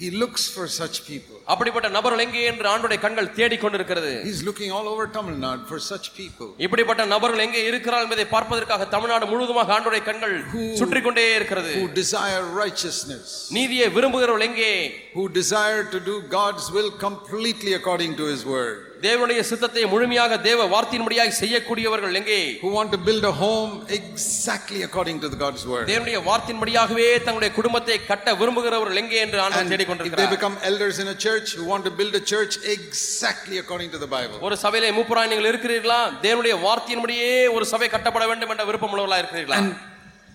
He 0.01 0.09
looks 0.21 0.43
for 0.55 0.65
such 0.79 0.95
people. 1.07 1.37
அப்படிப்பட்ட 1.51 1.87
நபர்கள் 1.95 2.21
எங்கே 2.25 2.41
என்று 2.49 2.67
ஆண்டுடைய 2.73 2.97
கண்கள் 3.05 3.29
தேடிக்கொண்டிருக்கிறது 3.37 4.11
He's 4.27 4.41
looking 4.49 4.69
all 4.77 4.87
over 4.91 5.05
Tamil 5.15 5.37
Nadu 5.45 5.63
for 5.71 5.79
such 5.87 6.07
people. 6.19 6.49
இப்படிப்பட்ட 6.65 7.05
நபர்கள் 7.13 7.43
எங்கே 7.45 7.61
இருக்கிறார்கள் 7.69 8.07
என்பதை 8.07 8.25
பார்ப்பதற்காக 8.35 8.87
தமிழ்நாடு 8.95 9.27
முழுவதுமாக 9.31 9.73
ஆண்டுடைய 9.77 10.01
கண்கள் 10.09 10.35
சுற்றி 10.81 11.01
கொண்டே 11.01 11.25
இருக்கிறது 11.39 11.71
Who 11.77 11.87
desire 12.01 12.43
righteousness. 12.63 13.25
நீதியை 13.57 13.87
விரும்புகிறவர்கள் 13.97 14.47
எங்கே 14.49 14.71
Who 15.15 15.25
desire 15.41 15.81
to 15.95 16.01
do 16.09 16.15
God's 16.37 16.67
will 16.77 16.91
completely 17.07 17.73
according 17.79 18.13
to 18.21 18.27
His 18.33 18.43
word. 18.55 18.77
தேவனுடைய 19.01 19.39
சித்தத்தை 19.49 19.81
முழுமையாக 19.91 20.37
தேவ 20.45 20.59
வார்த்தையின்படியாக 20.71 21.33
செய்யக்கூடியவர்கள் 21.39 22.15
எங்கே 22.19 22.37
Who 22.61 22.69
want 22.77 22.89
to 22.95 22.99
build 23.07 23.23
a 23.23 23.35
home 23.41 23.73
exactly 23.97 24.79
according 24.87 25.17
to 25.23 25.29
the 25.33 25.39
God's 25.43 25.63
word. 25.71 25.83
தேவனுடைய 25.91 26.19
வார்த்தையின்படியாகவே 26.29 27.07
தங்களுடைய 27.25 27.51
குடும்பத்தை 27.57 27.97
கட்ட 28.07 28.33
விரும்புகிறவர்கள் 28.39 28.99
எங்கே 29.03 29.19
என்று 29.25 29.39
ஆண்டவர் 29.43 29.59
And 29.59 29.67
if 29.67 29.71
they 29.71 29.75
தேடிக்கொண்டிருக்கிறார் 29.75 30.33
become 30.35 30.55
elders 30.69 30.97
in 31.03 31.09
a 31.09 31.19
church 31.25 31.49
who 31.57 31.65
want 31.71 31.85
to 31.89 31.93
build 31.99 32.15
a 32.15 32.25
church 32.33 32.55
exactly 32.75 33.57
according 33.63 33.91
to 33.95 34.01
the 34.03 34.09
Bible. 34.15 34.39
ஒரு 34.47 34.57
சபையிலே 34.65 34.89
மூப்பராய் 34.99 35.31
நீங்கள் 35.33 35.49
இருக்கிறீர்களா 35.51 35.99
தேவனுடைய 36.25 36.55
வார்த்தையின்படியே 36.65 37.29
ஒரு 37.57 37.67
சபை 37.73 37.89
கட்டப்பட 37.95 38.25
வேண்டும் 38.31 38.53
என்ற 38.55 38.65
விருப்பம் 38.69 38.93
உள்ளவர்களா 38.95 39.19
இருக்கிறீர்களா 39.23 39.59
And 39.61 39.71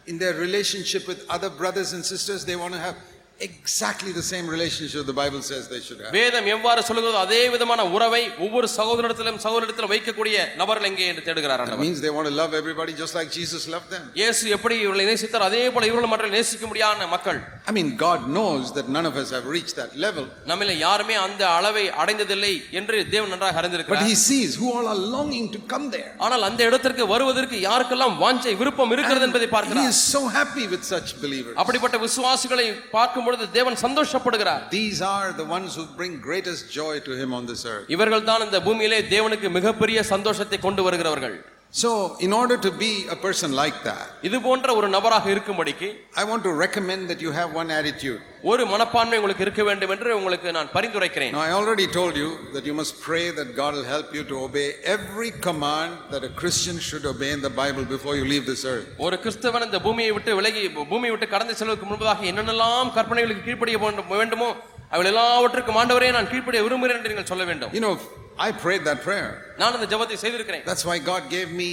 in 0.07 0.19
their 0.19 0.37
relationship 0.39 1.03
with 1.09 1.21
other 1.29 1.51
brothers 1.59 1.91
and 1.93 2.05
sisters, 2.07 2.41
they 2.45 2.57
want 2.57 2.75
to 2.75 2.83
have 2.87 2.97
exactly 3.41 4.13
the 4.13 4.23
same 4.23 4.47
relationship 4.49 5.05
the 5.05 5.13
Bible 5.15 5.43
says 5.43 5.63
they 5.69 5.81
should 5.81 6.01
have. 6.03 6.13
வேதம் 6.17 6.49
எவ்வாறு 6.55 6.81
சொல்லுகிறதோ 6.89 7.21
அதே 7.27 7.41
விதமான 7.55 7.81
உறவை 7.97 8.21
ஒவ்வொரு 8.45 8.67
சகோதரத்திலும் 8.77 9.39
சகோதரத்திலும் 9.47 9.93
வைக்கக்கூடிய 9.95 10.37
நபர்கள் 10.61 10.89
எங்கே 10.91 11.07
என்று 11.13 11.23
தேடுகிறார் 11.29 11.61
That 11.61 11.65
ஆண்டவர் 11.67 11.85
means 11.87 12.01
they 12.07 12.13
want 12.17 12.29
to 12.31 12.35
love 12.43 12.53
everybody 12.61 12.93
just 13.03 13.15
like 13.19 13.31
Jesus 13.39 13.63
loved 13.75 13.89
them. 13.95 14.05
இயேசு 14.21 14.53
எப்படி 14.57 14.77
இவர்களை 14.85 15.07
நேசித்தார் 15.11 15.47
அதே 15.49 15.63
போல 15.77 15.89
இவர்கள் 15.91 16.13
மற்ற 16.15 16.29
நேசிக்க 16.37 16.67
முடியாத 16.73 17.09
மக்கள் 17.17 17.41
I 17.65 17.75
mean, 17.75 17.91
God 17.99 18.21
knows 18.37 18.63
that 18.77 18.87
none 18.97 19.07
of 19.11 19.17
us 19.23 19.29
have 19.37 19.49
reached 19.57 19.77
that 19.81 19.93
level. 20.07 20.25
நம்மில 20.51 20.77
யாருமே 20.87 21.17
அந்த 21.27 21.43
அளவை 21.59 21.85
அடைந்ததில்லை 22.05 22.53
என்று 22.81 22.97
தேவன் 23.15 23.33
நன்றாக 23.35 23.53
But 23.53 23.61
அறிந்திருக்கிறார் 23.63 24.09
He 24.13 24.17
sees 24.29 24.53
who 24.63 24.71
all 24.77 24.89
are 24.95 25.01
longing 25.17 25.49
to 25.57 25.63
come 25.75 25.89
there. 25.97 26.13
ஆனால் 26.27 26.47
அந்த 26.51 26.63
இடத்திற்கு 26.71 27.07
வருவதற்கு 27.15 27.59
யாருக்கெல்லாம் 27.69 28.17
வாஞ்சை 28.25 28.55
விருப்பம் 28.63 28.95
இருக்கிறது 28.97 29.27
என்பதை 29.31 29.49
He 29.49 29.55
பார்க்கிறார் 29.57 29.91
is 29.93 30.01
so 30.17 30.23
happy 30.39 30.67
with 30.75 30.85
such 30.95 31.11
believers. 31.27 31.55
அப்படிப்பட்ட 31.63 31.99
விசுவாசிகளை 32.07 32.69
பார்க்கும் 32.97 33.26
பொழுது 33.28 33.48
தேவன் 33.58 33.80
சந்தோஷப்படுகிறார் 33.86 34.64
These 34.78 35.02
are 35.14 35.28
the 35.42 35.48
ones 35.56 35.72
who 35.78 35.86
bring 36.00 36.16
greatest 36.22 36.66
joy 36.80 36.96
to 37.08 37.14
Him 37.22 37.32
on 37.40 37.46
this 37.52 37.64
earth. 37.74 37.86
இவர்கள் 37.96 38.28
தான் 38.30 38.48
இந்த 38.48 38.62
பூமியிலே 38.68 39.02
தேவனுக்கு 39.16 39.50
மிகப்பெரிய 39.58 40.02
சந்தோஷத்தை 40.14 40.60
கொண்டு 40.60 40.84
வருகிறவர்கள் 40.88 41.38
So, 41.75 41.91
in 42.21 42.33
order 42.35 42.57
to 42.59 42.71
be 42.81 42.91
a 43.09 43.17
person 43.17 43.51
like 43.55 43.77
that, 43.85 44.07
இது 44.23 44.39
போன்ற 44.43 44.75
ஒரு 44.75 44.89
நபராக 44.89 45.27
இருக்கும்படிக்கு 45.35 45.89
I 46.15 46.25
want 46.31 46.43
to 46.43 46.53
recommend 46.65 47.03
that 47.11 47.21
you 47.25 47.31
have 47.33 47.51
one 47.55 47.71
attitude. 47.71 48.19
ஒரு 48.51 48.63
மனப்பான்மை 48.67 49.17
உங்களுக்கு 49.17 49.45
இருக்க 49.47 49.63
வேண்டும் 49.63 49.91
என்று 49.91 50.17
உங்களுக்கு 50.19 50.53
நான் 50.53 50.71
பரிந்துரைக்கிறேன் 50.75 51.33
Now, 51.33 51.45
I 51.49 51.55
already 51.61 51.87
told 51.91 52.15
you 52.23 52.29
that 52.55 52.67
you 52.71 52.75
must 52.81 52.95
pray 53.07 53.25
that 53.39 53.49
God 53.57 53.73
will 53.75 53.89
help 53.95 54.11
you 54.13 54.25
to 54.25 54.39
obey 54.47 54.67
every 54.97 55.31
command 55.49 55.93
that 56.13 56.25
a 56.25 56.33
Christian 56.41 56.79
should 56.89 57.07
obey 57.07 57.31
in 57.31 57.43
the 57.43 57.55
Bible 57.63 57.87
before 57.87 58.17
you 58.21 58.27
leave 58.27 58.45
this 58.53 58.65
earth. 58.75 58.87
ஒரு 59.07 59.19
கிறிஸ்தவன் 59.25 59.67
இந்த 59.69 59.81
பூமியை 59.87 60.13
விட்டு 60.13 60.35
விலகி 60.41 60.65
பூமியை 60.87 61.13
விட்டு 61.15 61.29
கடந்து 61.29 61.57
செல்வதற்கு 61.61 61.89
முன்பதாக 61.91 62.29
என்னென்னலாம் 62.33 62.91
கற்பனைகளுக்கு 62.99 63.47
கீழ்ப்படிய 63.49 63.79
வேண்டும்- 63.85 64.11
வேண்டுமோ 64.15 64.51
அவள் 64.91 65.11
எல்லாவற்றுக்கும் 65.11 65.79
ஆண்டவரே 65.83 66.11
நான் 66.17 66.31
கீழ்ப்படிய 66.33 66.63
விரும்புகிறேன் 66.67 66.99
என்று 67.01 67.13
நீங்கள் 67.13 67.31
சொல்ல 67.33 67.45
வேண்டும் 67.51 67.73
You 67.79 67.83
know, 67.87 67.95
I 68.39 68.53
prayed 68.65 68.85
that 68.85 69.01
prayer. 69.09 69.31
நான் 69.61 69.75
அந்த 69.77 69.87
ஜெபத்தை 69.93 70.17
செய்திருக்கிறேன் 70.25 70.65
That's 70.71 70.85
why 70.91 70.99
God 71.11 71.23
gave 71.31 71.51
me 71.63 71.71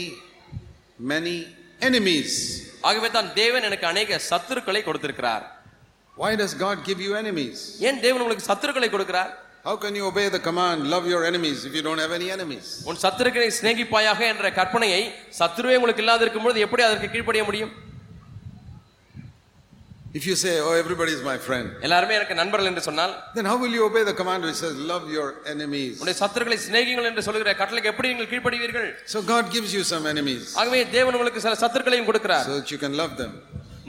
many 1.12 1.38
enemies. 1.82 2.32
ஆகவே 2.82 3.10
தான் 3.10 3.30
தேவன் 3.34 3.68
எனக்கு 3.70 3.86
அநேக 3.88 4.20
சத்துருக்களை 4.32 4.82
கொடுத்திருக்கிறார் 4.84 5.46
Why 6.18 6.32
does 6.36 6.54
God 6.66 6.78
give 6.90 7.00
you 7.06 7.12
enemies? 7.16 7.58
ஏன் 7.88 8.02
தேவன் 8.06 8.22
உங்களுக்கு 8.22 8.50
சத்துருக்களை 8.52 8.90
கொடுக்கிறார் 8.96 9.32
How 9.66 9.76
can 9.76 9.94
you 9.96 10.06
obey 10.06 10.26
the 10.30 10.40
command, 10.40 10.80
love 10.90 11.06
your 11.06 11.22
enemies, 11.26 11.58
if 11.68 11.74
you 11.78 11.84
don't 11.88 12.02
have 12.04 12.14
any 12.18 12.30
enemies? 12.36 12.66
உன் 12.90 13.00
சத்துருக்களை 13.04 13.50
சிநேகிப்பாயாக 13.58 14.20
என்ற 14.34 14.50
கற்பனையை 14.60 15.02
சத்துருவே 15.40 15.76
உங்களுக்கு 15.76 16.04
இல்லாத 16.04 16.24
இருக்கும் 16.26 16.46
பொழுது 16.46 16.60
எப்படி 16.68 16.84
அதற்கு 16.86 17.10
கீழ்ப்படிய 17.14 17.44
முடியும் 17.50 17.72
If 20.14 20.26
you 20.26 20.36
say, 20.36 20.54
Oh, 20.60 20.72
everybody 20.74 21.12
is 21.12 21.22
my 21.24 21.36
friend, 21.48 21.68
எல்லாருமே 21.88 22.14
எனக்கு 22.20 22.36
நண்பர்கள் 22.40 22.70
என்று 22.70 22.84
சொன்னால் 22.88 23.12
then 23.36 23.46
how 23.50 23.58
will 23.64 23.74
you 23.78 23.84
obey 23.90 24.04
the 24.08 24.16
command 24.22 24.42
which 24.48 24.60
says, 24.62 24.76
Love 24.92 25.04
your 25.18 25.28
enemies? 25.54 25.92
உன்னுடைய 26.00 26.18
சத்துருக்களை 26.22 26.58
சிநேகிங்கள் 26.66 27.08
என்று 27.10 27.24
சொல்லுகிற 27.28 27.54
கட்டளைக்கு 27.60 27.92
எப்படி 27.94 28.10
நீங்கள் 28.14 28.30
கீழ்ப்படுவீர்கள் 28.32 28.88
So 29.14 29.22
God 29.34 29.46
gives 29.56 29.72
you 29.78 29.84
some 29.92 30.06
enemies 30.14 30.46
ஆகவே 30.62 30.80
தேவன் 30.96 31.18
உங்களுக்கு 31.20 31.44
சில 31.46 31.56
சத்துருக்களையும் 31.64 32.10
கொடுக்கிறார் 32.10 32.46
so 32.50 32.56
that 32.60 32.72
you 32.76 32.80
can 32.86 32.96
love 33.02 33.14
them. 33.22 33.34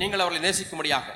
நீங்கள் 0.03 0.23
அவர்களை 0.25 0.43
நேசிக்கும்படியாக 0.49 1.09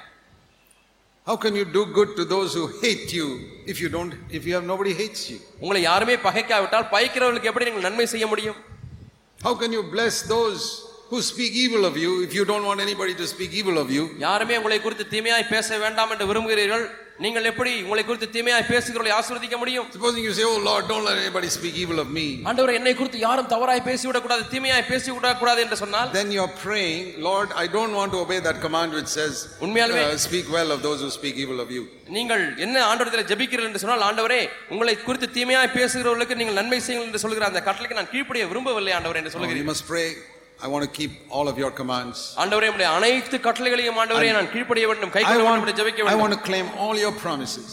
How 1.26 1.37
can 1.44 1.54
you 1.59 1.66
do 1.76 1.83
good 1.98 2.11
to 2.16 2.24
those 2.33 2.50
who 2.59 2.64
hate 2.83 3.11
you 3.18 3.28
if 3.72 3.76
you 3.83 3.88
don't 3.96 4.14
if 4.38 4.42
you 4.46 4.54
have 4.57 4.66
nobody 4.72 4.94
hates 5.02 5.22
you? 5.33 5.38
உங்களை 5.62 5.83
யாருமே 5.90 6.16
பகைக்காவிட்டால் 6.26 6.88
பகைக்கிறவர்களுக்கு 6.94 7.50
எப்படி 7.52 7.68
நீங்கள் 7.70 7.87
நன்மை 7.88 8.09
செய்ய 8.14 8.26
முடியும் 8.33 8.59
How 9.38 9.54
can 9.62 9.70
you 9.76 9.85
bless 9.94 10.16
those 10.35 10.64
who 11.11 11.20
speak 11.24 11.52
evil 11.64 11.83
of 11.85 11.96
you 11.96 12.12
if 12.26 12.35
you 12.35 12.44
don't 12.44 12.64
want 12.64 12.80
anybody 12.80 13.14
to 13.14 13.26
speak 13.26 13.52
evil 13.61 13.78
of 13.78 13.88
you? 13.90 14.04
யாருமே 14.26 14.59
உங்களை 14.61 14.80
குறித்து 14.80 15.07
தீமையாய் 15.14 15.50
பேச 15.54 15.78
வேண்டாம் 15.78 16.12
என்று 16.14 16.28
விரும்புகிறீர்கள் 16.30 16.85
நீங்கள் 17.24 17.46
எப்படி 17.50 17.72
உங்களை 17.85 18.02
குறித்து 18.04 18.28
தீமையாய் 18.37 18.70
பேசுகிறவர்களை 18.70 19.12
ஆசீர்வதிக்க 19.16 19.57
முடியும் 19.61 19.85
Supposing 19.94 20.24
you 20.28 20.33
say, 20.38 20.44
Oh 20.52 20.57
Lord, 20.68 20.83
don't 20.92 21.04
let 21.09 21.18
anybody 21.24 21.48
speak 21.57 21.74
evil 21.83 21.98
of 22.04 22.09
me. 22.16 22.24
ஆண்டவர் 22.50 22.72
என்னை 22.78 22.94
குறித்து 23.00 23.18
யாரும் 23.24 23.50
தவறாய் 23.52 23.85
பேசிவிடக் 23.88 24.24
கூடாது 24.24 24.44
தீமையாய் 24.52 24.85
பேசிவிடக் 24.90 25.38
கூடாது 25.42 25.61
என்று 25.64 25.78
சொன்னால் 25.83 26.09
Then 26.18 26.30
you're 26.37 26.54
praying, 26.64 26.98
Lord, 27.28 27.50
I 27.62 27.68
don't 27.76 27.94
want 28.00 28.12
to 28.16 28.20
obey 28.24 28.40
that 28.48 28.59
command 28.66 28.92
which 28.98 29.11
says, 29.18 29.35
உண்மையாலுமே- 29.66 30.07
uh, 30.09 30.18
speak 30.26 30.48
well 30.59 30.72
of 30.76 30.83
those 30.88 31.00
who 31.04 31.11
speak 31.18 31.37
evil 31.44 31.61
of 31.66 31.70
you. 31.76 31.85
நீங்கள் 32.16 32.44
என்ன 32.66 32.76
ஆண்டவரத்தில் 32.90 33.28
ஜெபிக்கிறீர்கள் 33.33 33.70
என்று 33.70 33.83
சொன்னால் 33.85 34.07
ஆண்டவரே 34.09 34.42
உங்களை 34.74 34.96
குறித்து 35.07 35.28
தீமையாய் 35.38 35.74
பேசுகிறவர்களுக்கு 35.78 36.40
நீங்கள் 36.42 36.61
நன்மை 36.62 36.80
செய்யுங்கள் 36.87 37.11
என்று 37.11 37.24
சொல்கிற 37.26 37.50
அந்த 37.52 37.62
கட்டளைக்கு 37.68 38.00
நான் 38.00 38.12
கீழ்ப்படிய 38.14 38.46
விரும்பவில்லை 38.52 38.94
ஆண்டவர் 38.98 39.20
என்று 39.20 39.28
No, 39.28 39.35
you 39.35 39.38
சொல்லுகிறேன் 39.38 39.70
must 39.72 39.87
pray, 39.92 40.09
I 40.59 40.68
want 40.68 40.85
to 40.85 40.90
keep 40.90 41.12
all 41.30 41.46
of 41.48 41.57
your 41.59 41.70
commands. 41.72 42.18
ஆண்டவரே 42.42 42.68
உடைய 42.74 42.88
அனைத்து 42.98 43.37
கட்டளைகளையும் 43.46 43.98
ஆண்டவரே 44.02 44.30
நான் 44.37 44.50
கீழ்ப்படிய 44.52 44.85
வேண்டும் 44.90 45.12
கை 45.16 45.20
I 45.20 45.26
கொள்ள 45.26 45.37
வேண்டும் 45.38 45.50
want, 45.54 45.64
என்று 45.64 45.78
ஜெபிக்க 45.80 46.00
I 46.02 46.07
வேண்டும் 46.07 46.24
want 46.24 46.37
to 46.37 46.42
claim 46.48 46.68
all 46.83 46.96
your 47.04 47.14
promises. 47.24 47.70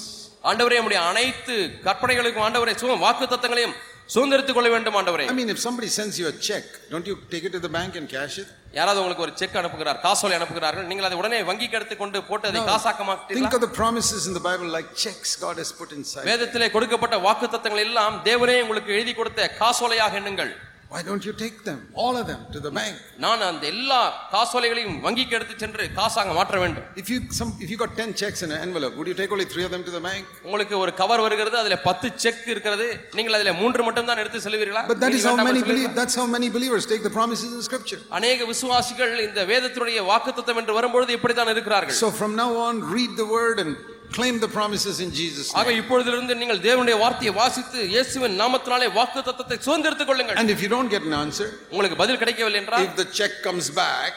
ஆண்டவரே 0.49 0.79
உடைய 0.88 0.99
அனைத்து 1.12 1.55
கற்பனைகளுக்கும் 1.88 2.45
ஆண்டவரே 2.47 2.73
சுகம் 2.81 3.03
வாக்கு 3.05 3.25
தத்தங்களையும் 3.34 3.75
சுதந்திரித்துக் 4.13 4.57
கொள்ள 4.57 4.69
வேண்டும் 4.73 4.95
ஆண்டவரே 4.99 5.25
I 5.31 5.36
mean, 5.38 5.49
if 5.53 5.60
somebody 5.65 5.89
sends 5.97 6.15
you 6.21 6.25
a 6.31 6.38
check, 6.47 6.63
don't 6.93 7.05
you 7.10 7.15
take 7.34 7.43
it 7.47 7.53
to 7.57 7.62
the 7.67 7.71
bank 7.77 7.91
and 7.99 8.07
cash 8.15 8.36
it? 8.43 8.49
யாராவது 8.77 8.99
உங்களுக்கு 9.01 9.25
ஒரு 9.25 9.34
செக் 9.41 9.55
அனுப்புகிறார் 9.62 9.99
காசோலை 10.05 10.36
அனுப்புகிறார்கள் 10.39 10.88
நீங்கள் 10.89 11.07
அதை 11.07 11.17
உடனே 11.21 11.39
வங்கிக்கு 11.49 11.77
எடுத்துக் 11.79 12.01
கொண்டு 12.01 12.21
போட்டு 12.29 12.49
அதை 12.51 12.63
காசாக்க 12.71 12.99
Think 12.99 13.10
மாட்டீங்களா 13.12 13.51
of 13.60 13.63
the 13.67 13.71
promises 13.79 14.23
in 14.29 14.36
the 14.39 14.43
Bible 14.49 14.69
like 14.77 14.89
checks 15.03 15.31
God 15.45 15.55
has 15.63 15.71
put 15.81 15.91
inside. 15.99 16.25
வேதத்திலே 16.31 16.69
கொடுக்கப்பட்ட 16.75 17.19
வாக்கு 17.27 17.47
தத்தங்கள் 17.55 17.84
எல்லாம் 17.88 18.17
தேவனே 18.29 18.57
உங்களுக்கு 18.65 18.91
எழுதி 18.97 19.15
கொடுத்த 19.19 19.49
காசோலையாக 19.62 20.19
எண்ணுங்கள் 20.21 20.51
Why 20.91 21.01
don't 21.03 21.25
you 21.27 21.31
take 21.34 21.57
them, 21.63 21.77
all 21.95 22.15
of 22.17 22.25
them, 22.29 22.39
to 22.53 22.60
the 22.60 22.71
bank? 22.77 22.95
நான் 23.25 23.43
அந்த 23.49 23.63
எல்லா 23.73 23.99
காசோலைகளையும் 24.34 24.97
வங்கிக்கு 25.05 25.36
எடுத்து 25.38 25.53
சென்று 25.62 25.84
காசாக 25.99 26.34
மாற்ற 26.38 26.55
வேண்டும் 26.63 26.88
If 27.01 27.10
you 27.12 27.17
some, 27.38 27.51
if 27.63 27.69
you 27.71 27.77
got 27.84 27.91
ten 27.99 28.10
checks 28.21 28.39
in 28.45 28.51
an 28.51 28.60
envelope, 28.65 28.95
would 28.97 29.10
you 29.12 29.15
take 29.21 29.31
only 29.36 29.47
three 29.53 29.65
of 29.67 29.71
them 29.75 29.84
to 29.88 29.93
the 29.95 30.01
bank? 30.07 30.25
உங்களுக்கு 30.47 30.75
ஒரு 30.84 30.93
கவர் 31.01 31.23
வருகிறது 31.25 31.57
அதுல 31.62 31.77
பத்து 31.88 32.10
செக் 32.23 32.43
இருக்கிறது 32.53 32.88
நீங்கள் 33.19 33.38
அதுல 33.38 33.53
மூன்று 33.62 33.86
மட்டும் 33.88 34.10
தான் 34.10 34.21
எடுத்து 34.23 34.41
செல்வீர்களா 34.47 34.84
But 34.91 34.99
that 35.03 35.12
மீதி 35.12 35.21
is 35.21 35.27
how 35.29 35.34
வேண்டாம் 35.34 35.49
many 35.51 35.62
என்று 35.62 35.71
believe, 35.71 35.88
சொல்லுவீர்களா? 35.88 36.01
that's 36.01 36.17
how 36.21 36.27
many 36.36 36.49
believers 36.57 36.86
take 36.93 37.05
the 37.10 37.13
promises 37.19 37.53
in 37.60 37.63
Scripture. 37.69 38.01
அநேக 38.19 38.49
விசுவாசிகள் 38.51 39.15
இந்த 39.27 39.43
வேதத்தினுடைய 39.53 40.01
வாக்குத்தத்தம் 40.12 40.62
என்று 40.63 40.75
வரும்பொழுது 40.79 41.17
இப்படித்தான் 41.19 41.53
இருக்கிறார்கள் 41.55 41.99
So 42.03 42.12
from 42.21 42.34
now 42.43 42.51
on, 42.67 42.75
read 42.97 43.13
the 43.23 43.29
word 43.38 43.60
and 43.65 43.73
claim 44.15 44.36
the 44.43 44.49
promises 44.55 44.95
in 45.05 45.10
Jesus' 45.19 45.49
ஆக 45.60 45.67
name. 45.67 45.77
இப்பொழுதிலிருந்து 45.81 46.34
நீங்கள் 46.41 46.62
தேவனுடைய 46.65 46.95
வார்த்தையை 47.03 47.34
வாசித்து 47.41 47.79
இயேசுவின் 47.93 48.36
நாமத்தினாலே 48.41 48.88
வாக்கு 48.97 49.21
தத்தத்தை 49.29 49.57
சுதந்திரத்துக் 49.67 50.10
கொள்ளுங்கள் 50.12 50.39
And 50.41 50.51
if 50.55 50.62
you 50.65 50.71
don't 50.75 50.91
get 50.95 51.05
an 51.10 51.15
answer, 51.23 51.47
உங்களுக்கு 51.73 51.99
பதில் 52.03 52.19
கிடைக்கவில்லை 52.23 52.60
என்றால் 52.63 52.88
if 52.88 52.95
the 53.01 53.07
check 53.19 53.34
comes 53.47 53.67
back, 53.84 54.12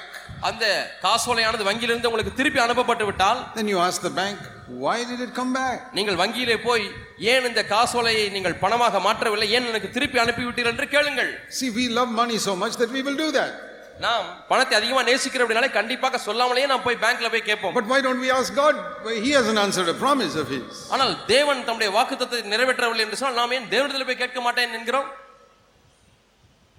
அந்த 0.49 0.65
காசோலையானது 1.05 1.65
வங்கியிலிருந்து 1.69 2.09
உங்களுக்கு 2.11 2.33
திருப்பி 2.41 2.61
அனுப்பப்பட்டு 2.65 3.05
விட்டால் 3.09 3.41
then 3.59 3.69
you 3.73 3.79
ask 3.87 4.01
the 4.09 4.15
bank, 4.21 4.39
why 4.85 4.97
did 5.11 5.21
it 5.27 5.33
come 5.39 5.53
back? 5.61 5.79
நீங்கள் 5.99 6.19
வங்கியிலே 6.23 6.57
போய் 6.67 6.85
ஏன் 7.33 7.47
இந்த 7.51 7.63
காசோலையை 7.75 8.25
நீங்கள் 8.37 8.57
பணமாக 8.65 9.01
மாற்றவில்லை 9.07 9.49
ஏன் 9.57 9.69
எனக்கு 9.73 9.91
திருப்பி 9.97 10.19
அனுப்பிவிட்டீர்கள் 10.25 10.75
என்று 10.75 10.89
கேளுங்கள் 10.97 11.31
See, 11.59 11.71
we 11.79 11.87
love 11.99 12.11
money 12.23 12.41
so 12.49 12.55
much 12.65 12.77
that 12.83 12.93
we 12.97 13.03
will 13.09 13.21
do 13.25 13.31
that. 13.39 13.53
நாம் 14.05 14.27
பணத்தை 14.51 14.75
அதிகமா 14.79 15.03
நேசிக்கிற 15.09 15.43
அப்படினாலே 15.45 15.69
கண்டிப்பாக 15.77 16.19
சொல்லாமலேயே 16.27 16.69
நாம் 16.73 16.85
போய் 16.87 17.01
பேங்க்ல 17.05 17.29
போய் 17.35 17.49
கேட்போம் 17.49 17.75
But 17.79 17.89
why 17.93 17.99
don't 18.07 18.23
we 18.25 18.31
ask 18.39 18.51
God? 18.63 18.75
Why 19.05 19.15
He 19.27 19.33
hasn't 19.39 19.61
answered 19.65 19.91
a 19.95 19.99
promise 20.05 20.35
of 20.43 20.49
His. 20.55 20.71
ஆனால் 20.95 21.13
தேவன் 21.33 21.61
தம்முடைய 21.69 21.91
வாக்குத்தத்தை 21.99 22.41
நிறைவேற்றவில்லை 22.55 23.05
என்று 23.07 23.19
சொன்னால் 23.21 23.41
நாம் 23.43 23.55
ஏன் 23.59 23.69
தேவனிடத்தில் 23.75 24.09
போய் 24.11 24.23
கேட்க 24.25 24.41
மாட்டேன் 24.47 24.77
என்கிறோம் 24.81 25.11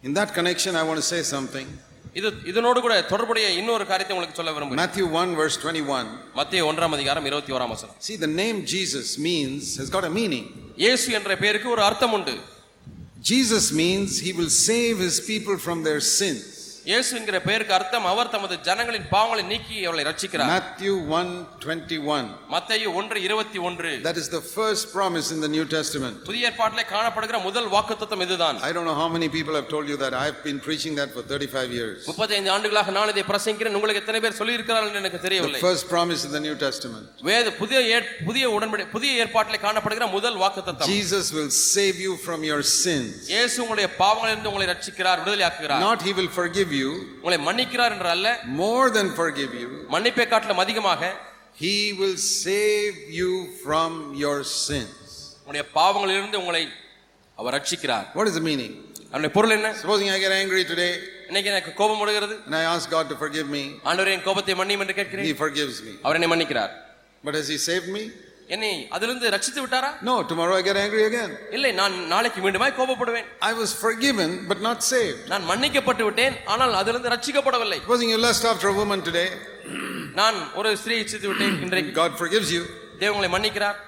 In 0.03 0.13
that 0.13 0.33
connection, 0.33 0.75
I 0.75 0.83
want 0.83 0.99
to 1.01 1.07
say 1.13 1.21
something. 1.35 1.67
இது 2.19 2.27
இதனோடு 2.51 2.79
கூட 2.83 2.95
தொடர்புடைய 3.11 3.45
இன்னொரு 3.59 3.85
காரியத்தை 3.91 4.13
உங்களுக்கு 4.15 4.37
சொல்ல 4.39 4.51
விரும்புகிறேன் 4.55 4.81
Matthew 4.83 5.05
1, 5.21 5.31
verse 5.41 5.57
21. 5.61 6.11
மத்திய 6.39 6.65
ஒன்றாம் 6.69 6.95
அதிகாரம் 6.97 7.25
இருபத்தி 7.29 7.55
ஓராம் 7.55 7.73
வசனம் 7.73 7.95
See, 8.07 8.17
the 8.25 8.31
name 8.41 8.57
Jesus 8.75 9.07
means, 9.27 9.63
has 9.81 9.89
got 9.95 10.05
a 10.09 10.13
meaning. 10.19 10.45
இயேசு 10.83 11.07
என்ற 11.19 11.37
பெயருக்கு 11.43 11.69
ஒரு 11.75 11.83
அர்த்தம் 11.89 12.15
உண்டு 12.19 12.35
Jesus 13.33 13.65
means 13.73 14.19
He 14.19 14.33
will 14.33 14.51
save 14.67 14.97
His 14.99 15.17
people 15.31 15.57
from 15.57 15.79
their 15.83 16.01
sins. 16.19 16.43
இயேசு 16.86 17.10
என்கிற 17.16 17.38
பெயருக்கு 17.46 17.74
அர்த்தம் 17.76 18.06
அவர் 18.10 18.30
தமது 18.34 18.54
ஜனங்களின் 18.66 19.06
பாவங்களை 19.12 19.42
நீக்கி 19.50 19.78
அவளை 19.88 20.02
ரட்சிக்கிறார் 20.08 20.50
Matthew 20.52 20.92
1, 21.14 21.32
21. 21.64 22.28
மத்தேயு 22.54 22.86
ஒன்று 23.00 23.18
இருபத்தி 23.26 23.58
ஒன்று 23.68 23.90
That 24.06 24.18
is 24.22 24.28
the 24.30 24.40
first 24.54 24.84
promise 24.94 25.26
in 25.34 25.40
the 25.44 25.50
New 25.56 25.64
Testament. 25.74 26.16
புதிய 26.28 26.48
ஏற்பாட்டிலே 26.50 26.84
காணப்படுகிற 26.92 27.38
முதல் 27.48 27.68
வாக்குத்தத்தம் 27.74 28.22
இதுதான் 28.26 28.58
I 28.68 28.72
don't 28.76 28.88
know 28.90 28.96
how 29.02 29.08
many 29.16 29.28
people 29.36 29.56
have 29.60 29.68
told 29.74 29.88
you 29.92 29.98
that. 30.04 30.14
I've 30.22 30.40
been 30.48 30.60
preaching 30.68 30.94
that 31.00 31.12
for 31.16 31.24
35 31.24 31.76
years. 31.78 31.98
முப்பத்தைந்து 32.10 32.52
ஆண்டுகளாக 32.54 32.94
நான் 32.98 33.12
இதை 33.14 33.24
பிரசங்கிக்கிறேன் 33.32 33.76
உங்களுக்கு 33.80 34.02
எத்தனை 34.04 34.20
பேர் 34.26 34.38
சொல்லி 34.40 34.56
இருக்கிறார்கள் 34.58 34.98
எனக்கு 35.02 35.20
The 35.20 35.26
தெரியவில்லை 35.28 35.60
first 35.68 35.86
promise 35.94 36.24
in 36.28 36.32
the 36.38 36.42
New 36.46 36.56
Testament. 36.64 37.06
வேத 37.30 37.54
புதிய 37.60 38.00
புதிய 38.30 38.44
உடன்படி 38.56 38.88
புதிய 38.96 39.20
ஏற்பாட்டிலே 39.26 39.60
காணப்படுகிற 39.66 40.08
முதல் 40.16 40.40
வாக்குத்தத்தம் 40.44 40.90
Jesus 40.94 41.28
will 41.38 41.52
save 41.68 41.98
you 42.06 42.14
from 42.26 42.40
your 42.50 42.60
sins. 42.76 43.12
இயேசு 43.34 43.56
உங்களுடைய 43.64 43.90
பாவங்களிலிருந்து 44.02 44.52
உங்களை 44.54 44.68
ரட்சிக்கிறார் 44.74 45.22
விடுதலையாக்குகிறார் 45.22 45.84
Not 45.88 46.00
He 46.08 46.14
will 46.20 46.32
forgive 46.40 46.66
you, 46.69 46.89
உங்களை 47.21 47.37
மன்னிக்கிறார் 47.47 47.93
என்று 47.95 48.09
அல்ல 48.09 48.27
more 48.63 48.89
than 48.89 49.07
forgive 49.21 49.53
you, 49.61 49.69
மன்னிப்பை 49.93 50.27
காட்டிலும் 50.27 50.63
அதிகமாக 50.65 51.11
He 51.63 51.75
will 51.99 52.17
save 52.17 52.95
you 53.19 53.31
from 53.63 53.91
your 54.23 54.37
sins. 54.67 55.01
உங்களுடைய 55.39 55.65
பாவங்களிலிருந்து 55.77 56.39
உங்களை 56.43 56.63
அவர் 57.37 57.55
ரட்சிக்கிறார் 57.57 58.07
What 58.17 58.27
is 58.27 58.35
the 58.39 58.45
meaning? 58.49 58.73
அதனுடைய 59.11 59.33
பொருள் 59.37 59.55
என்ன 59.57 59.69
Supposing 59.81 60.09
I 60.09 60.19
get 60.25 60.33
angry 60.43 60.63
today 60.73 60.91
இன்னைக்கு 61.29 61.49
எனக்கு 61.49 61.71
கோபம் 61.73 62.01
வருகிறது 62.03 62.35
and 62.45 62.55
I 62.55 62.65
ask 62.75 62.85
God 62.89 63.05
to 63.13 63.17
forgive 63.23 63.47
me, 63.57 63.63
ஆண்டவரே 63.89 64.13
என் 64.17 64.25
கோபத்தை 64.29 64.55
மன்னியும் 64.61 64.83
என்று 64.85 64.95
கேட்கிறேன் 64.99 65.27
He 65.29 65.35
forgives 65.45 65.77
me. 65.87 65.93
அவர் 66.05 66.17
என்னை 66.19 66.29
மன்னிக்கிறார் 66.33 66.73
But 67.23 67.35
has 67.39 67.47
He 67.47 67.59
saved 67.69 67.89
me? 67.97 68.03
என்னை 68.54 68.70
அதிலிருந்து 68.94 69.26
ரட்சித்து 69.34 69.60
விட்டாரா 69.64 69.90
No, 70.08 70.14
tomorrow 70.30 70.54
I 70.58 70.62
get 70.68 70.76
angry 70.84 71.02
again. 71.10 71.30
இல்லை 71.56 71.70
நான் 71.80 71.94
நாளைக்கு 72.12 72.40
மீண்டுமாய் 72.44 72.74
கோபப்படுவேன் 72.78 73.26
I 73.50 73.54
was 73.60 73.70
forgiven 73.84 74.30
but 74.50 74.60
not 74.68 74.78
saved. 74.92 75.20
நான் 75.32 75.44
மன்னிக்கப்பட்டு 75.50 76.04
விட்டேன் 76.08 76.36
ஆனால் 76.52 76.74
அதிலிருந்து 76.80 77.12
ரட்சிக்கப்படவில்லை 77.14 77.78
Supposing 77.84 78.12
you 78.14 78.20
lust 78.26 78.44
after 78.52 78.68
a 78.72 78.78
woman 78.80 79.00
today, 79.08 79.28
நான் 80.20 80.38
ஒரு 80.60 80.70
ஸ்திரீயை 80.80 81.02
இச்சித்து 81.04 81.28
விட்டேன் 81.32 81.56
இன்றைக்கு 81.66 81.92
God 82.02 82.12
forgives 82.22 82.50
you, 82.56 82.62
தேவன் 83.02 83.14
உங்களை 83.14 83.30
மன்னிக்கிறார் 83.36 83.78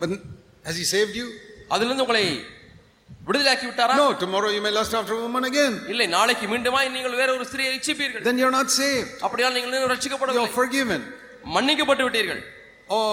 but 0.00 0.12
has 0.68 0.76
He 0.82 0.86
saved 0.94 1.14
you? 1.20 1.28
அதிலிருந்து 1.74 2.06
உங்களை 2.06 2.24
விடுதலையாக்கி 3.28 3.66
விட்டாரா 3.68 3.94
No, 4.00 4.08
tomorrow 4.22 4.50
you 4.56 4.62
may 4.66 4.72
lust 4.78 4.94
after 5.00 5.14
a 5.18 5.22
woman 5.26 5.44
again. 5.50 5.74
இல்லை 5.92 6.06
நாளைக்கு 6.16 6.46
மீண்டுமாய் 6.52 6.90
நீங்கள் 6.96 7.18
வேற 7.20 7.30
ஒரு 7.36 7.46
ஸ்திரியை 7.50 7.74
இச்சிப்பீர்கள் 7.78 8.24
Then 8.28 8.40
you're 8.42 8.56
not 8.58 8.70
saved. 8.80 9.10
அப்படியால் 9.26 9.54
நீங்கள் 9.56 9.70
இன்னும் 9.70 9.84
You're 9.84 9.94
ரட்சிக்கப்படவில்லை 9.96 10.50
forgiven. 10.60 11.02
மன்னிக்கப்பட்டு 11.56 12.06
விட்டீர்கள் 12.08 12.42
Or 12.96 13.06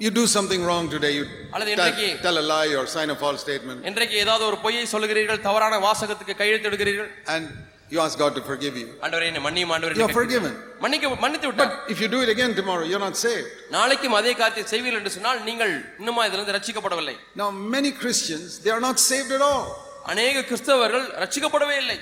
you 0.00 0.10
do 0.18 0.24
something 0.36 0.62
wrong 0.68 0.84
today, 0.94 1.12
you 1.18 1.24
அல்லது 1.54 1.70
tell, 1.70 1.86
இன்றைக்கு- 1.86 2.16
tell 2.26 2.38
a 2.38 2.46
lie 2.54 2.72
or 2.78 2.84
sign 2.96 3.10
a 3.14 3.18
false 3.22 3.40
statement, 3.46 3.78
இன்றைக்கு 3.90 4.16
ஏதாவது 4.24 4.44
ஒரு 4.50 4.58
பொய்யை 4.64 4.84
சொல்லுகிறீர்கள் 4.92 5.40
தவறான 5.48 5.78
வாசகத்துக்கு 5.86 6.34
கையெழுத்திடுகிறீர்கள் 6.42 7.10
and 7.34 7.46
you 7.92 7.98
ask 8.04 8.14
God 8.22 8.32
to 8.38 8.42
forgive 8.50 8.74
you. 8.82 8.86
ஆண்டவரே 9.04 9.26
என்னை 9.30 9.42
மன்னியும் 9.46 9.72
ஆண்டவரே 9.74 9.96
You're 9.98 10.08
என்று 10.08 10.18
forgiven. 10.20 10.52
கேட்கிறீர்கள். 10.52 10.80
மன்னிக்க 10.84 11.20
மன்னித்து 11.24 11.48
விட்டார் 11.50 11.72
If 11.94 12.00
you 12.02 12.08
do 12.14 12.20
it 12.24 12.30
again 12.34 12.52
tomorrow, 12.60 12.84
you're 12.90 13.04
not 13.06 13.16
saved. 13.26 13.48
நாளைக்கும் 13.76 14.16
அதே 14.20 14.32
காரியத்தை 14.40 14.64
செய்வீர்கள் 14.72 15.00
என்று 15.02 15.14
சொன்னால் 15.16 15.40
நீங்கள் 15.48 15.74
இன்னுமா 16.00 16.24
இதிலிருந்து 16.28 16.56
ரட்சிக்கப்படவில்லை 16.58 17.16
Now, 17.42 17.48
many 17.76 17.92
Christians, 18.02 18.48
they 18.64 18.72
are 18.76 18.82
not 18.88 18.98
saved 19.10 19.32
at 19.38 19.44
all. 19.50 19.66
அநேக 20.12 20.42
கிறிஸ்தவர்கள் 20.50 21.06
ரட்சிக்கப்படவே 21.22 21.76
இல்லை 21.84 21.98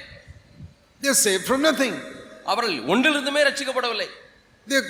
They're 1.03 1.21
saved 1.29 1.47
from 1.51 1.63
nothing. 1.71 1.95
அவர்கள் 2.53 2.77
ஒன்றிலிருந்துமே 2.93 3.43
ரட்சிக்கப்படவில்லை 3.51 4.09
They're 4.67 4.89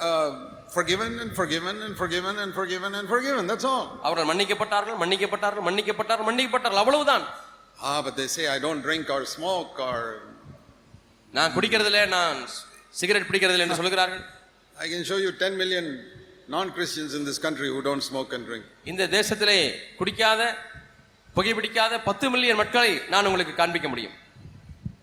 uh, 0.00 0.30
forgiven 0.76 1.12
and 1.22 1.30
forgiven 1.34 1.76
and 1.84 1.94
forgiven 1.96 2.34
and 2.42 2.52
forgiven 2.54 2.92
and 2.98 3.06
forgiven. 3.08 3.42
That's 3.50 3.66
all. 3.70 3.84
அவர்கள் 4.06 4.28
மன்னிக்கப்பட்டார்கள் 4.30 4.98
மன்னிக்கப்பட்டார்கள் 5.02 5.66
மன்னிக்கப்பட்டார்கள் 5.68 6.28
மன்னிக்கப்பட்டார்கள் 6.30 6.82
அவ்வளவுதான் 6.84 7.24
Ah, 7.84 8.00
but 8.06 8.14
they 8.20 8.26
say, 8.34 8.44
I 8.54 8.60
don't 8.64 8.82
drink 8.82 9.06
or 9.10 9.20
smoke 9.36 9.76
or 9.88 9.98
நான் 11.34 11.52
குடிக்கிறதில்ல 11.56 12.00
நான் 12.16 12.38
cigarette 12.94 13.28
பிடிக்கிறதில்லை 13.30 13.64
என்று 13.66 13.78
சொல்கிறார்கள் 13.80 14.22
I 14.76 14.88
can 14.92 15.02
show 15.10 15.18
you 15.24 15.30
10 15.38 15.62
million 15.62 15.86
non 16.48 16.66
Christians 16.76 17.12
in 17.18 17.24
this 17.28 17.38
country 17.46 17.68
who 17.72 17.80
don't 17.88 18.04
smoke 18.10 18.30
and 18.36 18.44
drink. 18.50 18.64
இந்த 18.90 19.02
தேசத்திலே 19.16 19.58
குடிக்காத 20.00 20.40
புகைப்பிடிக்காத 21.36 21.92
பத்து 22.08 22.26
மில்லியன் 22.32 22.60
மக்களை 22.62 22.90
நான் 23.12 23.28
உங்களுக்கு 23.28 23.54
காண்பிக்க 23.60 23.88
முடியும் 23.92 24.16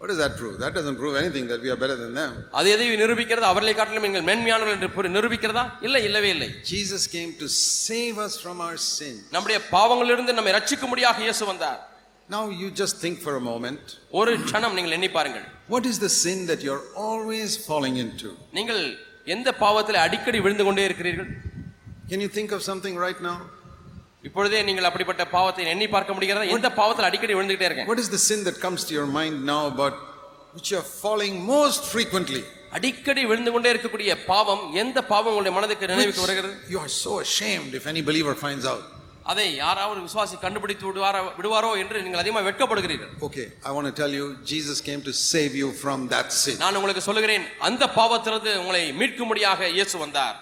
What 0.04 0.10
does 0.10 0.18
that 0.18 0.36
prove? 0.36 0.58
That 0.58 0.74
doesn't 0.74 0.96
prove 0.96 1.16
anything 1.16 1.46
that 1.46 1.62
we 1.62 1.70
are 1.70 1.76
better 1.82 1.94
than 2.00 2.12
them. 2.18 2.32
அது 2.58 2.68
எதை 2.72 2.86
நிரூபிக்கிறது 3.02 3.46
அவர்களை 3.50 3.72
காட்டிலும் 3.78 4.04
நீங்கள் 4.06 4.24
மேன்மையானவர்கள் 4.26 4.74
என்று 4.76 5.12
நிரூபிக்கிறதா 5.14 5.62
இல்லை 5.86 6.00
இல்லவே 6.08 6.30
இல்லை 6.34 6.48
Jesus 6.72 7.02
came 7.14 7.30
to 7.42 7.46
save 7.86 8.16
us 8.26 8.34
from 8.42 8.58
our 8.66 8.76
sin. 8.88 9.14
நம்முடைய 9.36 9.58
பாவங்களிலிருந்து 9.70 10.34
நம்மை 10.38 10.52
ரட்சிக்கும்படியாக 10.58 11.22
இயேசு 11.26 11.46
வந்தார் 11.52 11.80
Now 12.34 12.42
you 12.60 12.68
just 12.82 12.96
think 13.04 13.16
for 13.26 13.34
a 13.40 13.44
moment 13.50 13.86
ஒரு 14.20 14.34
க்ஷணம் 14.44 14.76
நீங்கள் 14.78 14.96
எண்ணி 14.98 15.10
பாருங்கள் 15.16 15.46
what 15.74 15.86
is 15.92 15.98
the 16.06 16.12
sin 16.22 16.40
that 16.50 16.60
you're 16.66 16.84
always 17.06 17.50
falling 17.68 17.96
into? 18.04 18.30
நீங்கள் 18.58 18.82
எந்த 19.36 19.48
பாவத்தில் 19.64 20.02
அடிக்கடி 20.06 20.40
விழுந்து 20.46 20.66
கொண்டே 20.68 20.84
இருக்கிறீர்கள் 20.90 21.30
Can 22.12 22.20
you 22.26 22.32
think 22.38 22.52
of 22.58 22.62
something 22.70 22.96
right 23.06 23.22
now? 23.30 23.36
இப்பொழுதே 24.24 24.60
நீங்கள் 24.68 24.88
அப்படிப்பட்ட 24.88 25.22
பாவத்தை 25.34 25.64
எண்ணி 25.74 25.86
பார்க்க 25.88 26.16
முடிகிறதா 26.16 26.50
எந்த 26.56 26.68
பாவத்தில் 26.78 27.08
அடிக்கடி 27.08 27.34
விழுந்துகிட்டே 27.36 27.68
இருக்கேன் 27.68 27.88
What 27.90 28.02
is 28.04 28.10
the 28.16 28.22
sin 28.28 28.42
that 28.48 28.58
comes 28.66 28.82
to 28.88 28.94
your 28.98 29.08
mind 29.18 29.36
now 29.52 29.62
about 29.72 29.94
which 30.56 30.70
you're 30.72 30.88
falling 31.02 31.34
most 31.54 31.82
frequently? 31.94 32.42
அடிக்கடி 32.76 33.22
விழுந்து 33.30 33.50
கொண்டே 33.54 33.68
இருக்கக்கூடிய 33.74 34.12
பாவம் 34.30 34.62
எந்த 34.82 34.98
பாவம் 35.10 35.32
உங்களுடைய 35.32 35.54
மனதுக்கு 35.58 35.90
நினைவுக்கு 35.92 36.24
வருகிறது 36.24 36.54
you 36.72 36.78
are 36.78 36.92
so 37.04 37.12
ashamed 37.26 37.72
if 37.80 37.86
any 37.92 38.02
believer 38.08 38.34
finds 38.44 38.66
out. 38.72 38.84
அதை 39.32 39.44
யாராவது 39.56 40.00
விசுவாசி 40.06 40.36
கண்டுபிடித்து 40.40 40.84
விடுவாரோ 40.88 41.20
விடுவாரோ 41.36 41.70
என்று 41.82 42.02
நீங்கள் 42.06 42.22
அதிகமாக 42.22 42.44
வெட்கப்படுகிறீர்கள் 42.48 43.12
Okay, 43.28 43.46
I 43.68 43.72
want 43.76 43.86
to 43.90 43.94
tell 44.00 44.12
you, 44.18 44.24
Jesus 44.52 44.78
came 44.88 45.02
to 45.08 45.14
save 45.30 45.54
you 45.62 45.68
from 45.84 46.00
that 46.14 46.26
sin. 46.42 46.56
நான் 46.64 46.78
உங்களுக்கு 46.80 47.04
சொல்லுகிறேன் 47.08 47.46
அந்த 47.68 47.84
பாவத்திலிருந்து 47.98 48.52
உங்களை 48.62 48.82
மீட்கும்படியாக 49.00 49.70
இயேசு 49.78 49.98
வந்தார் 50.04 50.36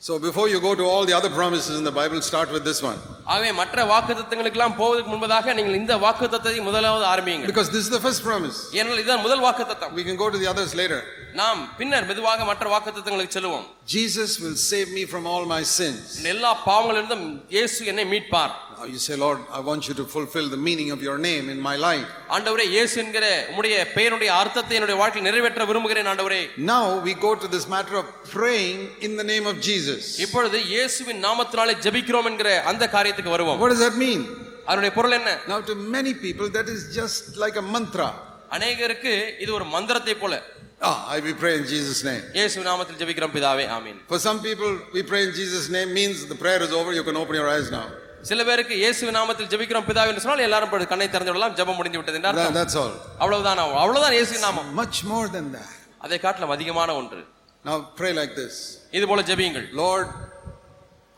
So 0.00 0.18
before 0.18 0.46
you 0.48 0.58
go 0.60 0.72
to 0.74 0.84
all 0.84 1.04
the 1.06 1.14
other 1.18 1.30
promises 1.30 1.74
in 1.78 1.84
the 1.84 1.94
Bible, 2.00 2.18
start 2.22 2.48
with 2.54 2.64
this 2.64 2.80
one. 2.82 2.98
ஆகவே 3.32 3.50
மற்ற 3.60 3.84
வாக்குத்தத்தங்களுக்கெல்லாம் 3.92 4.76
போவதற்கு 4.80 5.10
முன்பதாக 5.14 5.54
நீங்கள் 5.58 5.78
இந்த 5.82 5.94
வாக்குத்தத்தத்தை 6.04 6.60
முதலாவது 6.68 7.04
ஆரம்பியுங்கள் 7.12 7.50
Because 7.52 7.70
this 7.76 7.82
is 7.86 7.92
the 7.96 8.02
first 8.06 8.20
promise. 8.28 8.58
ஏனென்றால் 8.78 9.00
இதுதான் 9.02 9.24
முதல் 9.26 9.42
வாக்குத்தத்தம் 9.46 9.94
We 9.98 10.04
can 10.08 10.18
go 10.24 10.28
to 10.34 10.38
the 10.42 10.48
others 10.52 10.72
later. 10.82 11.00
நாம் 11.39 11.59
பின்னர் 11.77 12.07
மெதுவாக 12.09 12.45
மற்ற 12.49 12.65
வாக்குத்தத்தங்களுக்கு 12.73 13.35
செல்லுவோம் 13.35 13.65
Jesus 13.93 14.31
will 14.43 14.57
save 14.71 14.89
me 14.97 15.03
from 15.11 15.23
all 15.31 15.43
my 15.53 15.61
sins. 15.77 16.01
எல்லா 16.31 16.51
பாவங்களிலிருந்தும் 16.67 17.25
இயேசு 17.55 17.79
என்னை 17.91 18.05
மீட்பார் 18.13 18.53
Now 18.75 18.87
you 18.87 18.99
say, 19.05 19.15
Lord, 19.23 19.39
I 19.57 19.61
want 19.67 19.87
you 19.89 19.95
to 19.99 20.05
fulfill 20.13 20.47
the 20.49 20.59
meaning 20.67 20.87
of 20.93 20.99
your 21.07 21.17
name 21.27 21.45
in 21.53 21.59
my 21.67 21.75
life. 21.87 22.07
ஆண்டவரே 22.35 22.65
இயேசு 22.75 22.95
என்கிற 23.03 23.25
உம்முடைய 23.51 23.75
பெயருடைய 23.97 24.29
அர்த்தத்தை 24.41 24.75
என்னுடைய 24.77 24.97
வாழ்க்கையில் 25.01 25.27
நிறைவேற்ற 25.29 25.65
விரும்புகிறேன் 25.71 26.09
ஆண்டவரே 26.11 26.41
Now 26.71 26.83
we 27.07 27.13
go 27.27 27.31
to 27.43 27.49
this 27.55 27.67
matter 27.75 27.95
of 28.01 28.07
praying 28.35 28.79
in 29.07 29.13
the 29.21 29.27
name 29.33 29.47
of 29.51 29.57
Jesus. 29.69 30.01
இப்பொழுது 30.25 30.59
இயேசுவின் 30.73 31.21
நாமத்தினாலே 31.27 31.75
ஜெபிக்கிறோம் 31.85 32.29
என்கிற 32.31 32.49
அந்த 32.71 32.87
காரியத்துக்கு 32.95 33.35
வருவோம் 33.35 33.59
What 33.63 33.71
does 33.75 33.83
that 33.87 33.97
mean? 34.05 34.23
அதனுடைய 34.67 34.93
பொருள் 34.97 35.17
என்ன 35.19 35.31
Now, 35.47 35.59
to 35.69 35.75
many 35.97 36.13
people, 36.25 36.49
that 36.57 36.67
is 36.75 36.81
just 36.99 37.23
like 37.43 37.57
a 37.63 37.67
mantra. 37.75 38.09
அநேகருக்கு 38.55 39.13
இது 39.43 39.51
ஒரு 39.57 39.65
மந்திரத்தை 39.75 40.13
போல 40.23 40.33
Ah, 40.82 40.98
I 41.08 41.20
we 41.20 41.32
pray 41.42 41.52
in 41.58 41.64
Jesus' 41.66 42.00
name. 42.08 42.24
இயேசு 42.38 42.64
நாமத்தில் 42.66 42.98
ஜெபிக்கிறோம் 43.02 43.34
பிதாவே 43.36 43.64
ஆமீன் 43.76 44.00
For 44.12 44.18
some 44.26 44.38
people, 44.48 44.72
we 44.96 45.02
pray 45.10 45.22
in 45.28 45.32
Jesus' 45.40 45.68
name 45.76 45.90
means 46.00 46.16
the 46.32 46.38
prayer 46.42 46.60
is 46.66 46.72
over, 46.80 46.90
you 46.98 47.04
can 47.08 47.18
open 47.22 47.34
your 47.40 47.48
eyes 47.54 47.68
now. 47.78 47.86
சில 48.30 48.44
பேருக்கு 48.48 48.74
இயேசு 48.82 49.10
நாமத்தில் 49.18 49.48
ஜெபிக்கிறோம் 49.52 49.86
பிதாவே 49.88 50.10
என்று 50.12 50.22
சொன்னால் 50.24 50.46
எல்லாரும் 50.48 50.68
இப்பொழுது 50.68 50.88
கண்ணை 50.92 51.08
திறந்து 51.10 51.32
விடலாம் 51.32 51.56
ஜெபம் 51.58 51.78
முடிந்து 51.80 51.98
விட்டது 52.00 52.18
என்று 52.18 52.28
That- 52.28 52.40
அர்த்தம். 52.40 52.58
that's 52.60 52.76
all. 52.82 52.94
அவ்வளவுதான் 53.22 53.60
அவ்வளவுதான் 53.82 54.16
இயேசு 54.18 54.44
நாமம் 54.46 54.68
Much 54.82 54.98
more 55.12 55.26
than 55.36 55.48
that. 55.58 55.72
அதை 56.06 56.18
காட்டிலும் 56.26 56.54
அதிகமான 56.56 56.90
ஒன்று 57.00 57.22
Now, 57.64 57.76
pray 58.00 58.12
like 58.20 58.34
this 58.42 58.56
இது 58.98 59.04
போல 59.12 59.22
ஜெபியுங்கள் 59.30 59.66
Lord, 59.82 60.08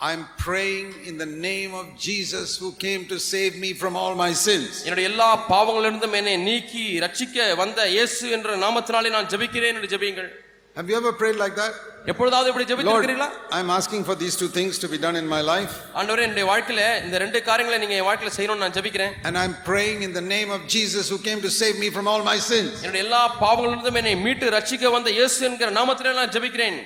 I'm 0.03 0.21
praying 0.39 0.89
in 1.05 1.19
the 1.19 1.27
name 1.27 1.73
of 1.75 1.87
Jesus 1.99 2.57
who 2.57 2.69
came 2.75 3.07
to 3.07 3.17
save 3.23 3.55
me 3.59 3.71
from 3.75 3.97
all 3.97 4.15
my 4.17 4.33
sins. 4.45 4.69
என்னுடைய 4.87 5.07
எல்லா 5.13 5.29
பாவங்களிலிருந்தும் 5.53 6.15
என்னை 6.21 6.35
நீக்கி 6.49 6.85
ரட்சிக்க 7.05 7.55
வந்த 7.63 7.89
இயேசு 7.95 8.27
என்ற 8.37 8.59
நாமத்தினாலே 8.65 9.11
நான் 9.17 9.31
ஜெபிக்கிறேன் 9.33 9.75
என்று 9.75 9.91
ஜெபியுங்கள் 9.95 10.29
Have 10.77 10.89
you 10.91 10.97
ever 10.97 11.13
prayed 11.21 11.39
like 11.43 11.55
that? 11.61 11.73
எப்பொழுதாவது 12.11 12.49
இப்படி 12.51 12.65
Lord, 12.65 12.71
ஜெபித்திருக்கிறீர்களா 12.73 13.29
I'm 13.57 13.71
asking 13.79 14.03
for 14.09 14.15
these 14.21 14.35
two 14.43 14.49
things 14.59 14.75
to 14.83 14.89
be 14.93 14.99
done 15.07 15.17
in 15.23 15.27
my 15.35 15.41
life, 15.53 15.73
ஆண்டவரே 15.99 16.25
என்னுடைய 16.27 16.47
வாழ்க்கையில 16.51 16.83
இந்த 17.07 17.17
ரெண்டு 17.25 17.39
காரியங்களை 17.49 17.79
நீங்க 17.83 17.97
என் 18.01 18.07
வாழ்க்கையில 18.09 18.33
செய்யணும்னு 18.37 18.65
நான் 18.65 18.77
ஜெபிக்கிறேன் 18.79 19.13
and 19.29 19.37
I'm 19.43 19.55
praying 19.71 19.99
in 20.09 20.13
the 20.13 20.25
name 20.35 20.53
of 20.57 20.61
Jesus 20.77 21.05
who 21.13 21.19
came 21.27 21.41
to 21.47 21.53
save 21.61 21.77
me 21.85 21.91
from 21.97 22.07
all 22.13 22.23
my 22.31 22.39
sins. 22.51 22.71
என்னுடைய 22.85 23.05
எல்லா 23.07 23.23
பாவங்களிலிருந்தும் 23.43 23.99
என்னை 24.03 24.15
மீட்டு 24.27 24.53
ரட்சிக்க 24.57 24.93
வந்த 24.97 25.11
இயேசு 25.19 25.41
என்கிற 25.49 25.71
நாமத்திலே 25.81 26.15
நான் 26.21 26.33
ஜெபிக்கிறேன் 26.37 26.79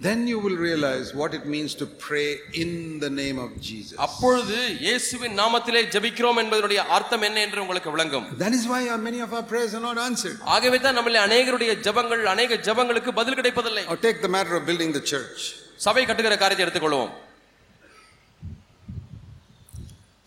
Then 0.00 0.26
you 0.26 0.38
will 0.38 0.56
realize 0.58 1.14
what 1.14 1.32
it 1.32 1.44
means 1.46 1.74
to 1.76 1.86
pray 1.98 2.26
in 2.54 2.70
the 3.00 3.08
name 3.12 3.38
of 3.44 3.50
Jesus. 3.60 3.94
அப்பொழுது 4.06 4.56
இயேசுவின் 4.86 5.36
நாமத்திலே 5.40 5.80
ஜெபிக்கிறோம் 5.94 6.38
என்பதனுடைய 6.42 6.80
அர்த்தம் 6.96 7.24
என்ன 7.28 7.38
என்று 7.46 7.62
உங்களுக்கு 7.64 7.92
விளங்கும் 7.94 8.26
That 8.44 8.54
is 8.58 8.64
why 8.72 8.80
uh, 8.86 8.98
many 9.08 9.20
of 9.26 9.30
our 9.36 9.46
prayers 9.52 9.72
are 9.78 9.84
not 9.88 9.98
answered. 10.08 10.36
ஆகவே 10.56 10.80
தான் 10.86 10.96
நம்மள 10.98 11.20
அநேகருடைய 11.28 11.74
ஜெபங்கள் 11.86 12.24
அநேக 12.34 12.58
ஜெபங்களுக்கு 12.68 13.12
பதில் 13.20 13.38
கிடைப்பதில்லை 13.40 13.84
Or 13.94 13.98
take 14.08 14.20
the 14.26 14.32
matter 14.36 14.54
of 14.58 14.64
building 14.70 14.92
the 14.98 15.04
church. 15.12 15.38
சபை 15.86 16.04
கட்டுகிற 16.10 16.36
காரியத்தை 16.44 16.66
எடுத்துக்கொள்வோம் 16.66 17.12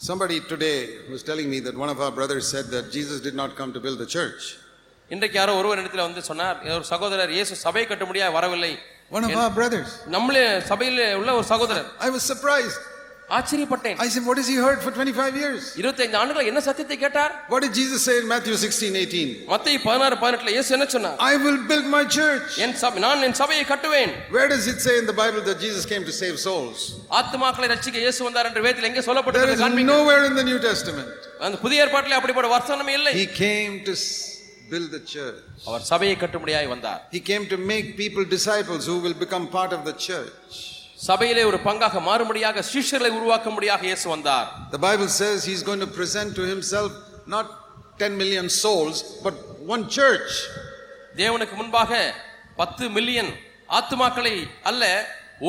Somebody 0.02 0.40
today 0.48 0.78
was 1.10 1.24
telling 1.24 1.50
me 1.50 1.60
that 1.62 1.76
one 1.76 1.90
of 1.90 2.00
our 2.00 2.12
brothers 2.12 2.48
said 2.48 2.68
that 2.68 2.86
Jesus 2.92 3.20
did 3.20 3.36
not 3.36 3.56
come 3.56 3.74
to 3.74 3.80
build 3.80 4.00
the 4.00 4.10
church. 4.10 4.42
இன்றைக்கு 5.12 5.38
யாரோ 5.38 5.54
ஒருவர் 5.60 5.82
இடத்துல 5.82 6.04
வந்து 6.08 6.22
சொன்னார் 6.28 6.58
ஒரு 6.76 6.86
சகோதரர் 6.92 7.32
இயேசு 7.36 7.54
சபை 7.66 7.84
கட்ட 7.86 8.04
முடியாது 8.06 8.34
வரவில்லை 8.36 8.72
One 9.12 9.26
of 9.28 9.36
our 9.44 9.52
brothers. 9.52 9.90
நம்மளே 10.16 10.46
சபையில் 10.72 11.02
உள்ள 11.20 11.30
ஒரு 11.40 11.48
சகோதரர் 11.54 11.90
I 12.08 12.12
was 12.16 12.24
surprised. 12.32 12.80
ஆச்சரியப்பட்டேன் 13.38 13.98
I 14.04 14.10
said, 14.14 14.24
What 14.28 14.38
has 14.42 14.48
he 14.52 14.56
heard 14.66 14.80
for 14.84 14.92
25 14.94 15.36
years? 15.42 15.64
இருபத்தைந்து 15.82 16.18
ஆண்டுகள் 16.22 16.48
என்ன 16.52 16.62
சத்தியத்தை 16.68 16.98
கேட்டார் 17.04 17.34
What 17.52 17.62
did 17.66 17.74
Jesus 17.80 18.00
say 18.08 18.16
in 18.22 18.26
Matthew 18.32 18.56
16 18.62 18.96
18? 19.02 19.34
மத்திய 19.52 19.82
பதினாறு 19.86 20.16
பதினெட்டுல 20.24 20.54
இயேசு 20.56 20.70
என்ன 20.78 20.88
சொன்னார் 20.96 21.18
I 21.32 21.36
will 21.44 21.60
build 21.72 21.86
my 21.98 22.04
church. 22.18 22.48
என் 22.66 22.76
சபை 22.84 23.02
நான் 23.06 23.26
என் 23.28 23.38
சபையை 23.42 23.66
கட்டுவேன் 23.74 24.14
Where 24.38 24.48
does 24.54 24.66
it 24.74 24.80
say 24.88 24.96
in 25.02 25.08
the 25.12 25.18
Bible 25.22 25.44
that 25.50 25.60
Jesus 25.66 25.86
came 25.92 26.06
to 26.10 26.16
save 26.22 26.38
souls? 26.48 26.80
ஆத்துமாக்களை 27.20 27.70
ரட்சிக்க 27.74 28.00
இயேசு 28.06 28.24
வந்தார் 28.30 28.50
என்று 28.52 28.64
வேதத்தில் 28.68 28.90
எங்கே 28.92 29.00
There 29.00 29.10
சொல்லப்பட்டது 29.12 29.56
is 29.58 29.62
காண்பீங்க 29.66 29.92
nowhere 29.96 30.24
in 30.32 30.36
the 30.42 30.48
New 30.52 30.60
Testament. 30.70 31.12
அந்த 31.48 31.60
புதிய 31.66 31.84
ஏற்பாட்டிலே 31.86 32.18
அப்படிப்பட்ட 32.20 32.50
வசனமே 32.58 32.96
இல்லை 33.02 33.14
He 33.22 33.28
came 33.44 33.76
to 33.90 33.96
s- 34.02 34.10
build 34.71 34.91
the 34.91 35.03
church. 35.15 35.41
அவர் 35.69 35.83
சபையை 35.91 36.15
கட்டும்படியாய் 36.23 36.69
வந்தார் 36.75 37.01
He 37.17 37.21
came 37.31 37.45
to 37.53 37.59
make 37.73 37.87
people 38.03 38.25
disciples 38.37 38.83
who 38.91 38.97
will 39.05 39.19
become 39.25 39.45
part 39.57 39.73
of 39.77 39.83
the 39.89 39.97
church. 40.09 40.53
சபையிலே 41.09 41.43
ஒரு 41.51 41.59
பங்காக 41.67 42.01
மாறும்படியாக 42.09 42.63
சீஷர்களை 42.71 43.11
உருவாக்கும்படியாக 43.19 43.83
இயேசு 43.91 44.07
வந்தார் 44.15 44.47
The 44.77 44.83
Bible 44.89 45.11
says 45.21 45.37
he's 45.51 45.65
going 45.71 45.83
to 45.87 45.91
present 46.01 46.31
to 46.41 46.45
himself 46.53 46.91
not 47.27 47.47
10 47.99 48.21
million 48.23 48.47
souls, 48.63 48.97
but 49.27 49.35
one 49.75 49.85
church. 49.99 50.31
தேவனுக்கு 51.17 51.57
முன்பாக 51.63 51.91
பத்து 52.57 52.85
மில்லியன் 52.97 53.31
ஆத்துமாக்களை 53.79 54.35
அல்ல 54.71 54.85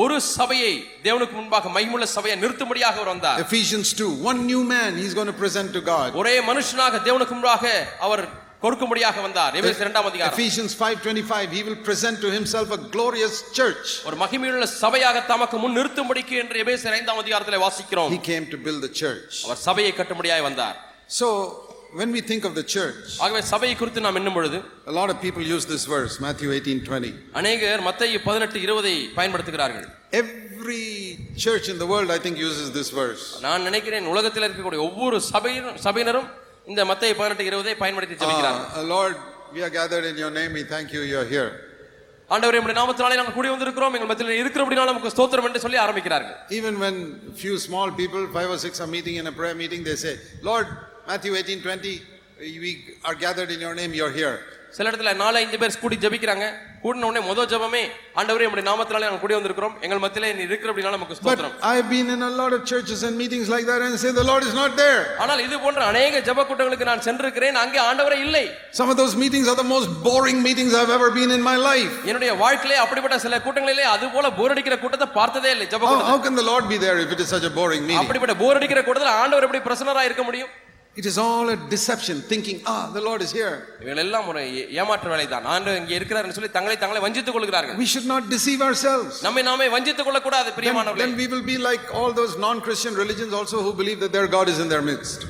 ஒரு 0.02 0.16
சபையை 0.36 0.70
தேவனுக்கு 1.06 1.34
முன்பாக 1.40 1.68
மகிமுள்ள 1.76 2.06
சபையை 2.16 2.36
நிறுத்தும்படியாக 2.42 2.96
அவர் 3.00 3.12
வந்தார் 3.14 3.38
Ephesians 3.46 3.88
2, 3.94 4.08
one 4.30 4.40
new 4.52 4.62
man 4.74 4.90
he's 5.02 5.14
going 5.18 5.30
to 5.34 5.38
present 5.44 5.70
to 5.78 5.82
God. 5.92 6.08
ஒரே 6.22 6.34
மனுஷனாக 6.50 7.00
தேவனுக்கு 7.08 7.34
முன்பாக 7.36 7.64
அவர் 8.06 8.24
கொடுக்கும்படியாக 8.65 9.21
வந்தார் 9.25 9.53
எபேசியர் 9.59 9.85
இரண்டாம் 9.85 10.07
அதிகாரம் 10.09 10.35
Ephesians 10.37 10.71
5:25 10.81 11.55
he 11.57 11.61
will 11.67 11.79
present 11.87 12.17
to 12.25 12.29
himself 12.37 12.67
a 12.77 12.81
glorious 12.95 13.35
church. 13.59 13.85
ஒரு 14.09 14.17
மகிமையுள்ள 14.23 14.67
சபையாக 14.83 15.23
தமக்கு 15.31 15.57
முன் 15.63 15.75
நிறுத்தும்படிக்கு 15.79 16.35
என்று 16.43 16.57
எபேசியர் 16.63 16.95
ஐந்தாம் 16.99 17.21
அதிகாரத்தில் 17.23 17.63
வாசிக்கிறோம் 17.65 18.11
He 18.15 18.21
came 18.31 18.45
to 18.53 18.59
build 18.67 18.81
the 18.87 18.93
church. 19.03 19.31
அவர் 19.47 19.61
சபையை 19.67 19.91
கட்டும்படியாய் 19.99 20.45
வந்தார் 20.49 20.77
So 21.19 21.27
when 21.99 22.11
we 22.15 22.21
think 22.29 22.43
of 22.49 22.53
the 22.59 22.65
church, 22.75 22.99
ஆகவே 23.23 23.41
சபையை 23.53 23.73
குறித்து 23.79 24.03
நாம் 24.05 24.17
எண்ணும் 24.19 24.37
பொழுது 24.37 24.59
a 24.91 24.95
lot 24.99 25.09
of 25.13 25.17
people 25.25 25.43
use 25.55 25.65
this 25.73 25.85
verse, 25.95 26.13
Matthew 26.25 26.51
18:20. 26.57 27.09
அநேகர் 27.41 27.81
மத்திய 27.87 28.19
பதினெட்டு 28.27 28.61
இருபதை 28.67 28.93
பயன்படுத்துகிறார்கள் 29.17 29.87
Every 30.21 30.85
church 31.45 31.65
in 31.73 31.79
the 31.83 31.89
world 31.93 32.11
I 32.17 32.21
think 32.25 32.37
uses 32.49 32.69
this 32.79 32.91
verse. 33.01 33.25
நான் 33.47 33.65
நினைக்கிறேன் 33.69 34.11
உலகத்தில் 34.13 34.45
இருக்கக்கூடிய 34.47 34.81
ஒவ்வொரு 34.89 35.19
சபையினரும் 35.31 35.81
சபையினரும் 35.87 36.29
இந்த 36.67 36.81
மத்திய 36.89 37.13
பதினெட்டு 37.19 37.45
இருபதை 37.49 37.75
பயன்படுத்தி 37.83 38.15
ஜெபிக்கிறார்கள் 38.21 38.67
Ah, 38.73 38.85
Lord, 38.93 39.15
we 39.55 39.61
are 39.67 39.73
gathered 39.79 40.05
in 40.11 40.17
your 40.23 40.31
name. 40.31 40.51
We 40.59 40.63
thank 40.73 40.87
you 40.95 41.01
you 41.11 41.17
are 41.21 41.29
here. 41.35 41.49
ஆண்டவரே 42.29 42.57
நம்முடைய 42.57 42.77
நாமத்தினாலே 42.79 43.17
நாங்கள் 43.19 43.35
கூடி 43.37 43.49
வந்திருக்கிறோம் 43.53 43.95
எங்கள் 43.97 44.09
மத்தியில் 44.11 44.39
இருக்கிறபடினால 44.41 44.91
நமக்கு 44.91 45.13
ஸ்தோத்திரம் 45.15 45.47
என்று 45.47 45.61
சொல்லி 45.63 45.79
ஆரம்பிக்கிறார்கள் 45.85 46.35
Even 46.59 46.75
when 46.83 46.95
few 47.41 47.55
small 47.67 47.89
people, 47.91 48.21
five 48.37 48.49
or 48.55 48.59
six 48.65 48.79
are 48.83 48.91
meeting 48.95 49.15
in 49.21 49.27
a 49.27 49.35
prayer 49.39 49.57
meeting, 49.63 49.81
they 49.89 49.97
say, 50.05 50.13
Lord, 50.49 50.67
Matthew 51.09 51.33
18:20, 51.35 51.93
we 52.63 52.71
are 53.07 53.15
gathered 53.25 53.51
in 53.55 53.59
your 53.59 53.75
name, 53.81 53.93
you're 53.99 54.15
here. 54.21 54.35
சில 54.75 54.89
இடத்துல 54.89 55.13
நாலு 55.21 55.37
ஐந்து 55.39 55.57
பேர் 55.61 55.79
கூடி 55.79 55.95
ஜெபிக்கிறாங்க 56.03 56.45
கூடின 56.83 57.07
உடனே 57.07 57.21
முதல் 57.29 57.49
ஜெபமே 57.51 57.81
ஆண்டவரே 58.19 58.45
நம்முடைய 58.45 58.65
நாமத்தினாலே 58.67 59.05
நாங்கள் 59.05 59.23
கூடி 59.23 59.35
வந்திருக்கிறோம் 59.37 59.73
எங்கள் 59.85 60.01
மத்தியிலே 60.03 60.29
நீ 60.37 60.43
இருக்கிற 60.47 60.69
அப்படினால 60.71 60.95
நமக்கு 60.95 61.15
But 61.15 61.19
ஸ்தோத்திரம் 61.21 61.55
I've 61.71 61.89
been 61.89 62.07
in 62.15 62.21
a 62.27 62.31
lot 62.39 62.53
of 62.57 62.61
churches 62.71 62.99
and 63.07 63.13
meetings 63.21 63.47
like 63.53 63.65
that 63.71 63.81
and 63.87 63.99
say 64.03 64.11
the 64.19 64.25
Lord 64.29 64.43
is 64.49 64.53
not 64.61 64.71
there. 64.81 65.01
ஆனால் 65.23 65.41
இது 65.45 65.57
போன்ற 65.65 65.81
அநேக 65.91 66.21
ஜெப 66.29 66.45
கூட்டங்களுக்கு 66.49 66.89
நான் 66.91 67.03
சென்றிருக்கிறேன் 67.07 67.59
அங்கே 67.63 67.81
ஆண்டவரே 67.89 68.19
இல்லை 68.25 68.43
Some 68.79 68.91
of 68.93 68.97
those 69.01 69.15
meetings 69.23 69.47
are 69.53 69.57
the 69.63 69.69
most 69.75 69.89
boring 70.07 70.39
meetings 70.47 70.73
I've 70.81 70.95
ever 70.97 71.09
been 71.19 71.33
in 71.37 71.43
my 71.51 71.57
life. 71.69 71.93
என்னுடைய 72.09 72.31
வாழ்க்கையிலே 72.43 72.79
அப்படிப்பட்ட 72.85 73.19
சில 73.25 73.41
கூட்டங்களிலே 73.45 73.85
அது 73.95 74.07
போல 74.15 74.31
போர் 74.39 74.55
அடிக்கிற 74.55 74.77
கூட்டத்தை 74.83 75.09
பார்த்ததே 75.19 75.51
இல்லை 75.57 75.67
ஜெப 75.73 75.81
How, 75.81 75.91
கூட்டத்தை 75.91 76.11
how 76.13 76.19
can 76.27 76.35
the 76.41 76.47
Lord 76.51 76.65
be 76.73 76.79
there 76.85 76.97
if 77.05 77.11
it 77.17 77.21
is 77.25 77.31
such 77.35 77.47
a 77.51 77.55
boring 77.59 77.85
meeting? 77.85 78.01
அப்படிப்பட்ட 78.03 78.35
போர் 78.43 78.59
அடிக்கிற 78.61 78.83
கூட்டத்தில் 78.87 79.15
ஆண்டவர் 79.21 79.47
எப்படி 79.49 79.63
பிரசனரா 79.69 80.03
இருக்க 80.09 80.25
முடியும் 80.29 80.51
It 80.95 81.05
is 81.05 81.17
all 81.17 81.45
a 81.49 81.57
deception, 81.69 82.17
thinking, 82.31 82.57
ah, 82.65 82.91
the 82.95 83.01
Lord 83.01 83.21
is 83.25 83.31
here. 83.31 83.53
இவர்கள் 83.81 84.01
எல்லாம் 84.03 84.25
ஒரு 84.27 84.39
ஏ- 84.55 84.65
ஏமாற்று 84.79 85.09
வேலை 85.09 85.27
தான் 85.27 85.45
ஆண்டவர் 85.45 85.79
இங்கே 85.81 85.95
இருக்கிறார்னு 85.99 86.35
சொல்லி 86.37 86.51
தங்களை 86.51 86.75
தங்களை 86.77 87.01
வஞ்சித்துக் 87.01 87.33
கொள்கிறார்கள் 87.33 87.77
We 87.77 87.87
should 87.93 88.07
not 88.13 88.23
deceive 88.33 88.61
ourselves. 88.61 89.13
நம்மை 89.21 89.43
நாமே 89.43 89.67
வஞ்சித்துக் 89.67 90.07
கொள்ளக்கூடாது 90.09 90.49
Then, 90.49 90.57
பிரியமானவர்களே 90.57 91.03
then 91.05 91.15
we 91.21 91.27
will 91.33 91.45
be 91.53 91.57
like 91.69 91.85
all 91.99 92.11
those 92.13 92.33
non 92.37 92.59
Christian 92.59 92.95
religions 93.03 93.33
also 93.39 93.59
who 93.67 93.73
believe 93.81 94.01
that 94.03 94.13
their 94.17 94.27
God 94.37 94.49
is 94.49 94.59
in 94.59 94.69
their 94.73 94.83
midst. 94.91 95.21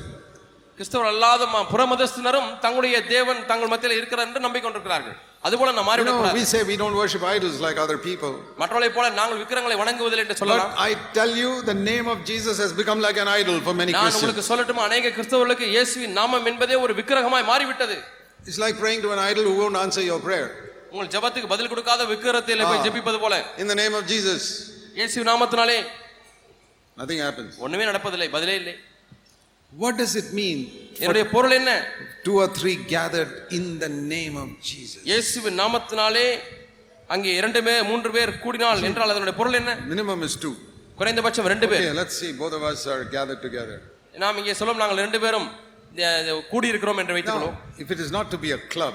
கிறிஸ்தவர் 0.78 1.06
அல்லாத 1.06 1.46
ம- 1.46 1.66
புறமதஸ்தினரும் 1.72 2.58
தங்களுடைய 2.58 2.96
தேவன் 3.06 3.46
தங்கள் 3.46 3.68
மத்தியில் 3.68 3.96
இருக்கிறார் 3.96 4.26
என்று 4.26 4.40
நம்பிக்கொண்டிருக்கிறார்கள் 4.40 5.16
அதுபோல 5.46 5.68
நாம் 5.68 5.78
You 5.78 5.84
know, 5.84 5.88
மாறிவிடக்கூடாது 5.90 6.38
we 6.38 6.44
say 6.50 6.60
we 6.64 6.76
don't 6.76 6.96
worship 6.96 7.22
idols 7.28 7.56
like 7.60 7.78
other 7.84 7.96
people. 8.00 8.32
மற்றவர்களை 8.60 8.90
போல 8.96 9.06
நாங்கள் 9.16 9.38
விக்கிரங்களை 9.42 9.76
வணங்குவதில்லை 9.80 10.24
என்று 10.26 10.36
சொல்லலாம் 10.40 10.70
But 10.72 10.82
I 10.88 10.92
tell 11.18 11.32
you, 11.36 11.50
the 11.64 11.76
name 11.90 12.06
of 12.12 12.18
Jesus 12.24 12.56
has 12.64 12.72
become 12.72 13.00
like 13.00 13.18
an 13.18 13.30
idol 13.32 13.56
for 13.66 13.74
many 13.74 13.92
நான் 13.92 14.00
Christians. 14.00 14.18
உங்களுக்கு 14.18 14.44
சொல்லட்டுமா 14.50 14.82
அநேக 14.88 15.12
கிறிஸ்தவர்களுக்கு 15.16 15.66
இயேசுவின் 15.74 16.14
நாமம் 16.20 16.46
என்பதே 16.52 16.76
ஒரு 16.84 16.94
விக்கிரகமாய் 17.00 17.48
மாறிவிட்டது 17.52 17.96
It's 18.46 18.60
like 18.64 18.76
praying 18.78 19.02
to 19.02 19.10
an 19.16 19.22
idol 19.22 19.44
who 19.48 19.56
won't 19.60 19.80
answer 19.84 20.04
your 20.10 20.20
prayer. 20.28 20.48
உங்கள் 20.94 21.10
ஜெபத்துக்கு 21.14 21.50
பதில் 21.52 21.70
கொடுக்காத 21.72 22.06
விக்கிரத்தில் 22.12 22.64
போய் 22.70 22.80
ஆ. 22.80 22.86
ஜெபிப்பது 22.86 23.18
போல 23.24 23.34
In 23.62 23.68
the 23.72 23.78
name 23.82 23.94
of 23.94 24.04
Jesus, 24.06 24.42
இயேசு 25.00 25.26
நாமத்தினாலே 25.30 25.78
nothing 26.96 27.20
happens. 27.26 27.52
ஒண்ணுமே 27.58 27.84
நடப்பதில்லை 27.90 28.28
பதிலே 28.30 28.56
இல்லை 28.60 28.74
What 29.72 29.94
does 29.96 30.14
it 30.16 30.28
mean? 30.32 30.58
என்னுடைய 31.02 31.24
பொருள் 31.34 31.54
என்ன 31.58 31.70
Two 32.26 32.34
or 32.42 32.48
three 32.58 32.74
gathered 32.94 33.30
in 33.58 33.64
the 33.84 33.90
name 34.14 34.34
of 34.42 34.48
Jesus. 34.70 35.00
இயேசுவின் 35.10 35.56
நாமத்தினாலே 35.62 36.26
அங்கே 37.10 37.30
இரண்டு 37.40 37.60
பேர் 37.66 37.86
மூன்று 37.90 38.10
பேர் 38.16 38.32
கூடினால் 38.44 38.84
என்றால் 38.90 39.12
அதனுடைய 39.14 39.36
பொருள் 39.40 39.58
என்ன 39.60 39.72
Minimum 39.92 40.20
is 40.28 40.34
two. 40.44 40.54
குறைந்தபட்சம் 41.00 41.48
ரெண்டு 41.52 41.66
பேர் 41.72 41.84
Okay, 41.84 41.96
let's 42.00 42.16
see. 42.22 42.30
Both 42.42 42.54
of 42.58 42.64
us 42.70 42.82
are 42.94 43.02
gathered 43.16 43.40
together. 43.48 43.78
நாம் 44.22 44.38
இங்கே 44.42 44.54
சொல்லும் 44.60 44.80
நாங்கள் 44.82 45.02
ரெண்டு 45.04 45.20
பேரும் 45.24 45.48
அஹ், 46.06 46.42
கூடியிருக்கிறோம் 46.52 47.00
என்று 47.02 47.16
வைத்துக் 47.16 47.36
கொள்வோம் 47.36 47.56
Now, 47.60 47.80
if 47.84 47.88
it 47.94 48.00
is 48.04 48.12
not 48.18 48.28
to 48.34 48.38
be 48.44 48.52
a 48.52 48.62
club, 48.74 48.94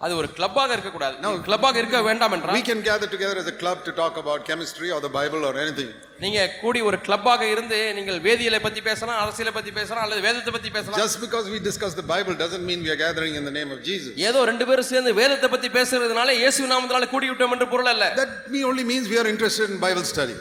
அது 0.00 0.14
ஒரு 0.20 0.28
கிளப்பாக 0.38 0.70
இருக்கக்கூடாது 0.76 1.14
கிளப்பாக 1.46 1.76
இருக்க 1.82 1.98
வேண்டாம் 2.08 2.32
we 2.32 2.36
என்றால் 2.38 2.64
can 2.70 2.80
gather 2.88 3.08
together 3.14 3.36
as 3.42 3.48
a 3.52 3.58
club 3.62 3.78
to 3.86 3.92
talk 4.02 4.14
about 4.22 4.40
chemistry 4.50 4.88
or 4.94 5.00
the 5.00 5.12
Bible 5.20 5.42
or 5.48 5.54
anything. 5.64 5.90
நீங்க 6.21 6.39
கூடி 6.61 6.79
ஒரு 6.87 6.97
கிளப்பாக 7.05 7.43
இருந்து 7.53 7.77
நீங்கள் 7.97 8.17
வேதியியலை 8.25 8.59
பத்தி 8.65 8.81
பேசலாம் 8.87 9.19
அரசியலை 9.21 9.53
பத்தி 9.55 9.71
பேசலாம் 9.77 10.03
அல்லது 10.05 10.21
வேதத்தை 10.25 10.51
பத்தி 10.55 10.69
பேசலாம் 10.75 10.99
Just 11.01 11.17
because 11.23 11.45
we 11.53 11.59
discuss 11.69 11.93
the 12.01 12.07
Bible 12.13 12.35
doesn't 12.41 12.65
mean 12.69 12.79
we 12.87 12.91
are 12.95 12.99
gathering 13.03 13.33
in 13.39 13.43
the 13.43 13.53
name 13.57 13.71
of 13.75 13.79
Jesus. 13.89 14.11
ஏதோ 14.29 14.39
ரெண்டு 14.49 14.65
பேரும் 14.69 14.89
சேர்ந்து 14.91 15.11
வேதத்தை 15.21 15.49
பத்தி 15.53 15.69
பேசுறதுனால 15.77 16.35
இயேசு 16.41 16.67
நாமத்தினால 16.73 17.07
கூடி 17.13 17.29
விட்டோம் 17.31 17.53
என்று 17.55 17.67
பொருள் 17.73 17.91
அல்ல 17.93 18.07
That 18.21 18.33
me 18.55 18.61
only 18.71 18.85
means 18.91 19.05
we 19.13 19.19
are 19.21 19.29
interested 19.33 19.67
in 19.73 19.79
Bible 19.87 20.05
study. 20.13 20.35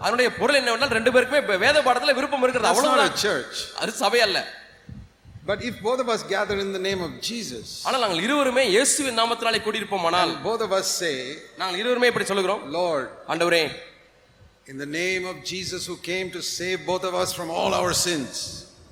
அதனுடைய 0.00 0.28
பொருள் 0.38 0.58
என்னவென்றால் 0.60 0.96
ரெண்டு 0.98 1.12
பேருக்குமே 1.14 1.58
வேத 1.64 1.76
பாடத்துல 1.86 2.14
விருப்பம் 2.18 2.44
இருக்கிறது 2.46 2.70
அவ்வளவுதான் 2.72 3.18
church. 3.26 3.58
அது 3.82 3.92
சபை 4.04 4.20
அல்ல 4.26 4.38
But 5.50 5.60
if 5.62 5.74
both 5.80 6.00
of 6.02 6.08
us 6.08 6.22
gather 6.32 6.56
in 6.62 6.70
the 6.72 6.82
name 6.88 7.02
of 7.06 7.12
Jesus, 7.28 7.66
ஆனால் 7.86 8.02
நாங்கள் 8.04 8.22
இருவருமே 8.26 8.64
இயேசுவின் 8.74 9.18
நாமத்தினாலே 9.20 9.60
கூடியிருப்போமானால் 9.66 10.32
and 10.32 10.42
both 10.48 10.64
of 10.66 10.72
us 10.78 10.86
say, 11.02 11.14
நாங்கள் 11.60 11.80
இருவருமே 11.82 12.10
இப்படி 12.12 12.28
சொல்லுகிறோம் 12.30 12.62
Lord, 12.78 13.04
ஆண்டவரே 13.32 13.62
in 14.66 14.78
the 14.78 14.86
name 14.86 15.24
of 15.26 15.44
Jesus 15.44 15.86
who 15.86 15.96
came 15.96 16.30
to 16.30 16.42
save 16.42 16.84
both 16.86 17.04
of 17.04 17.14
us 17.14 17.32
from 17.32 17.50
all 17.50 17.72
our 17.74 17.92
sins, 17.92 18.32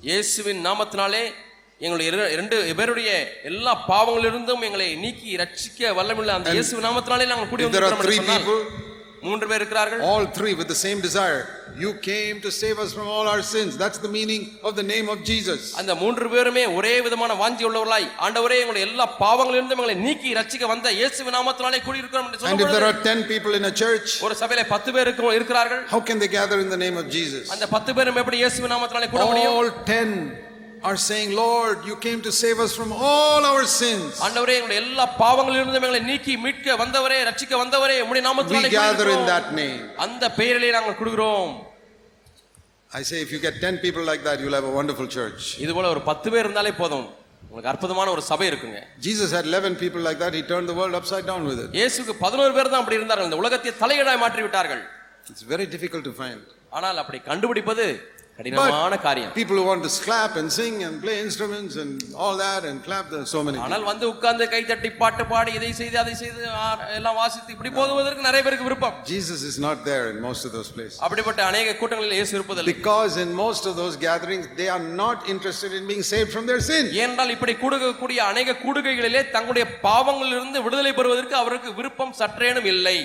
இயேசுவின் 0.01 0.65
நாமத்தினாலே 0.65 1.23
எங்களுடைய 1.79 2.11
இரு- 2.11 2.31
இரண்டு 2.31 2.75
பேருடைய 2.75 3.09
எல்லா 3.43 3.83
பாவங்களிலிருந்தும் 3.87 4.61
எங்களை 4.61 4.95
நீக்கி 4.95 5.37
ரட்சிக்க 5.37 5.79
வல்லமுள்ள 5.95 6.27
அந்த 6.27 6.51
இயேசு 6.51 6.81
நாமத்தினாலே 6.81 7.25
நாங்கள் 7.27 7.49
கூடி 7.49 7.63
வந்திருக்கிறோம் 7.63 8.67
மூன்று 9.21 9.47
பேர் 9.47 9.59
இருக்கிறார்கள். 9.59 10.01
all 10.01 10.25
three 10.31 10.53
with 10.53 10.67
the 10.67 10.79
same 10.85 11.01
desire, 11.01 11.41
you 11.77 11.93
came 12.01 12.39
to 12.41 12.49
save 12.51 12.77
us 12.79 12.93
from 12.93 13.07
all 13.07 13.27
our 13.27 13.41
sins. 13.43 13.71
That's 13.77 13.97
the 13.97 14.07
meaning 14.09 14.43
of 14.63 14.75
the 14.75 14.83
name 14.83 15.07
of 15.13 15.17
Jesus. 15.23 15.61
அந்த 15.81 15.95
மூன்று 16.01 16.29
பேருமே 16.33 16.63
ஒரே 16.77 16.93
விதமான 17.05 17.33
வாஞ்சி 17.41 17.63
உள்ளவர்களாய் 17.69 18.07
ஆண்டவரே 18.25 18.57
எங்களுடைய 18.61 18.85
எல்லா 18.89 19.05
பாவங்களிலிருந்தும் 19.23 19.81
எங்களை 19.81 19.95
நீக்கி 20.05 20.31
ரட்சிக்க 20.39 20.71
வந்த 20.73 20.93
இயேசுவின் 20.99 21.37
நாமத்தினாலே 21.37 21.81
கூடி 21.87 22.01
இருக்கிறோம் 22.03 22.27
என்று 22.29 22.51
And 22.51 22.63
if 22.65 22.71
there 22.75 22.85
சொல்லும் 22.85 22.89
are 22.91 23.05
10 23.09 23.27
people 23.33 23.53
in 23.59 23.65
a 23.71 23.75
church, 23.83 24.07
ஒரு 24.27 24.37
சபையில 24.43 24.65
பத்து 24.73 24.91
பேர் 24.95 25.07
இருக்கும் 25.09 25.35
இருக்கிறார்கள் 25.39 25.83
how 25.93 26.01
can 26.09 26.19
they 26.23 26.31
gather 26.39 26.59
in 26.65 26.71
the 26.75 26.81
name 26.85 26.97
of 27.03 27.07
Jesus? 27.17 27.45
அந்த 27.55 27.67
பத்து 27.75 27.93
பேரும் 27.99 28.19
எப்படி 28.23 28.39
இயேசுவின் 28.43 28.75
நாமத்தினாலே 28.75 29.09
கூட 29.15 29.25
முடியும் 29.31 29.57
All 29.59 29.71
10 29.91 30.09
are 30.84 30.96
saying, 30.98 31.30
Lord, 31.36 31.78
you 31.84 31.96
came 31.96 32.20
to 32.22 32.32
save 32.32 32.58
us 32.58 32.72
from 32.78 32.90
all 33.08 33.42
our 33.44 33.64
sins. 33.80 34.12
ஆண்டவரே 34.26 34.54
எங்களுடைய 34.58 34.80
எல்லா 34.84 35.06
பாவங்களிலிருந்தும் 35.22 35.86
எங்களை 35.86 36.00
நீக்கி 36.10 36.34
மீட்க 36.44 36.76
வந்தவரே 36.82 37.18
ரட்சிக்க 37.28 37.54
வந்தவரே 37.62 37.96
உம்முடைய 38.04 38.22
We 38.22 38.28
நாமத்தினாலே 38.28 38.70
gather 38.76 39.08
in 39.08 39.10
கூடியிருக்கிறோம். 39.10 39.26
that 39.34 39.48
name. 39.60 39.82
அந்த 40.06 40.24
பெயரிலே 40.38 40.70
நாங்கள் 40.78 40.98
கொடுக்கிறோம் 41.00 41.50
I 42.92 43.02
say, 43.08 43.18
if 43.24 43.30
you 43.32 43.38
get 43.40 43.56
10 43.62 43.76
people 43.82 44.04
like 44.10 44.22
that, 44.28 44.36
you'll 44.42 44.56
have 44.58 44.68
a 44.70 44.76
wonderful 44.78 45.08
church. 45.16 45.42
இது 45.64 45.72
போல 45.76 45.88
ஒரு 45.94 46.00
பத்து 46.08 46.28
பேர் 46.32 46.44
இருந்தாலே 46.46 46.72
போதும் 46.80 47.04
உங்களுக்கு 47.44 47.70
அற்புதமான 47.72 48.08
ஒரு 48.14 48.22
சபை 48.30 48.46
இருக்குங்க 48.50 48.80
Jesus 49.08 49.28
had 49.36 49.44
11 49.52 49.76
people 49.82 50.02
like 50.08 50.18
that. 50.22 50.32
He 50.38 50.42
turned 50.50 50.68
the 50.72 50.78
world 50.80 50.94
upside 51.00 51.26
down 51.30 51.42
with 51.50 51.60
it. 51.64 51.68
இயேசுக்கு 51.80 52.14
பதினோரு 52.24 52.52
பேர் 52.56 52.72
தான் 52.72 52.82
அப்படி 52.82 52.98
இருந்தார்கள் 53.00 53.28
இந்த 53.30 53.38
உலகத்தை 53.42 53.72
தலையீடாய் 53.82 54.22
மாற்றி 54.24 54.42
விட்டார்கள் 54.46 54.82
It's 55.32 55.44
very 55.52 55.66
difficult 55.74 56.04
to 56.08 56.14
find. 56.22 56.40
ஆனால் 56.78 56.98
அப்படி 57.02 57.18
கண்டுபிடிப்பது 57.30 57.86
கடினமான 58.38 58.96
காரியம் 59.00 59.32
People 59.34 59.56
who 59.58 59.64
want 59.68 59.82
to 59.86 59.90
clap 60.04 60.32
and 60.40 60.48
sing 60.50 60.76
and 60.84 60.94
play 61.02 61.16
instruments 61.24 61.74
and 61.82 61.90
all 62.22 62.36
that 62.38 62.62
and 62.64 62.76
clap, 62.86 63.04
there's 63.12 63.30
so 63.30 63.40
many. 63.40 63.56
people. 63.56 63.66
ஆனால் 63.66 63.84
வந்து 63.88 64.04
உட்கார்ந்து 64.12 64.44
கை 64.52 64.60
தட்டி 64.64 64.90
பாட்டு 65.00 65.24
பாடி 65.32 65.50
இதை 65.58 65.70
செய்து 65.80 65.96
அதை 66.02 66.14
செய்து 66.20 66.40
ஆ, 66.58 66.68
எல்லாம் 66.98 67.18
வாசித்து 67.20 67.54
இப்படி 67.56 67.70
போகுவதற்கு 67.76 68.26
நிறைய 68.28 68.42
பேருக்கு 68.46 68.68
விருப்பம் 68.68 68.96
Jesus 69.10 69.40
is 69.50 69.58
not 69.66 69.78
there 69.84 70.06
in 70.12 70.18
most 70.20 70.44
of 70.48 70.52
those 70.56 70.70
places. 70.76 70.98
அப்படிப்பட்ட 71.06 71.42
அநேக 71.50 71.76
கூட்டங்களில் 71.80 72.16
இயேசு 72.18 72.34
இருப்பதில்லை 72.38 72.74
Because 72.74 73.16
in 73.24 73.32
most 73.44 73.66
of 73.66 73.74
those 73.82 73.96
gatherings, 74.08 74.46
they 74.56 74.68
are 74.68 74.84
not 75.02 75.28
interested 75.34 75.72
in 75.72 75.84
being 75.92 76.04
saved 76.14 76.32
from 76.36 76.46
their 76.46 76.62
sin. 76.70 76.86
ஏனென்றால் 77.00 77.34
இப்படி 77.36 77.56
கூடுகக்கூடிய 77.62 78.20
அநேக 78.32 78.58
கூடுகைகளிலே 78.64 79.22
தங்களுடைய 79.36 79.66
பாவங்களிலிருந்து 79.88 80.62
விடுதலை 80.66 80.92
பெறுவதற்கு 80.92 81.36
அவருக்கு 81.36 81.72
விருப்பம் 81.72 82.14
சற்றேனும் 82.22 82.70
இல்லை 82.74 82.98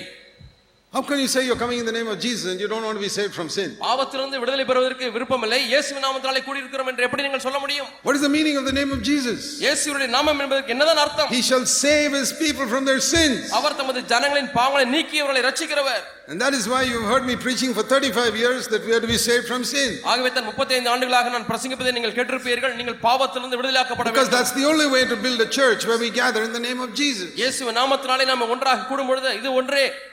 How 0.92 1.02
can 1.02 1.18
you 1.18 1.28
say 1.28 1.40
you're 1.44 1.58
coming 1.58 1.78
in 1.80 1.84
the 1.84 1.92
name 1.92 2.08
of 2.08 2.18
Jesus 2.18 2.44
and 2.50 2.58
you 2.58 2.68
don't 2.68 2.82
want 2.82 2.96
to 2.96 3.02
be 3.04 3.10
saved 3.10 3.32
from 3.38 3.48
sin? 3.50 3.70
பாவத்திலிருந்து 3.80 4.38
விடுதலை 4.42 4.64
பெறுவதற்கு 4.68 5.06
விருப்பம் 5.16 5.42
இல்லை 5.46 5.58
இயேசுவின் 5.72 6.04
நாமத்தினாலே 6.04 6.40
கூடியிருக்கிறோம் 6.46 6.88
என்று 6.90 7.04
எப்படி 7.06 7.22
நீங்கள் 7.26 7.42
சொல்ல 7.46 7.58
முடியும் 7.64 7.88
What 8.06 8.14
is 8.18 8.22
the 8.22 8.32
meaning 8.36 8.56
of 8.60 8.64
the 8.68 8.74
name 8.78 8.90
of 8.96 9.00
Jesus? 9.08 9.40
இயேசுடைய 9.64 10.08
நாமம் 10.14 10.40
என்பதற்கு 10.44 10.72
என்னதான் 10.74 11.00
அர்த்தம் 11.04 11.28
He 11.34 11.42
shall 11.48 11.66
save 11.82 12.12
his 12.20 12.30
people 12.42 12.66
from 12.72 12.84
their 12.90 13.02
sins. 13.10 13.42
அவர் 13.58 13.76
தமது 13.80 14.02
ஜனங்களின் 14.12 14.50
பாவங்களை 14.56 14.86
நீக்கி 14.94 15.18
அவர்களை 15.22 15.42
ரட்சிக்கிறவர் 15.48 16.02
And 16.30 16.38
that 16.44 16.54
is 16.60 16.64
why 16.72 16.80
you've 16.90 17.08
heard 17.12 17.26
me 17.30 17.36
preaching 17.44 17.72
for 17.78 17.84
35 17.84 18.40
years 18.44 18.62
that 18.68 18.82
we 18.88 18.94
are 18.94 19.02
to 19.06 19.12
be 19.14 19.20
saved 19.28 19.46
from 19.52 19.64
sin. 19.74 19.90
ஆகவே 20.12 20.32
தான் 20.38 20.48
35 20.50 20.92
ஆண்டுகளாக 20.94 21.30
நான் 21.36 21.46
பிரசங்கிப்பதை 21.52 21.92
நீங்கள் 21.98 22.16
கேட்டிருப்பீர்கள் 22.18 22.74
நீங்கள் 22.80 22.98
பாவத்திலிருந்து 23.06 23.58
விடுதலையாக்கப்பட 23.60 24.08
Because 24.10 24.22
வேண்டும் 24.24 24.38
that's 24.38 24.54
the 24.60 24.66
only 24.72 24.88
way 24.96 25.04
to 25.12 25.18
build 25.26 25.40
a 25.40 25.52
church 25.60 25.82
where 25.90 26.02
we 26.06 26.10
gather 26.22 26.42
in 26.48 26.54
the 26.58 26.64
name 26.68 26.82
of 26.88 26.92
Jesus. 27.02 27.28
இயேசுவின் 27.42 27.80
நாமத்தினாலே 27.82 28.26
நாம் 28.32 28.50
ஒன்றாக 28.56 28.86
கூடும் 28.90 29.10
பொழுது 29.12 29.30
இது 29.40 29.50
ஒன்றே 29.62 29.84
தே- 29.86 30.04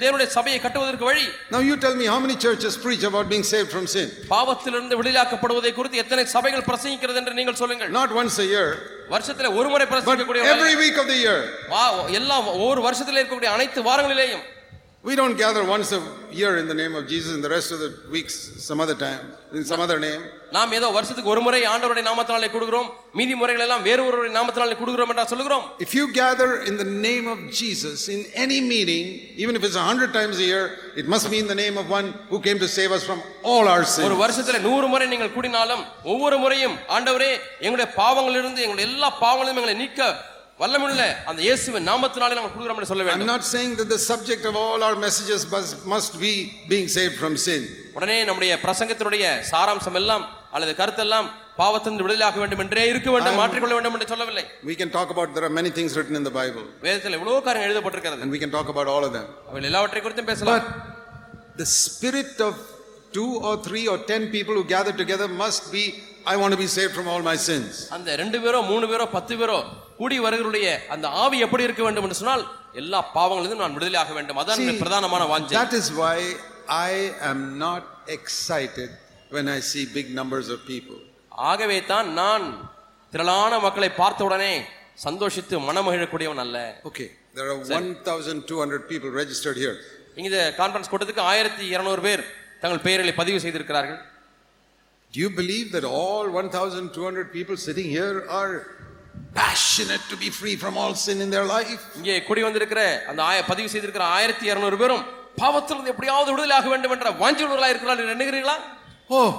தேவனுடைய 0.00 0.28
சபையை 0.36 0.58
கட்டுவதற்கு 0.60 1.04
வழி 1.10 1.24
Now 1.50 1.60
you 1.68 1.74
tell 1.84 1.94
me 2.00 2.06
how 2.12 2.18
many 2.24 2.36
churches 2.44 2.72
preach 2.84 3.04
about 3.10 3.26
being 3.32 3.44
saved 3.52 3.70
from 3.74 3.84
sin? 3.86 4.08
பாவத்திலிருந்து 4.32 4.96
விடுதலையாக்கப்படுவதை 5.00 5.72
குறித்து 5.74 6.02
எத்தனை 6.04 6.24
சபைகள் 6.34 6.66
பிரசங்கிக்கிறது 6.70 7.20
என்று 7.22 7.34
நீங்கள் 7.34 7.58
சொல்லுங்கள் 7.62 7.92
Not 8.00 8.12
once 8.20 8.36
a 8.44 8.48
year, 8.54 8.68
வருஷத்துல 9.14 9.50
ஒரு 9.58 9.68
முறை 9.68 9.84
but 9.84 9.92
பிரசங்கிக்கக்கூடிய 9.92 10.48
every 10.54 10.74
week 10.76 10.96
of 11.02 11.06
the 11.12 11.18
year. 11.26 11.38
வா- 11.74 12.08
எல்லா 12.20 12.38
ஒவ்வொரு 12.54 12.82
வருஷத்துல 12.88 13.20
இருக்கக்கூடிய 13.20 13.52
அனைத்து 13.58 13.82
வாரங்களிலேயும் 13.90 14.46
We 15.04 15.14
don't 15.16 15.36
gather 15.36 15.62
once 15.76 15.90
a 15.92 16.00
year 16.40 16.50
in 16.62 16.66
the 16.70 16.76
name 16.80 16.94
of 16.98 17.04
Jesus 17.12 17.30
and 17.36 17.42
the 17.46 17.52
rest 17.54 17.70
of 17.74 17.78
the 17.84 17.88
weeks 18.16 18.34
some 18.66 18.80
other 18.84 18.96
time, 19.04 19.22
in 19.58 19.62
some 19.70 19.80
other 19.80 19.98
name. 19.98 20.22
நாம் 20.55 20.73
ஏதோ 20.77 20.87
வருஷத்துக்கு 20.95 21.31
ஒரு 21.33 21.41
முறை 21.45 21.59
ஆண்டவருடைய 21.71 22.05
நாமத்தினாலே 22.07 22.49
கொடுக்கிறோம் 22.51 22.87
மீதி 23.17 23.35
முறைகள் 23.39 23.63
எல்லாம் 23.65 23.85
வேறு 23.87 24.01
ஒருவருடைய 24.05 24.33
நாமத்தினாலே 24.37 24.75
கொடுக்கிறோம் 24.79 25.11
என்றா 25.13 25.25
சொல்லுகிறோம் 25.31 25.63
If 25.85 25.93
you 25.99 26.05
gather 26.19 26.49
in 26.69 26.75
the 26.77 26.89
name 27.07 27.25
of 27.27 27.39
Jesus 27.61 27.97
in 28.15 28.21
any 28.43 28.59
meeting, 28.65 29.05
even 29.43 29.53
if 29.59 29.63
it's 29.67 29.79
a 29.83 29.87
hundred 29.89 30.11
times 30.13 30.37
a 30.37 30.47
year, 30.51 30.63
it 30.95 31.07
must 31.07 31.27
be 31.33 31.39
in 31.43 31.47
the 31.47 31.59
name 31.63 31.77
of 31.77 31.87
one 31.89 32.07
who 32.29 32.39
came 32.39 32.59
to 32.59 32.69
save 32.69 32.93
us 32.97 33.05
from 33.09 33.19
all 33.45 33.65
our 33.73 33.83
ஒரு. 34.07 34.15
வருஷத்துல 34.23 34.61
நூறு 34.67 34.87
முறை 34.93 35.07
நீங்கள் 35.13 35.35
கூடினாலும் 35.35 35.83
ஒவ்வொரு 36.13 36.37
முறையும் 36.43 36.77
ஆண்டவரே 36.97 37.31
எங்களுடைய 37.63 37.89
பாவங்களிலிருந்து 37.99 38.63
எங்களுடைய 38.65 38.87
எல்லா 38.91 39.11
பாவங்களிலும் 39.23 39.59
எங்களை 39.61 39.75
நீக்க 39.83 39.99
வல்லமுள்ள 40.59 41.01
அந்த 41.29 41.39
இயேசுவின் 41.45 41.87
நாமத்தினாலே 41.89 42.35
நாங்கள் 42.37 42.53
கொடுக்கிறோம் 42.53 42.77
என்று 42.79 42.89
சொல்ல 42.91 43.03
I'm 43.05 43.09
வேண்டும் 43.09 43.31
not 43.31 43.43
saying 43.53 43.71
that 43.79 43.89
the 43.89 44.01
subject 44.11 44.43
of 44.45 44.55
all 44.61 44.83
our 44.87 44.97
messages 44.97 45.41
must, 45.53 45.73
must 45.93 46.13
be 46.21 46.31
being 46.71 46.87
saved 46.95 47.15
from 47.23 47.33
sin. 47.47 47.61
உடனே 47.97 48.17
நம்முடைய 48.29 48.53
பிரசங்கத்தினுடைய 48.63 49.25
சாராம்சம் 49.51 49.97
எல்லாம் 50.01 50.23
அல்லது 50.55 50.73
கருத்தெல்லாம் 50.79 51.27
பாவத்திலிருந்து 51.59 52.05
விடுதலையாக்க 52.05 52.39
வேண்டும் 52.43 52.61
என்றே 52.63 52.83
இருக்க 52.91 53.09
வேண்டும் 53.15 53.37
மாற்றிக்கொள்ள 53.41 53.75
வேண்டும் 53.77 53.95
என்று 53.97 54.07
சொல்லவில்லை. 54.11 54.43
We 54.71 54.75
can 54.81 54.89
talk 54.97 55.09
about, 55.13 55.29
there 55.35 55.45
are 55.49 55.55
many 55.59 55.71
things 55.77 55.91
written 55.97 56.15
in 56.19 56.25
the 56.29 56.35
Bible, 56.41 56.65
வேதத்தில் 56.85 57.17
எவ்வளவு 57.19 57.43
காரியம் 57.47 57.67
எழுதப்பட்டிருக்கிறது. 57.67 58.23
And 58.25 58.33
we 58.37 58.41
can 58.43 58.51
talk 58.57 58.69
about 58.73 58.89
all 58.93 59.05
of 59.07 59.13
them. 59.17 59.27
அவைகள் 59.49 59.69
எல்லாவற்றை 59.71 60.01
குறித்தும் 60.05 60.29
பேசலாம். 60.31 60.51
But 60.55 60.65
the 61.61 61.69
spirit 61.83 62.35
of 62.47 62.55
two 63.17 63.31
or 63.47 63.55
three 63.67 63.85
or 63.91 63.97
ten 64.11 64.23
people 64.35 64.55
who 64.59 64.65
gather 64.75 64.93
together 65.01 65.27
must 65.43 65.65
be, 65.75 65.83
I 66.33 66.37
want 66.41 66.51
to 66.55 66.59
be 66.63 66.69
saved 66.77 66.93
from 66.97 67.07
all 67.13 67.23
my 67.31 67.37
sins. 67.49 67.71
அந்த 67.97 68.15
ரெண்டு 68.21 68.37
பேரோ 68.43 68.59
மூணு 68.71 68.85
பேரோ 68.91 69.05
பத்து 69.17 69.33
பேரோ 69.41 69.57
கூடி 70.01 70.17
வருகிறவருடைய 70.25 70.69
அந்த 70.95 71.07
ஆவி 71.23 71.37
எப்படி 71.45 71.65
இருக்க 71.67 71.83
வேண்டும் 71.87 72.05
என்று 72.07 72.19
சொன்னால் 72.21 72.43
எல்லா 72.81 72.99
பாவங்களிலும் 73.17 73.63
நான் 73.63 73.75
விடுதலையாக 73.77 74.13
வேண்டும். 74.17 74.39
அதான் 74.43 74.81
பிரதானமான 74.83 75.23
வாஞ்சை. 75.31 75.55
That 75.63 75.75
is 75.81 75.89
why 76.01 76.17
I 76.89 76.93
am 77.31 77.41
not 77.65 77.83
excited 78.17 78.91
when 79.30 79.48
I 79.48 79.60
see 79.62 79.84
big 79.94 80.06
numbers 80.14 80.48
of 80.48 80.60
people. 80.66 80.98
ஆகவே 81.50 81.78
தான் 81.84 82.08
நான் 82.12 82.44
திரளான 83.12 83.58
மக்களை 83.60 83.90
பார்த்த 83.92 84.24
உடனே 84.24 84.52
சந்தோஷித்து 85.04 85.58
மனமகிழக்கூடியவன் 85.68 86.42
அல்ல 86.44 86.58
Okay, 86.84 87.08
there 87.34 87.48
are 87.52 87.58
1,200 87.72 88.80
people 88.90 89.10
registered 89.22 89.56
here. 89.56 89.76
இங்க 90.16 90.28
இந்த 90.30 90.42
கான்ஃபரன்ஸ் 90.58 90.90
கூட்டத்துக்கு 90.92 91.22
ஆயிரத்தி 91.32 91.64
இருநூறு 91.74 92.00
பேர் 92.00 92.22
தங்கள் 92.62 92.84
பெயர்களை 92.86 93.14
பதிவு 93.20 93.38
செய்திருக்கிறார்கள் 93.44 94.00
Do 95.14 95.18
you 95.20 95.30
believe 95.38 95.68
that 95.76 95.84
all 95.98 96.26
1,200 96.32 97.32
people 97.36 97.56
sitting 97.58 97.88
here 97.90 98.16
are 98.30 98.52
passionate 99.34 100.04
to 100.08 100.16
be 100.16 100.28
free 100.30 100.56
from 100.56 100.76
all 100.76 100.92
sin 101.04 101.18
in 101.20 101.30
their 101.30 101.46
life? 101.46 101.80
இங்கே 101.98 102.16
கூடி 102.28 102.42
வந்திருக்கிற 102.46 102.82
அந்த 103.10 103.20
ஆய- 103.22 103.46
பதிவு 103.48 103.68
செய்திருக்கிற 103.74 104.04
ஆயிரத்தி 104.16 104.46
இருநூறு 104.50 104.76
பேரும் 104.76 105.02
பாவத்திலிருந்து 105.40 105.92
எப்படியாவது 105.94 106.30
விடுதலையாக 106.32 106.68
வேண்டும் 106.68 106.94
என்ற 106.96 107.10
வாஞ்சியுள்ளவர்களாக 107.22 107.72
இருக்கிறார்கள் 107.74 108.04
என்று 108.04 108.16
எண்ணுகிறீர்களா 108.16 108.56
Oh, 109.10 109.30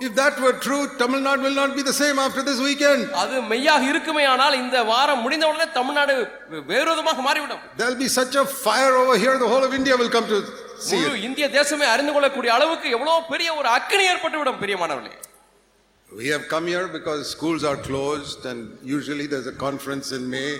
if 0.00 0.14
that 0.14 0.34
were 0.38 0.54
true, 0.58 0.82
Tamil 1.00 1.20
Nadu 1.20 1.42
will 1.44 1.54
not 1.54 1.74
be 1.76 1.82
the 1.82 1.94
same 1.94 2.18
after 2.18 2.42
this 2.48 2.58
weekend. 2.60 3.02
அது 3.22 3.36
மெய்யாக 3.52 3.84
இருக்குமே 3.92 4.24
ஆனால் 4.32 4.56
இந்த 4.62 4.76
வாரம் 4.90 5.22
முடிந்த 5.24 5.44
உடனே 5.50 5.66
தமிழ்நாடு 5.78 6.14
வேறு 6.72 6.88
விதமாக 6.92 7.22
மாறிவிடும் 7.28 7.62
There'll 7.80 8.00
be 8.06 8.10
such 8.20 8.34
a 8.36 8.46
fire 8.66 8.94
over 9.02 9.16
here, 9.24 9.34
the 9.38 9.50
whole 9.52 9.66
of 9.68 9.74
India 9.80 9.96
will 10.02 10.12
come 10.16 10.26
to 10.34 10.38
see 10.88 10.96
முழு 10.96 11.14
it. 11.18 11.24
இந்திய 11.28 11.46
தேசமே 11.58 11.86
அறிந்து 11.94 12.14
கொள்ளக்கூடிய 12.16 12.52
அளவுக்கு 12.58 12.88
எவ்வளவு 12.98 13.28
பெரிய 13.32 13.50
ஒரு 13.60 13.70
அக்கனி 13.78 14.06
ஏற்பட்டு 14.14 14.40
விடும் 14.42 14.60
பிரியமானவர்களே 14.64 15.20
We 16.10 16.26
have 16.28 16.44
come 16.48 16.66
here 16.66 16.86
because 16.88 17.20
schools 17.34 17.62
are 17.64 17.78
closed 17.86 18.42
and 18.50 18.60
usually 18.96 19.24
there's 19.30 19.48
a 19.52 19.58
conference 19.64 20.08
in 20.16 20.22
May, 20.34 20.50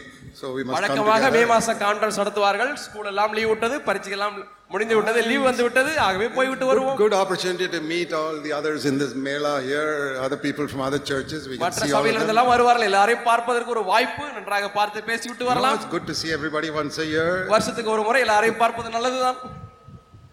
வழக்கமாக 0.71 1.29
மே. 1.35 1.41
மாச 1.51 1.75
கான்ஃபரன்ஸ் 1.81 2.19
நடத்துவார்கள் 2.21 2.71
ஸ்கூல் 2.83 3.09
எல்லாம் 3.11 3.33
லீவ் 3.37 3.51
விட்டது 3.51 3.75
பரீட்சை 3.87 4.13
எல்லாம் 4.17 4.35
முடிந்து 4.73 4.95
விட்டது 4.97 5.19
லீவ் 5.27 5.43
வந்து 5.47 5.63
விட்டது 5.67 5.91
ஆகவே 6.05 6.27
போய்விட்டு 6.35 6.65
வருவோம் 6.71 6.97
Good 7.01 7.15
opportunity 7.21 7.67
to 7.75 7.81
meet 7.91 8.11
all 8.19 8.35
the 8.45 8.51
others 8.59 8.81
in 8.85 8.97
this 9.01 9.13
mela 9.27 9.53
here, 9.61 9.93
other 10.25 10.39
people 10.45 10.67
from 10.73 10.81
other 10.87 11.01
churches. 11.11 11.41
We 11.51 11.55
can 11.55 11.63
மற்ற 11.65 11.85
them. 11.85 12.31
எல்லாம் 12.33 12.51
வருவார்கள் 12.53 12.87
எல்லாரையும் 12.89 13.25
பார்ப்பதற்கு 13.29 13.73
ஒரு 13.75 13.83
வாய்ப்பு 13.91 14.25
நன்றாக 14.37 14.69
பார்த்து 14.77 15.07
பேசிவிட்டு 15.09 15.47
வரலாம் 15.51 15.77
it's 15.79 15.89
good 15.95 16.05
to 16.05 16.17
see 16.21 16.31
everybody 16.37 16.71
once 16.81 16.97
a 16.99 17.09
year. 17.15 17.31
வருஷத்துக்கு 17.55 17.93
ஒரு 17.95 18.05
முறை 18.09 18.21
எல்லாரையும் 18.27 18.61
பார்ப்பது 18.63 18.91
நல்லதுதான் 18.97 19.39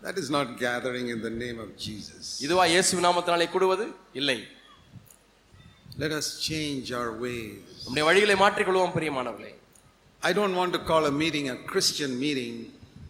That 0.09 0.19
is 0.23 0.29
not 0.31 0.49
gathering 0.59 1.07
in 1.15 1.21
the 1.21 1.35
name 1.45 1.59
of 1.65 1.71
Jesus. 1.87 2.25
இதுவா 2.47 2.67
இயேசு 2.75 3.01
நாமத்தினாலே 3.09 3.49
கூடுவது 3.55 3.87
இல்லை 4.21 4.39
Let 5.99 6.13
us 6.13 6.27
change 6.49 6.87
our 6.93 7.11
ways. 7.25 7.61
நம்முடைய 7.85 8.05
வழிகளை 8.09 8.37
மாற்றிக்கொள்வோம் 8.43 8.95
பிரியமானவர்களே 8.97 9.53
I 10.23 10.33
don't 10.33 10.55
want 10.55 10.73
to 10.73 10.79
call 10.81 11.05
a 11.07 11.13
meeting 11.13 11.49
a 11.49 11.57
Christian 11.67 12.19
meeting 12.19 12.55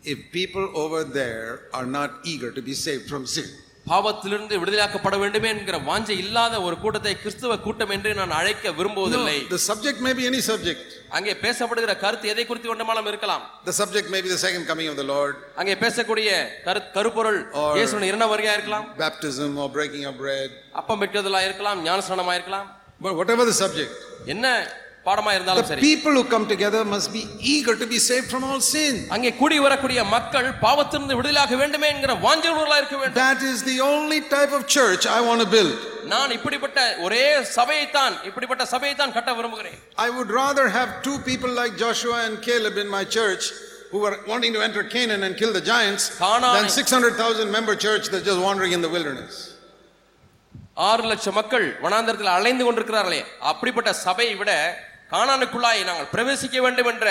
if 0.05 0.19
people 0.33 0.71
over 0.75 1.05
there 1.05 1.47
are 1.73 1.87
not 1.89 2.11
eager 2.25 2.51
to 2.53 2.63
be 2.63 2.75
saved 2.77 3.09
from 3.09 3.25
sin. 3.29 3.49
பாவத்திலிருந்து 3.91 4.55
விடுதலையாக்கப்பட 4.61 5.17
வேண்டுமே 5.23 5.49
என்கிற 5.55 5.77
வாஞ்சை 5.89 6.15
இல்லாத 6.23 6.55
ஒரு 6.67 6.77
கூட்டத்தை 6.83 7.13
கிறிஸ்துவ 7.21 7.57
கூட்டம் 7.67 7.93
என்று 7.97 8.11
நான் 8.21 8.33
அழைக்க 8.39 8.73
விரும்புவதில்லை 8.79 9.35
the 9.53 9.61
subject 9.69 9.99
may 10.07 10.13
be 10.21 10.25
any 10.31 10.41
subject. 10.49 10.81
அங்கே 11.17 11.35
பேசப்படுகிற 11.45 11.93
கருத்து 12.03 12.31
எதை 12.33 12.45
குறித்து 12.49 12.71
வேண்டுமானாலும் 12.71 13.11
இருக்கலாம் 13.13 13.43
The 13.69 13.75
subject 13.81 14.09
may 14.15 14.21
be 14.25 14.31
the 14.35 14.41
second 14.47 14.65
coming 14.71 14.89
of 14.93 14.97
the 15.03 15.07
Lord, 15.13 15.37
அங்கே 15.63 15.77
பேசக்கூடிய 15.85 16.31
கரு 16.67 16.83
கருப்பொருள் 16.97 17.41
Or- 17.61 17.71
இயேசுவின் 17.79 18.09
இரண்டாம் 18.11 18.33
வருகையா 18.35 18.57
இருக்கலாம் 18.59 18.89
baptism 19.05 19.53
or 19.65 19.69
breaking 19.79 20.05
of 20.11 20.17
bread. 20.25 20.51
அப்பம் 20.81 21.03
பெற்றதலா 21.05 21.43
இருக்கலாம் 21.49 21.81
ஞானஸ்நானமா 21.89 22.35
இருக்கலாம் 22.41 22.67
But 23.01 23.15
whatever 23.21 23.47
the 23.53 23.57
subject, 23.65 23.95
என்ன 24.35 24.45
பாடமா 25.06 25.32
இருந்தாலும் 25.36 25.64
the 25.64 25.72
சரி 25.72 25.84
people 25.86 26.14
who 26.18 26.24
come 26.34 26.44
together 26.52 26.82
must 26.86 27.10
be 27.14 27.22
eager 27.54 27.74
to 27.76 27.88
be 27.94 28.00
saved 28.08 28.28
from 28.34 28.44
all 28.48 28.60
sin. 28.68 28.96
அங்கே 29.16 29.32
கூடி 29.40 29.56
வரக்கூடிய 29.66 30.02
மக்கள் 30.16 30.50
பாவத்திலிருந்து 30.66 31.18
விடுதலையாக 31.20 31.58
வேண்டுமே 31.62 31.88
என்கிற 31.94 32.14
வாஞ்சல்களா 32.26 32.78
இருக்க 32.82 32.98
வேண்டும் 32.98 33.22
That 33.24 33.42
is 33.52 33.58
the 33.72 33.78
only 33.88 34.20
type 34.36 34.54
of 34.60 34.64
church 34.78 35.06
I 35.18 35.22
want 35.30 35.42
to 35.46 35.50
build. 35.56 35.74
நான் 36.14 36.32
இப்படிப்பட்ட 36.38 36.80
ஒரே 37.06 37.26
சபையைத்தான் 37.58 38.14
இப்படிப்பட்ட 38.30 38.64
சபையைத்தான் 38.74 39.16
கட்ட 39.18 39.34
விரும்புகிறேன் 39.40 39.80
I 40.06 40.12
would 40.18 40.32
rather 40.42 40.66
have 40.78 40.92
two 41.08 41.18
people 41.30 41.54
like 41.62 41.74
Joshua 41.78 42.20
and 42.28 42.36
Caleb 42.48 42.78
in 42.84 42.90
my 42.98 43.04
church 43.18 43.46
who 43.92 44.00
were 44.06 44.16
wanting 44.32 44.54
to 44.58 44.62
enter 44.68 44.84
Canaan 44.96 45.24
and 45.28 45.36
kill 45.42 45.54
the 45.58 45.66
giants 45.72 46.04
கானானை- 46.20 46.58
than 46.58 46.70
600,000 46.78 47.50
member 47.58 47.76
church 47.88 48.06
that's 48.12 48.28
just 48.32 48.42
wandering 48.42 48.76
in 48.78 48.84
the 48.88 48.94
wilderness. 48.98 49.36
ஆறு 50.82 51.04
லட்சம் 51.04 51.38
மக்கள் 51.40 51.66
வனாந்தரத்தில் 51.84 52.36
அலைந்து 52.36 52.64
கொண்டிருக்கிறார்களே 52.66 53.20
அப்படிப்பட்ட 53.52 53.90
சபையை 54.06 54.36
விட 54.36 54.52
கானானுக்குள்ளாய் 55.11 55.89
நாங்கள் 55.89 56.11
பிரவேசிக்க 56.15 56.63
வேண்டும் 56.67 56.91
என்ற 56.93 57.09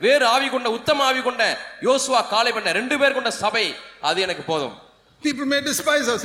வேறு 0.00 0.24
ஆவி 0.34 0.48
கொண்ட 0.48 0.68
உத்தம 0.78 1.04
ஆவி 1.06 1.22
கொண்ட 1.22 1.44
யோசுவா 1.86 2.20
காலை 2.32 2.50
பண்ண 2.56 2.72
ரெண்டு 2.78 2.96
பேர் 3.00 3.16
கொண்ட 3.16 3.32
சபை 3.42 3.66
அது 4.10 4.20
எனக்கு 4.28 4.44
போதும் 4.52 4.76
People 5.22 5.46
may 5.46 5.58
despise 5.62 6.08
us. 6.12 6.24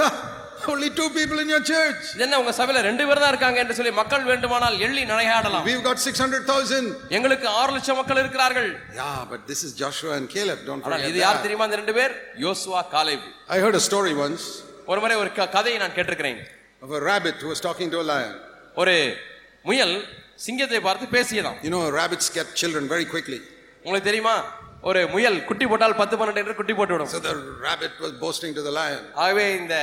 Only 0.66 0.90
two 0.98 1.08
people 1.16 1.38
in 1.44 1.48
your 1.54 1.62
church. 1.70 2.02
என்ன 2.24 2.38
உங்க 2.42 2.52
சபையில 2.58 2.82
ரெண்டு 2.88 3.04
பேர் 3.08 3.22
தான் 3.22 3.32
இருக்காங்க 3.34 3.58
என்று 3.62 3.76
சொல்லி 3.78 3.94
மக்கள் 4.00 4.28
வேண்டுமானால் 4.30 4.76
எள்ளி 4.86 5.04
நடையாடலாம் 5.12 5.66
We've 5.70 5.82
got 5.88 5.98
600,000. 6.04 6.92
எங்களுக்கு 7.18 7.48
ஆறு 7.60 7.72
லட்சம் 7.76 8.00
மக்கள் 8.00 8.22
இருக்கிறார்கள் 8.24 8.70
Yeah, 9.00 9.18
but 9.32 9.42
this 9.52 9.62
is 9.68 9.72
Joshua 9.82 10.12
and 10.18 10.28
Caleb. 10.36 10.60
Don't 10.70 10.84
forget 10.86 11.10
இது 11.12 11.20
யார். 11.24 11.42
தெரியுமா 11.46 11.66
அந்த 11.68 11.80
ரெண்டு 11.82 11.96
பேர் 12.00 12.14
யோசுவா 12.46 12.82
Caleb 12.96 13.26
I 13.56 13.64
heard 13.66 13.78
a 13.82 13.86
story 13.90 14.14
once 14.26 14.44
ஒரு 14.92 15.02
முறை 15.04 15.18
ஒரு 15.24 15.32
கதையை 15.58 15.80
நான் 15.84 15.96
கேட்டிருக்கிறேன் 15.98 16.40
of 16.82 16.94
a 16.94 17.04
rabbit 17.10 17.38
who 17.44 17.50
was 17.54 17.62
talking 17.68 17.90
to 17.96 18.00
a 18.00 18.08
lion. 18.14 18.34
ஒரு 18.76 18.96
முயல் 19.66 19.96
சிங்கத்தை 20.40 20.80
பார்த்து 20.88 21.06
பேசியதாம் 21.16 21.58
You 21.66 21.72
know, 21.76 21.84
rabbits 22.00 22.28
get 22.38 22.48
children 22.62 22.86
very 22.94 23.06
quickly. 23.14 23.40
உங்களுக்கு 23.86 24.10
தெரியுமா 24.10 24.36
ஒரு 24.90 25.02
முயல் 25.14 25.38
குட்டி 25.50 25.66
போட்டால் 25.72 25.96
பத்து 26.00 26.16
பன்னெண்டு 26.20 26.42
என்று 26.44 26.56
குட்டி 26.60 26.74
போட்டு 26.80 26.94
விடும் 26.96 27.12
So 27.14 27.20
the 27.28 27.36
rabbit 27.68 27.94
was 28.06 28.14
boasting 28.24 28.54
to 28.58 28.64
the 28.68 28.74
lion. 28.80 29.02
ஆகவே 29.24 29.46
இந்த 29.62 29.76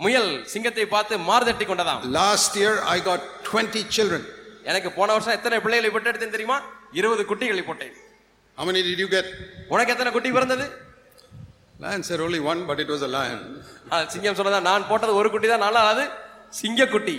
முயல் 0.00 0.30
சிங்கத்தை 0.52 0.84
பார்த்து 0.94 1.14
மார்தட்டி 1.30 1.64
கொண்டதாம் 1.70 2.02
Last 2.20 2.52
year 2.62 2.74
I 2.94 3.00
got 3.10 3.22
20 3.46 3.82
children. 3.96 4.22
எனக்கு 4.70 4.88
போன 4.98 5.08
வருஷம் 5.16 5.36
எத்தனை 5.38 5.58
பிள்ளைகளை 5.64 5.90
பெற்றெடுத்தேன் 5.96 6.36
தெரியுமா 6.36 6.58
இருபது 7.00 7.24
குட்டிகளை 7.30 7.64
போட்டேன் 7.70 7.96
How 8.58 8.64
many 8.68 8.80
did 8.88 8.98
you 9.04 9.10
get? 9.16 9.26
உனக்கு 9.74 9.92
எத்தனை 9.94 10.12
குட்டி 10.16 10.32
பிறந்தது 10.36 10.66
Lion 11.84 12.02
said 12.02 12.20
only 12.20 12.40
one, 12.42 12.60
but 12.70 12.78
it 12.84 12.88
was 12.94 13.02
a 13.02 13.12
lion. 13.14 13.38
சிங்கம் 14.14 14.36
சொன்னதா 14.38 14.60
நான் 14.70 14.88
போட்டது 14.90 15.12
ஒரு 15.20 15.28
குட்டி 15.34 15.48
தான் 15.52 15.64
நல்லா 15.66 15.82
அது 15.92 16.04
சிங்க 16.60 16.86
குட்டி 16.94 17.16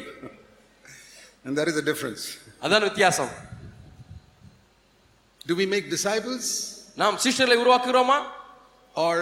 And 1.46 1.58
there 1.58 1.70
is 1.70 1.78
a 1.78 1.86
difference. 1.88 2.24
அதான் 2.62 2.88
வித்தியாசம் 2.90 3.32
Do 5.46 5.56
we 5.56 5.66
make 5.68 5.86
disciples 5.90 6.46
நாம் 6.98 7.16
சிஷ்டர்களை 7.24 7.58
உருவாக்குகிறோமா 7.64 8.18
or 8.96 9.14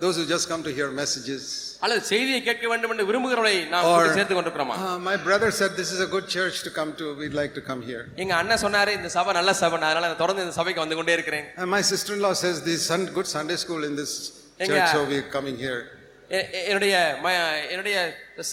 those 0.00 0.16
who 0.18 0.24
just 0.26 0.46
come 0.48 0.62
to 0.64 0.72
hear 0.78 0.88
messages? 0.92 1.42
அல்லது 1.80 2.02
செய்தியை 2.10 2.40
கேட்க 2.42 2.64
வேண்டும் 2.68 2.92
என்று 2.92 3.04
விரும்புகிறவர்களை 3.08 3.54
நாம் 3.72 3.86
சேர்த்து 4.16 4.34
கொண்டிருக்கிறோமா 4.34 4.76
"Ah, 4.84 4.96
my 5.08 5.16
brother 5.26 5.50
said 5.58 5.72
this 5.80 5.90
is 5.96 6.00
a 6.00 6.10
good 6.14 6.26
church 6.28 6.56
to 6.66 6.70
come 6.78 6.90
to. 7.00 7.06
We'd 7.20 7.36
like 7.40 7.52
to 7.58 7.62
come 7.70 7.80
here. 7.90 8.02
எங்க 8.22 8.34
அண்ணன் 8.40 8.62
சொன்னாரு 8.64 8.92
இந்த 8.98 9.10
சபை 9.16 9.32
நல்ல 9.32 9.52
சபை 9.60 9.76
அதனால 9.80 10.06
நான் 10.06 10.22
தொடர்ந்து 10.22 10.44
இந்த 10.46 10.56
சபைக்கு 10.60 10.82
வந்து 10.84 10.96
கொண்டே 10.96 11.14
இருக்கிறேன் 11.18 11.46
And 11.60 11.70
my 11.76 11.82
sister-in-law 11.92 12.34
says 12.42 12.56
there's 12.68 12.86
sun, 12.92 13.04
good 13.18 13.28
Sunday 13.36 13.58
school 13.64 13.84
in 13.90 13.94
this 14.02 14.14
church, 14.60 14.88
so 14.96 15.02
we're 15.12 15.28
coming 15.36 15.58
here. 15.66 15.80
என்னுடைய 16.68 16.94
ம- 17.24 17.36
என்னுடைய 17.72 17.96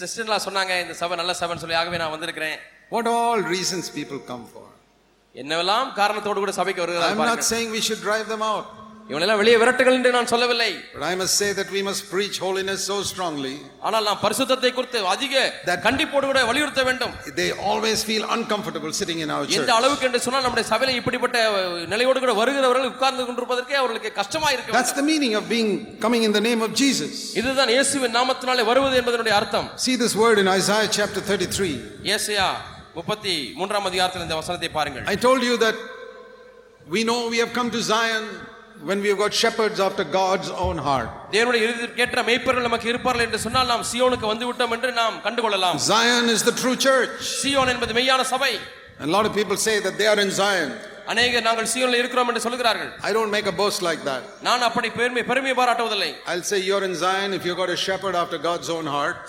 சிஸ்டர்லாம் 0.00 0.44
சொன்னாங்க 0.48 0.72
இந்த 0.84 0.94
சபை 1.02 1.16
நல்ல 1.16 1.34
சபைன்னு 1.40 1.64
சொல்லி 1.64 1.78
ஆகவே 1.80 2.00
நான் 2.02 2.14
வந்திருக்கிறேன் 2.16 2.58
What 2.91 3.07
all 3.15 3.39
reasons 3.55 3.85
people 3.91 4.19
come 4.31 4.45
for. 4.47 4.65
என்னவெல்லாம் 5.35 5.87
காரணத்தோடு 6.01 6.39
கூட 6.43 6.53
சபைக்கு 6.59 6.81
I'm 6.81 6.89
not 6.89 7.21
வருகிறார் 7.21 7.47
saying 7.53 7.69
we 7.71 7.83
should 7.87 8.01
drive 8.01 8.27
them 8.33 8.43
out, 8.51 8.65
இவனெல்லாம் 9.11 9.39
வெளியே 9.41 9.57
விரட்டுகள் 9.61 9.95
என்று 9.97 10.11
நான் 10.15 10.29
சொல்லவில்லை 10.31 10.69
but 10.93 11.03
I 11.09 11.15
must 11.19 11.33
say 11.41 11.49
that 11.59 11.69
we 11.75 11.81
must 11.89 12.03
preach 12.13 12.37
holiness 12.45 12.79
so 12.91 12.95
strongly 13.09 13.53
ஆனால் 13.87 14.05
நாம் 14.09 14.19
பரிசுத்தத்தை 14.23 14.71
குறித்து 14.77 14.99
அதிக 15.13 15.33
That- 15.67 15.83
கண்டிப்போடு 15.85 16.25
கூட 16.29 16.39
வலியுறுத்த 16.49 16.83
வேண்டும் 16.89 17.13
they 17.39 17.49
always 17.69 17.99
feel 18.09 18.23
uncomfortable 18.35 18.91
sitting 18.99 19.19
in 19.25 19.29
our 19.35 19.43
church. 19.45 19.57
எந்த 19.59 19.73
அளவுக்கு 19.79 20.07
என்று 20.09 20.21
சொன்னால் 20.25 20.45
நம்முடைய 20.45 20.67
சபையில 20.71 20.95
இப்படிப்பட்ட 21.01 21.37
நிலையோடு 21.93 22.21
கூட 22.25 22.33
வருகிறவர்கள் 22.41 22.89
உட்கார்ந்து 22.93 23.25
கொண்டிருப்பதற்கே 23.27 23.77
அவர்களுக்கு 23.81 24.11
கஷ்டமா 24.21 24.49
இருக்கு 24.55 24.75
That's 24.77 24.95
the 25.01 25.05
meaning 25.11 25.35
of 25.41 25.45
being 25.55 25.69
coming 26.05 26.25
in 26.29 26.33
the 26.39 26.43
name 26.49 26.63
of 26.67 26.73
Jesus. 26.83 27.13
இதுதான் 27.41 27.73
இயேசுவின் 27.75 28.15
நாமத்தினாலே 28.19 28.65
வருவது 28.71 28.97
என்பதனுடைய 29.01 29.35
அர்த்தம் 29.41 29.69
See 29.85 29.97
this 30.05 30.15
word 30.23 30.39
in 30.45 30.49
Isaiah 30.59 30.89
chapter 30.99 31.23
33. 31.29 31.71
ஏசையா 32.17 32.49
முப்பத்தி 32.97 33.33
மூன்றாம் 33.59 33.87
அதிகாரத்தில் 33.89 34.25
இந்த 34.27 34.37
வசனத்தை 34.41 34.69
பாருங்கள் 34.77 35.05
I 35.13 35.17
told 35.27 35.41
you 35.49 35.55
that 35.65 35.77
we 36.95 37.03
know 37.09 37.19
we 37.33 37.39
have 37.43 37.53
come 37.59 37.69
to 37.71 37.81
Zion 37.91 38.25
when 38.89 38.99
we 39.03 39.07
have 39.11 39.19
got 39.23 39.33
shepherds 39.43 39.79
after 39.85 40.03
God's 40.19 40.49
own 40.65 40.77
heart. 40.87 41.07
தேவனுடைய 41.35 41.61
இறுதிக்கேற்ற 41.67 42.21
மேய்ப்பர்கள் 42.27 42.67
நமக்கு 42.67 42.89
இருப்பார்கள் 42.91 43.25
என்று 43.27 43.39
சொன்னால் 43.45 43.71
நாம் 43.73 43.85
சியோனுக்கு 43.91 44.27
வந்து 44.33 44.45
விட்டோம் 44.49 44.73
என்று 44.77 44.91
நாம் 45.01 45.15
கண்டுகொள்ளலாம் 45.25 45.79
Zion 45.91 46.27
is 46.35 46.43
the 46.49 46.55
true 46.61 46.75
church. 46.87 47.15
Zion 47.41 47.71
என்பது 47.73 47.95
மெய்யான 47.99 48.25
சபை 48.33 48.53
And 48.99 49.07
a 49.09 49.13
lot 49.15 49.25
of 49.29 49.33
people 49.39 49.57
say 49.67 49.75
that 49.87 49.95
they 50.01 50.07
are 50.13 50.19
in 50.25 50.31
Zion. 50.41 50.69
அநேகர் 51.11 51.45
நாங்கள் 51.47 51.67
சியோனில் 51.73 51.99
இருக்கிறோம் 52.01 52.29
என்று 52.31 52.41
சொல்கிறார்கள் 52.45 52.89
I 53.09 53.13
don't 53.17 53.31
make 53.37 53.47
a 53.53 53.57
boast 53.61 53.81
like 53.89 54.01
that. 54.09 54.23
நான் 54.47 54.65
அப்படி 54.69 54.89
பெருமை 54.99 55.23
பெருமை 55.31 55.53
பாராட்டுவதில்லை 55.61 56.11
I'll 56.31 56.45
say 56.51 56.59
you're 56.69 56.85
in 56.89 56.95
Zion 57.03 57.31
if 57.37 57.43
you've 57.47 57.61
got 57.63 57.73
a 57.77 57.81
shepherd 57.87 58.15
after 58.23 58.39
God's 58.49 58.69
own 58.77 58.87
heart 58.97 59.19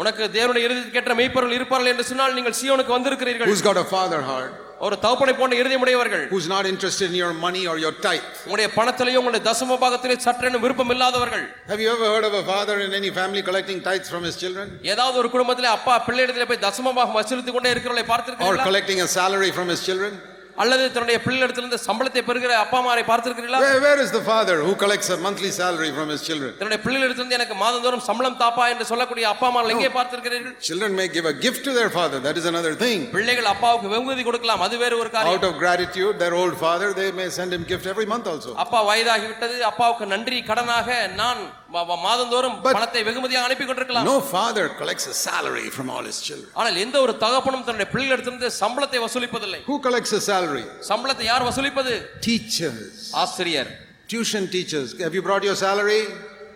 உனக்கு 0.00 0.24
தேவனுடைய 0.34 0.64
இறுதிக்கேற்ற 0.66 1.12
மெய்ப்பர்கள் 1.20 1.56
இருப்பார்கள் 1.58 1.90
என்று 1.92 2.04
சொன்னால் 2.10 2.38
நீங்கள் 2.38 2.56
சியோனுக்கு 2.60 2.96
வந்திருக்கிறீர்கள் 2.96 3.48
who's 3.50 3.64
got 3.68 3.78
a 3.84 3.88
father 3.94 4.20
heart, 4.30 4.50
ஒரு 4.86 4.96
தகப்பனை 5.04 5.32
போன்ற 5.38 5.54
இருதயமுடையவர்கள் 5.60 6.22
who's 6.32 6.46
not 6.54 6.64
interested 6.72 7.06
in 7.10 7.16
your 7.22 7.32
money 7.46 7.62
or 7.70 7.76
your 7.84 7.92
tithe. 8.04 8.26
உங்களுடைய 8.44 8.68
பணத்திலேயோ 8.76 9.20
உங்களுடைய 9.22 9.42
தசம 9.48 9.78
பாகத்திலே 9.84 10.16
சற்றென 10.26 10.60
விருப்பம் 10.64 10.92
இல்லாதவர்கள் 10.96 11.44
Have 11.72 11.82
you 11.84 11.90
ever 11.96 12.06
heard 12.14 12.26
of 12.30 12.36
a 12.42 12.44
father 12.52 12.76
in 12.86 12.92
any 13.00 13.10
family 13.18 13.42
collecting 13.48 13.80
tithes 13.88 14.10
from 14.14 14.24
his 14.28 14.36
children? 14.42 14.66
ஏதாவது 14.92 15.18
ஒரு 15.22 15.30
குடும்பத்திலே 15.34 15.70
அப்பா 15.76 15.96
பிள்ளையிடத்திலே 16.08 16.48
போய் 16.52 16.64
தசம 16.68 16.94
பாகம் 16.98 17.18
வசூலித்துக் 17.20 17.58
கொண்டே 17.58 17.72
இருக்கிறவர்களை 17.74 18.06
Or 18.06 18.10
பார்த்திருக்கிறீர்களா 18.12 18.68
collecting 18.70 19.00
a 19.06 19.10
salary 19.18 19.52
from 19.58 19.68
his 19.74 19.82
children? 19.88 20.14
அல்லது 20.57 20.83
தன்னுடைய 20.95 21.17
பிள்ளைகளிடத்திலிருந்து 21.23 21.79
சம்பளத்தை 21.85 22.21
பெறுகிற 22.27 22.51
அப்பா 22.63 22.77
அம்மாரை 22.81 23.03
பார்த்திருக்கிறீர்களா 23.07 23.59
Where, 23.63 23.79
where 23.85 23.99
is 24.03 24.11
the 24.11 24.23
father 24.27 24.55
who 24.65 24.73
collects 24.75 25.09
a 25.09 25.19
monthly 25.25 25.51
salary 25.59 25.89
from 25.97 26.07
his 26.13 26.21
children? 26.27 26.51
தன்னுடைய 26.59 26.79
பிள்ளைகளிடத்திலிருந்து 26.83 27.37
எனக்கு 27.39 27.55
மாதந்தோறும் 27.61 28.03
சம்பளம் 28.09 28.37
தாப்பா 28.43 28.65
என்று 28.73 28.85
சொல்லக்கூடிய 28.91 29.25
அப்பா 29.31 29.47
அம்மா 29.49 29.63
எங்கே 29.75 29.91
பார்த்திருக்கிறீர்கள் 29.97 30.53
Children 30.67 30.93
may 30.99 31.07
give 31.15 31.27
a 31.31 31.35
gift 31.45 31.61
to 31.67 31.73
their 31.79 31.91
father, 31.97 32.19
that 32.27 32.37
is 32.41 32.47
another 32.53 32.73
thing. 32.83 32.99
பிள்ளைகள் 33.17 33.49
அப்பாவுக்கு 33.53 33.89
வெகுமதி 33.95 34.25
கொடுக்கலாம் 34.29 34.63
அது 34.67 34.77
வேறு 34.83 34.97
ஒரு 35.01 35.09
Out 35.09 35.17
காரியம் 35.17 35.47
of 35.49 35.57
gratitude, 35.63 36.13
their 36.23 36.35
old 36.41 36.55
father, 36.65 36.89
they 37.01 37.09
may 37.21 37.27
send 37.39 37.51
him 37.57 37.65
gift 37.73 37.87
every 37.93 38.07
month 38.13 38.29
also. 38.33 38.53
அப்பா 38.65 38.81
வயதாகி 38.91 39.27
விட்டது 39.31 39.57
அப்பாவுக்கு 39.71 40.07
நன்றி 40.15 40.39
கடனாக 40.51 40.89
நான் 41.21 41.41
மாதந்தோறும் 41.73 42.55
பணத்தை 42.65 43.01
வெகுமதியாக 43.07 43.47
அனுப்பி 43.47 43.65
கொண்டிருக்கலாம் 43.65 44.07
No 44.09 44.17
father 44.33 44.65
collects 44.79 45.05
a 45.07 45.15
salary 45.27 45.67
from 45.69 45.87
all 45.93 46.03
his 46.03 46.19
children. 46.27 46.49
ஆனால் 46.59 46.77
எந்த 46.83 46.97
ஒரு 47.05 47.13
தகப்பனும் 47.23 47.63
தன்னுடைய 47.67 47.87
பிள்ளைகளிடத்திலிருந்து 47.93 48.49
சம்பளத்தை 48.61 48.99
வசூலிப்பதில்லை 49.05 49.61
Who 49.69 49.77
collects 49.87 50.13
a 50.13 50.23
salary? 50.31 50.65
சம்பளத்தை 50.89 51.25
யார் 51.31 51.45
வசூலிப்பது 51.49 51.93
Teachers, 52.29 52.79
ஆசிரியர் 53.23 53.71
tuition 54.13 54.45
teachers. 54.55 54.87
Have 55.05 55.15
you 55.19 55.23
brought 55.29 55.45
your 55.49 55.57
salary? 55.65 56.01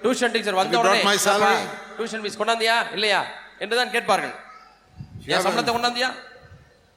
Tuition 0.04 0.34
teacher 0.36 0.60
வந்த 0.62 0.76
உடனே 0.82 1.02
my 1.12 1.18
salary? 1.28 1.62
டியூஷன் 2.00 2.24
ஃபீஸ் 2.24 2.40
கொண்டாந்தியா 2.42 2.78
இல்லையா 2.98 3.22
என்றுதான் 3.64 3.94
கேட்பார்கள் 3.96 4.36
என் 5.28 5.46
சம்பளத்தை 5.48 5.74
கொண்டாந்தியா 5.78 6.10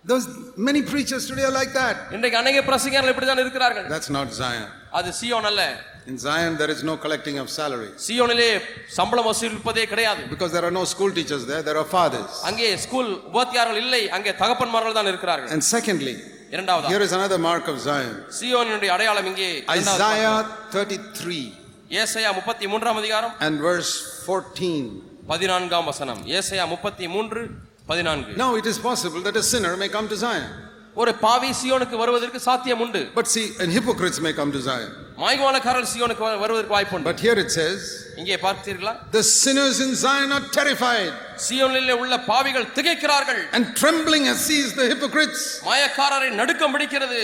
Those 0.05 0.27
many 0.67 0.81
preachers 0.91 1.23
today 1.31 1.45
are 1.49 1.55
like 1.57 1.73
that. 1.81 1.97
இன்றைக்கு 2.17 2.37
அநேக 2.41 2.61
பிரசங்கர்கள் 2.69 3.13
இப்படிதான் 3.15 3.43
இருக்கிறார்கள் 3.45 3.87
That's 3.95 4.11
not 4.19 4.29
Zion. 4.43 4.69
அது 4.99 5.09
சியோன் 5.21 5.49
அல்ல 5.51 5.63
In 6.12 6.18
Zion, 6.24 6.54
there 6.62 6.72
is 6.74 6.82
no 6.90 6.96
collecting 7.04 7.38
of 7.44 7.48
salary 7.60 7.90
சியோனிலே 8.08 8.50
சம்பளம் 8.98 9.28
வசூலிப்பதே 9.30 9.84
கிடையாது 9.92 10.22
because 10.34 10.52
there 10.56 10.66
are 10.70 10.76
no 10.80 10.84
school 10.94 11.12
teachers 11.18 11.44
there, 11.52 11.64
there 11.68 11.78
are 11.82 11.88
fathers. 11.96 12.34
அங்கே 12.50 12.68
ஸ்கூல் 12.86 13.10
உபாத்தியார்கள் 13.30 13.80
இல்லை 13.86 14.02
அங்கே 14.18 14.34
தகப்பன்மார்கள் 14.42 14.98
தான் 15.00 15.10
இருக்கிறார்கள் 15.14 15.52
And 15.56 15.64
secondly, 15.76 16.16
இரண்டாவது 16.56 16.92
here 16.94 17.04
is 17.08 17.14
another 17.20 17.40
mark 17.50 17.68
of 17.74 17.78
Zion 17.88 18.16
சியோனினுடைய 18.40 18.92
அடையாளம் 18.98 19.30
இங்கே 19.32 19.50
இரண்டாவது 19.78 20.04
Isaiah 20.04 20.36
பார்க்கிறோம். 20.36 20.76
33 20.76 21.42
ஏசாயா 22.04 22.30
முப்பத்தி 22.40 22.66
மூன்றாம் 22.74 23.00
அதிகாரம் 23.04 23.34
and 23.48 23.58
verse 23.70 23.94
14. 24.28 24.86
பதினான்காம் 25.32 25.88
வசனம் 25.92 26.22
ஏசாயா 26.38 26.66
முப்பத்தி 26.76 27.08
மூன்று 27.16 27.42
பதினான்கு 27.92 28.32
Now 28.44 28.52
it 28.62 28.68
is 28.74 28.78
possible 28.90 29.22
that 29.28 29.36
a 29.44 29.46
sinner 29.52 29.74
may 29.84 29.90
come 29.98 30.08
to 30.14 30.20
Zion. 30.26 30.48
ஒரு 30.96 31.12
பாவி 31.24 31.50
சியோனுக்கு 31.62 31.96
வருவதற்கு 32.02 32.40
சாத்தியம் 32.48 32.82
உண்டு 32.84 33.02
But 33.18 33.28
see, 33.34 33.46
and 33.62 33.70
hypocrites 33.78 34.20
may 34.26 34.34
come 34.40 34.52
to 34.58 34.62
Zion. 34.68 34.92
மாய்மாலக்காரர்கள் 35.24 35.92
சியோனுக்கு 35.94 36.24
வ- 36.26 36.40
வருவதற்கு 36.44 36.74
வாய்ப்புண்டு 36.76 37.08
But 37.10 37.20
here 37.26 37.38
it 37.44 37.52
says, 37.58 37.82
இங்கே 38.22 38.38
பார்த்தீர்களா 38.46 38.94
the 39.18 39.24
sinners 39.42 39.78
in 39.86 39.92
Zion 40.04 40.32
are 40.38 40.46
terrified 40.58 41.12
சியோனிலே 41.48 41.96
உள்ள 42.04 42.16
பாவிகள் 42.32 42.68
திகைக்கிறார்கள் 42.78 43.42
and 43.58 43.66
trembling 43.82 44.26
as 44.34 44.40
sees 44.50 44.70
the 44.80 44.88
hypocrites. 44.94 45.42
மாயக்காரரை 45.70 46.30
நடுக்கம் 46.42 46.74
பிடிக்கிறது 46.76 47.22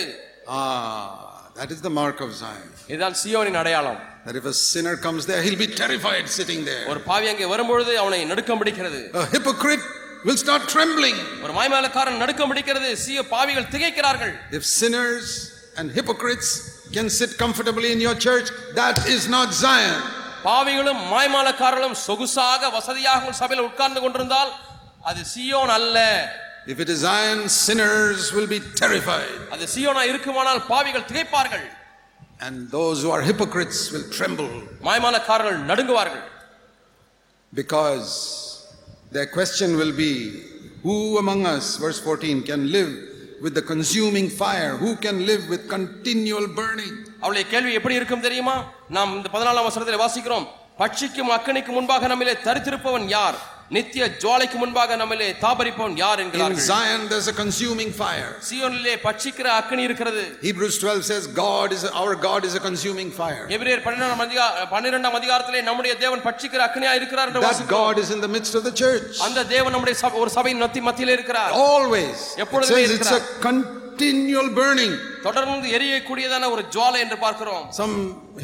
Ah, 0.48 1.10
that 1.56 1.72
is 1.72 1.82
the 1.82 1.94
mark 2.02 2.20
of 2.22 2.32
Zion. 2.36 2.70
இதுதான் 2.88 3.18
சியோனின் 3.24 3.60
அடையாளம் 3.64 4.00
That 4.26 4.36
if 4.40 4.46
a 4.46 4.56
sinner 4.66 4.96
comes 5.06 5.22
there, 5.30 5.42
he'll 5.46 5.62
be 5.64 5.70
terrified 5.82 6.26
sitting 6.30 6.62
there. 6.66 6.84
ஒரு 6.92 7.02
பாவி 7.10 7.28
அங்கே 7.32 7.46
வரும்பொழுது 7.54 7.92
அவனை 8.02 8.20
நடுக்கம் 8.32 8.60
பிடிக்கிறது 8.62 9.00
A 9.14 9.26
hypocrite 9.36 9.86
will 10.26 10.38
start 10.38 10.64
trembling. 10.68 11.18
ஒரு 11.46 11.54
மாய்மாலக்காரன் 11.60 12.20
நடுக்கம் 12.24 12.52
பிடிக்கிறது 12.52 12.90
சிய 13.06 13.20
பாவிகள் 13.34 13.72
திகைக்கிறார்கள் 13.76 14.34
If 14.58 14.64
sinners 14.80 15.28
and 15.80 15.88
hypocrites 15.98 16.50
can 16.96 17.08
sit 17.20 17.32
comfortably 17.44 17.90
in 17.96 18.02
your 18.08 18.16
church, 18.28 18.48
that 18.80 18.98
is 19.16 19.24
not 19.36 19.50
Zion. 19.64 20.00
பாவிகளும் 20.46 21.02
மாய்மாலக்காரர்களும் 21.14 21.98
சொகுசாக 22.08 22.70
வசதியாக 22.78 23.20
உங்கள் 23.24 23.40
சபையில் 23.42 23.68
உட்கார்ந்து 23.70 24.00
கொண்டிருந்தால் 24.06 24.52
அது 25.10 25.22
சியோன் 25.34 25.74
அல்ல 25.80 25.98
If 26.72 26.80
it 26.84 26.90
is 26.94 27.00
Zion, 27.08 27.40
sinners 27.66 28.24
will 28.36 28.50
be 28.56 28.60
terrified, 28.82 29.38
அது 29.54 29.66
சியோனா 29.76 30.04
இருக்குமானால் 30.12 30.62
பாவிகள் 30.72 31.08
திகைப்பார்கள் 31.12 31.68
and 32.46 32.56
those 32.78 32.98
who 33.04 33.10
are 33.16 33.22
hypocrites 33.30 33.80
will 33.94 34.06
tremble 34.18 34.52
மாய்மாலக்காரர்கள் 34.88 35.60
நடுங்குவார்கள் 35.72 36.26
because 37.54 38.10
their 39.17 39.29
question 39.29 39.77
will 39.77 39.95
be 39.97 40.13
Who 40.85 40.97
among 41.19 41.41
us, 41.47 41.79
verse 41.79 41.99
14, 42.01 42.43
can 42.43 42.71
live 42.71 42.91
with 43.43 43.55
the 43.55 43.63
consuming 43.63 44.29
fire? 44.31 44.77
Who 44.77 44.91
can 44.97 45.17
live 45.27 45.43
with 45.53 45.63
continual 45.69 46.47
burning? 46.59 46.93
அவளுடைய 47.23 47.45
கேள்வி 47.53 47.73
எப்படி 47.79 47.95
இருக்கும் 48.01 48.25
தெரியுமா 48.27 48.55
நாம் 48.97 49.15
இந்த 49.19 49.29
பதினாலாம் 49.35 49.69
வசனத்தில் 49.69 50.03
வாசிக்கிறோம் 50.03 50.47
பட்சிக்கும் 50.79 51.33
அக்கனிக்கு 51.37 51.73
முன்பாக 51.77 52.09
நம்மிலே 52.13 52.35
தரித்திருப்பவன் 52.47 53.07
யார் 53.17 53.39
நித்திய 53.71 54.05
ஜுவாலைக்கு 54.23 54.57
முன்பாக 54.61 54.97
நம்மிலே 54.97 55.29
தாபரிப்பவன் 55.45 55.95
யார் 56.03 56.19
In 56.19 56.25
என்கிறார்கள் 56.25 56.67
Zion, 56.67 57.01
there's 57.13 57.29
a 57.29 57.37
consuming 57.41 57.91
fire. 58.01 58.29
சியோனிலே 58.49 58.95
பட்சிக்கிற 59.07 59.47
அக்கனி 59.61 59.83
இருக்கிறது 59.89 60.23
Hebrews 60.41 60.77
12 60.83 61.03
says, 61.11 61.25
God 61.41 61.69
is 61.77 61.83
our 62.01 62.15
God 62.27 62.45
is 62.49 62.55
a 62.61 62.65
consuming 62.69 63.11
fire. 63.21 63.43
எபிரேயர் 63.57 63.83
பன்னிரெண்டாம் 63.87 64.23
அதிகா 64.27 64.45
பன்னிரெண்டாம் 64.75 65.17
அதிகாரத்திலே 65.21 65.63
நம்முடைய 65.71 65.95
தேவன் 66.05 66.25
பட்சிக்கிற 66.29 66.63
அக்கனியா 66.69 66.93
இருக்கிறார் 67.01 67.29
என்று 67.31 67.41
That 67.41 67.49
வாசிக்கிறோம் 67.49 67.83
God 67.83 67.99
is 68.05 68.11
in 68.17 68.23
the 68.27 68.33
midst 68.37 68.55
of 68.61 68.65
the 68.69 68.75
church. 68.83 69.11
அந்த 69.29 69.47
தேவன் 69.55 69.75
நம்முடைய 69.77 69.97
ஒரு 70.23 70.33
சபையின் 70.39 70.63
மத்தி 70.65 70.83
மத்தியிலே 70.89 71.17
இருக்கிறார் 71.19 71.53
Always. 71.67 72.17
It 72.31 72.43
எப்பொழுதுமே 72.45 72.81
says 72.81 72.97
it's 72.99 73.13
a 73.19 73.23
continual 73.49 74.49
burning. 74.61 74.95
தொடர்ந்து 75.27 75.69
எரியக்கூடியதான 75.77 76.51
ஒரு 76.55 76.65
ஜுவாலை 76.75 77.01
என்று 77.07 77.19
பார்க்கிறோம் 77.27 77.65
Some 77.83 77.95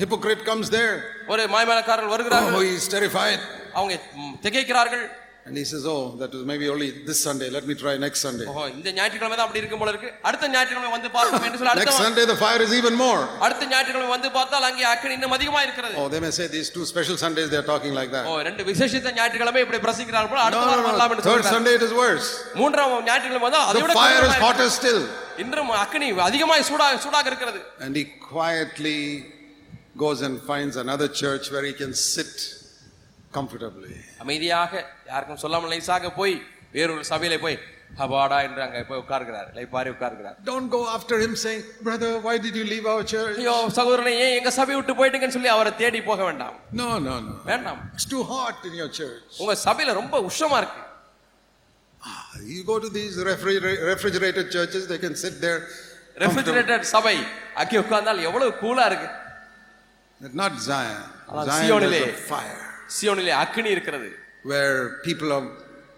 hypocrite 0.02 0.44
comes 0.52 0.68
there. 0.78 0.94
ஒரு 1.32 1.42
மாய்மலக்காரர்கள் 1.56 2.12
Oh, 2.12 2.16
வருகிறார்கள் 2.16 2.64
he 2.66 2.76
is 2.82 2.88
terrified. 2.96 3.40
அவங்க 3.77 3.93
ம், 4.23 4.35
திகைக்கிறார்கள் 4.45 5.05
And 5.49 5.57
he 5.57 5.63
says, 5.63 5.83
Oh, 5.87 5.99
that 6.19 6.31
was 6.35 6.41
maybe 6.49 6.65
only 6.71 6.87
this 7.07 7.19
Sunday. 7.25 7.47
Let 7.49 7.65
me 7.69 7.73
try 7.81 7.91
next 8.05 8.19
Sunday. 8.25 8.45
ஓஹோ 8.51 8.63
இந்த 8.73 8.89
ஞாயிற்றுக்கிழமை 8.97 9.35
தான் 9.37 9.45
அப்படி 9.45 9.59
இருக்கும் 9.61 9.81
போல 9.81 9.91
இருக்கு 9.93 10.09
அடுத்த 10.29 10.49
ஞாயிற்றுக்கிழமை 10.53 10.89
வந்து 10.95 11.09
பார்ப்போம் 11.13 11.45
என்று 11.47 11.59
சொல்லி 11.59 11.71
Next 11.71 11.83
அடுத்த 11.83 12.03
Sunday, 12.05 12.25
the 12.31 12.37
fire 12.41 12.61
is 12.65 12.71
even 12.79 12.95
more. 13.03 13.19
அடுத்த 13.45 13.67
ஞாயிற்றுக்கிழமை 13.71 14.09
வந்து 14.15 14.29
பார்த்தால் 14.37 14.65
அங்கே 14.69 14.85
அக்கனி 14.93 15.15
இன்னும் 15.17 15.35
அதிகமா 15.37 15.59
இருக்கிறது 15.67 15.93
Oh, 16.01 16.07
they 16.13 16.21
may 16.25 16.31
say 16.39 16.47
these 16.57 16.69
two 16.77 16.85
special 16.91 17.17
Sundays 17.23 17.47
they 17.53 17.59
are 17.61 17.69
talking 17.71 17.93
like 17.99 18.11
O 18.11 18.33
that. 18.33 18.43
ரெண்டு 18.49 18.65
விசேஷித்த 18.71 19.13
ஞாயிற்றுக்கிழமை 19.19 19.61
இப்படி 19.65 19.79
பிரசிக்கிறார்கள் 19.85 20.31
போல 20.33 20.41
No, 20.41 20.47
அடுத்த 20.49 20.63
no, 20.63 20.73
வாரம் 20.73 20.87
வரலாம் 20.89 21.07
no. 21.07 21.15
என்று 21.15 21.25
Third 21.29 21.37
சொல்கிறார் 21.37 21.55
Sunday 21.57 21.75
it 21.79 21.85
is 21.89 21.93
worse. 22.03 22.27
மூன்றாம் 22.61 22.97
ஞாயிற்றுக்கிழமை 23.09 23.45
வந்தா 23.47 23.63
அதை 23.69 23.77
The 23.77 23.85
விட 23.87 23.95
fire 24.01 24.19
is 24.19 24.21
கொடூரமா 24.25 24.43
hotter 24.47 24.69
still. 24.79 24.99
இருக்கு. 25.05 25.41
இன்றும் 25.45 25.73
அக்கனி 25.83 26.09
அதிகமாய் 26.29 26.67
சூடாக 26.71 26.99
சூடாக 27.07 27.27
இருக்கிறது 27.33 27.61
And 27.85 27.95
he 27.95 28.05
quietly 28.31 28.99
goes 29.97 30.21
and 30.27 30.35
finds 30.51 30.75
another 30.85 31.09
church 31.23 31.45
where 31.55 31.65
he 31.71 31.75
can 31.83 31.93
sit 32.07 32.33
comfortably. 33.31 33.95
அமைதியாக 34.23 34.71
யாருக்கும் 35.11 35.41
சொல்லாமல் 35.43 35.73
லைசாக 35.73 36.13
போய் 36.19 36.35
வேறொரு 36.75 37.03
சபையில 37.11 37.35
போய் 37.45 37.57
ஹபாடா 37.99 38.37
என்று 38.45 38.61
அங்க 38.65 38.79
போய் 38.87 39.01
உட்கார்கிறார் 39.03 39.49
லைப்பாரி 39.57 39.89
உட்கார்கிறார் 39.95 40.37
Don't 40.49 40.69
go 40.75 40.81
after 40.95 41.15
him 41.23 41.33
saying, 41.43 41.61
Brother, 41.87 42.09
why 42.25 42.35
did 42.45 42.55
you 42.59 42.65
leave 42.73 42.85
our 42.93 43.03
church? 43.13 43.35
ஐயோ 43.43 43.55
சகோதரனை 43.77 44.13
ஏன் 44.23 44.35
எங்க 44.39 44.51
சபை 44.59 44.75
விட்டு 44.77 44.95
போயிட்டீங்கன்னு 44.99 45.35
சொல்லி 45.37 45.51
அவரை 45.55 45.71
தேடி 45.81 46.01
போக 46.09 46.21
வேண்டாம் 46.29 46.55
No, 46.81 46.89
no, 47.07 47.15
no. 47.27 47.35
வேண்டாம் 47.51 47.79
It's 47.95 48.09
too 48.15 48.23
hot 48.33 48.59
in 48.69 48.75
your 48.81 48.91
church. 48.99 49.29
உங்க 49.43 49.55
சபையில 49.67 49.95
ரொம்ப 50.01 50.15
உஷ்ணமா 50.29 50.59
இருக்கு 50.63 50.83
You 52.53 52.63
go 52.63 52.77
to 52.79 52.89
these 52.89 53.15
refrigera- 53.23 53.79
refrigerated 53.85 54.51
churches, 54.51 54.83
they 54.87 54.99
can 55.05 55.15
sit 55.15 55.35
there. 55.41 55.59
comfortable. 55.61 56.21
Refrigerated 56.23 56.85
சபை 56.95 57.15
அங்கே 57.61 57.77
உட்கார்ந்தால் 57.83 58.21
எவ்வளவு 58.29 58.51
கூலா 58.63 58.85
இருக்கு 58.91 59.09
But 60.21 60.33
Not 60.41 60.53
Zion. 60.67 61.01
ஆனால் 61.29 61.47
Zion 61.49 61.59
சியோனிலே. 61.63 62.01
is 62.05 62.13
a 62.15 62.27
fire 62.31 62.61
சியோனிலே 62.97 63.33
அக்கினி 63.43 63.71
இருக்கிறது 63.75 64.09
where 64.51 64.75
people 65.07 65.29
are 65.37 65.45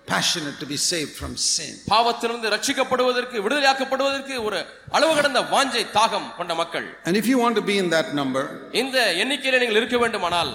passionate 0.08 0.56
to 0.62 0.68
be 0.72 0.78
saved 0.90 1.12
from 1.20 1.32
sin. 1.48 1.74
பாவத்திலிருந்து 1.94 2.48
ரட்சிக்கப்படுவதற்கு 2.56 3.38
விடுதலையாக்கப்படுவதற்கு 3.46 4.36
ஒரு 4.48 4.60
அளவு 4.98 5.12
கடந்த 5.20 5.42
வாஞ்சை 5.54 5.84
தாகம் 5.98 6.30
கொண்ட 6.40 6.54
மக்கள் 6.62 6.88
And 7.08 7.16
if 7.22 7.28
you 7.32 7.38
want 7.44 7.56
to 7.62 7.66
be 7.72 7.76
in 7.84 7.90
that 7.96 8.10
number, 8.22 8.44
இந்த 8.82 8.98
எண்ணிக்கையில 9.24 9.60
நீங்கள் 9.64 9.80
இருக்க 9.82 10.00
வேண்டுமானால் 10.06 10.52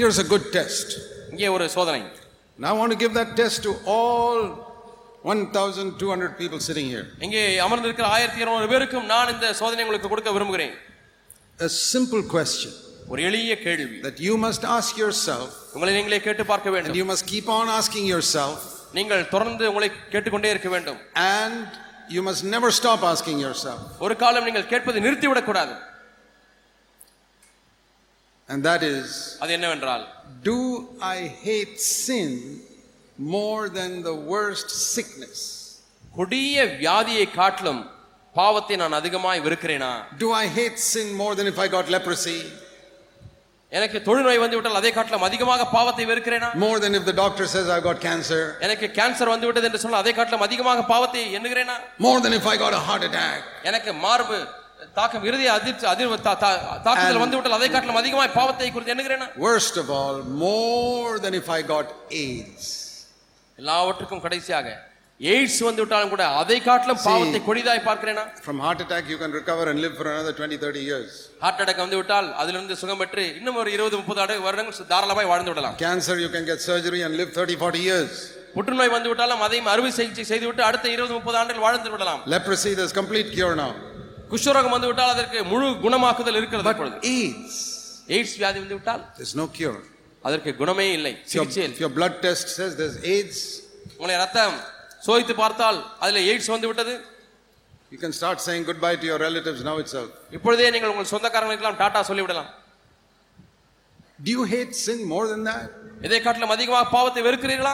here's 0.00 0.18
a 0.24 0.28
good 0.32 0.46
test. 0.58 0.88
இங்கே 1.32 1.50
ஒரு 1.56 1.66
சோதனை 1.76 2.02
And 2.58 2.66
I 2.70 2.74
want 2.80 2.92
to 2.94 2.98
give 3.04 3.14
that 3.20 3.30
test 3.42 3.58
to 3.68 3.72
all 3.96 4.40
1,200 5.24 6.36
people 6.40 6.60
sitting 6.68 6.86
here. 6.92 7.06
இங்கே 7.26 7.42
அமர்ந்திருக்கிற 7.64 8.06
ஆயிரத்தி 8.16 8.40
இருநூறு 8.42 8.68
பேருக்கும் 8.72 9.08
நான் 9.12 9.32
இந்த 9.34 9.46
சோதனை 9.60 9.82
உங்களுக்கு 9.86 10.10
கொடுக்க 10.12 10.32
விரும்புகிறேன் 10.36 10.74
A 11.58 11.70
simple 11.92 12.22
question 12.34 12.72
ஒரு 13.12 13.20
எளிய 13.28 13.52
கேள்வி 13.66 13.96
that 14.06 14.18
you 14.26 14.34
must 14.46 14.64
ask 14.76 14.92
yourself, 15.02 15.50
உங்களை 15.74 15.92
நீங்களே 15.96 16.20
கேட்டு 16.26 16.44
பார்க்க 16.50 16.68
and 16.70 16.76
வேண்டும் 16.76 16.98
you 17.00 17.06
must 17.12 17.24
keep 17.32 17.48
on 17.58 17.68
asking 17.78 18.04
yourself, 18.14 18.58
நீங்கள் 18.98 19.28
தொடர்ந்து 19.34 19.64
உங்களை 19.70 19.88
கேட்டுக்கொண்டே 20.14 20.50
இருக்க 20.54 20.68
வேண்டும் 20.68 21.00
and 21.36 21.66
you 22.16 22.22
must 22.28 22.42
never 22.54 22.70
stop 22.80 23.00
asking 23.12 23.38
yourself. 23.46 23.80
ஒரு 24.04 24.16
காலம் 24.22 24.46
நீங்கள் 24.48 24.68
கேட்பதை 24.72 25.02
நிறுத்திவிடக் 25.06 25.48
கூடாது 25.50 25.74
And 28.48 28.64
that 28.68 28.82
is, 28.94 29.08
அது 29.42 29.52
என்னவென்றால் 29.58 30.04
do 30.48 30.58
I 31.14 31.18
hate 31.46 31.74
sin 32.06 32.30
more 33.36 33.64
than 33.78 33.92
the 34.08 34.16
worst 34.32 34.70
sickness? 34.94 35.38
கொடிய 36.16 36.64
வியாதியை 36.80 37.26
காட்டிலும் 37.38 37.82
பாவத்தை 38.34 38.76
நான் 38.82 38.98
அதிகமாய் 39.00 39.44
வெறுக்கிறேனா 39.46 39.92
Do 40.24 40.30
I 40.42 40.46
hate 40.58 40.78
sin 40.92 41.08
more 41.22 41.34
than 41.38 41.48
if 41.52 41.58
I 41.64 41.68
got 41.76 41.86
leprosy? 41.96 42.40
எனக்கு 43.71 43.97
தொழுநோய் 44.07 44.41
வந்து 44.43 44.57
விட்டால் 44.57 44.79
அதை 44.79 44.91
காட்டிலும் 44.91 45.25
அதிகமாக 45.27 45.63
பாவத்தை 45.75 46.03
வெறுக்கிறேனா 46.05 46.49
More 46.65 46.77
than 46.83 46.93
if 46.99 47.05
the 47.05 47.15
doctor 47.23 47.45
says 47.53 47.65
I've 47.75 47.85
got 47.89 47.97
cancer? 47.99 48.41
எனக்கு 48.65 48.87
கேன்சர் 48.97 49.31
வந்து 49.33 49.47
விட்டது 49.47 49.67
என்று 49.69 49.81
சொன்னால் 49.83 50.03
அதை 50.03 50.13
காட்டிலும் 50.13 50.45
அதிகமாக 50.47 50.83
பாவத்தை 50.93 51.23
எண்ணுகிறேனா 51.37 51.75
More 52.07 52.19
than 52.25 52.35
if 52.39 52.45
I 52.53 52.57
got 52.57 52.75
a 52.79 52.83
heart 52.89 53.05
attack? 53.09 53.41
எனக்கு 53.69 53.93
மார்பு 54.05 54.37
தாக்கம் 54.95 55.25
இறுதி 55.29 55.45
அதிர்ச்சி 55.55 55.85
அதிர்வு 55.93 56.17
தாக்குதல் 56.23 57.21
வந்து 57.23 57.37
விட்டால் 57.37 57.57
அதை 57.59 57.69
காட்டிலும் 57.69 58.01
அதிகமாக 58.01 58.31
பாவத்தை 58.39 58.69
குறித்து 58.71 58.93
எண்ணுகிறேனா 58.95 59.27
Worst 59.47 59.77
of 59.83 59.89
all, 59.97 60.17
more 60.45 61.13
than 61.25 61.35
if 61.41 61.49
I 61.57 61.61
got 61.73 61.87
AIDS. 62.23 62.65
எல்லாவற்றுக்கும் 63.59 64.23
கடைசியாக 64.25 64.67
எய்ட்ஸ் 65.20 65.58
வந்து 65.66 65.82
விட்டாலும் 65.82 66.12
கூட 66.12 66.24
அதை 66.40 66.56
காட்டிலும் 66.66 67.00
பாவத்தை 67.06 67.40
கொடிதாய் 67.46 67.80
பார்க்கிறேனா 67.88 68.22
From 68.44 68.58
heart 68.64 68.78
attack, 68.84 69.04
you 69.12 69.18
can 69.22 69.32
recover 69.38 69.64
and 69.70 69.78
live 69.84 69.94
for 69.98 70.06
another 70.12 70.32
20, 70.34 70.58
30 70.62 70.82
years. 70.90 71.10
Heart 71.42 71.60
attack 71.62 71.82
வந்து 71.84 71.98
விட்டால் 72.00 72.28
அதிலிருந்து 72.42 72.76
சுகம் 72.82 73.00
பெற்று 73.02 73.24
இன்னும் 73.38 73.58
ஒரு 73.62 73.70
இருபது 73.76 73.96
முப்பது 74.00 74.20
ஆண்டு 74.22 74.36
வருடங்கள் 74.46 74.88
தாராளமாய் 74.92 75.28
வாழ்ந்து 75.32 75.52
விடலாம் 75.52 75.76
Cancer, 75.84 76.16
you 76.24 76.30
can 76.36 76.46
get 76.50 76.60
surgery 76.68 77.02
and 77.08 77.14
live 77.20 77.30
30, 77.36 77.56
40 77.64 77.82
years. 77.88 78.12
புற்றுநோய் 78.56 78.92
வந்து 78.96 79.08
விட்டாலும் 79.10 79.42
அதையும் 79.46 79.68
அறுவை 79.74 79.90
சிகிச்சை 79.98 80.24
செய்துவிட்டு 80.32 80.64
அடுத்த 80.68 80.86
இருபது 80.94 81.14
முப்பது 81.18 81.38
ஆண்டுகள் 81.42 81.64
வாழ்ந்து 81.66 81.92
விடலாம் 81.94 82.22
Leprosy, 82.34 82.72
there's 82.80 82.96
complete 83.00 83.30
cure 83.36 83.54
now. 83.62 83.70
குஷ்டரோகம் 84.32 84.74
வந்து 84.76 84.90
விட்டால் 84.90 85.12
அதற்கு 85.14 85.38
முழு 85.52 85.68
குணமாக்குதல் 85.84 86.38
இருக்கிறது 86.40 86.66
But 86.68 86.76
இப்பொழுது 86.76 86.98
AIDS, 87.12 87.54
எய்ட்ஸ் 88.16 88.36
வியாதி 88.40 88.58
வந்து 88.64 88.76
விட்டால் 88.78 89.04
there's 89.20 89.36
no 89.42 89.48
cure. 89.60 89.78
அதற்கு 90.24 90.50
குணமே 90.62 90.88
இல்லை 90.98 91.14
If 91.20 91.34
your, 91.36 91.44
சிகிச்சை 91.44 91.62
if 91.62 91.68
இல்லை 91.68 91.82
your 91.84 91.92
blood 92.00 92.16
test 92.26 92.48
says 92.58 92.72
there's 92.82 92.98
AIDS, 93.14 93.38
உங்களை 93.96 94.16
ரத்தம் 94.24 94.58
சோதித்து 95.05 95.33
பார்த்தால் 95.43 95.79
அதில் 96.03 96.25
எய்ட்ஸ் 96.29 96.51
வந்து 96.55 96.69
விட்டது 96.69 96.93
you 97.93 97.97
can 98.03 98.15
start 98.19 98.43
saying 98.45 98.65
goodbye 98.85 98.91
to 99.01 99.07
your 99.09 99.23
relatives 99.27 99.65
now 99.69 99.79
it's 99.81 99.97
இப்பொழுதே 100.37 100.69
நீங்கள் 100.75 100.91
உங்கள் 100.93 101.11
சொந்தக்காரங்களுக்கெல்லாம் 101.13 101.81
டாடா 101.81 102.01
சொல்லிவிடலாம். 102.09 102.49
Do 104.25 104.31
you 104.37 104.43
hate 104.53 104.73
sin 104.85 105.03
more 105.11 105.27
then 105.31 105.45
that 105.49 105.73
இதை 106.05 106.19
காட்டிலும் 106.25 106.53
அதிகமாக 106.55 106.85
பாவத்தை 106.95 107.21
வெறுக்கிறீர்களா? 107.27 107.73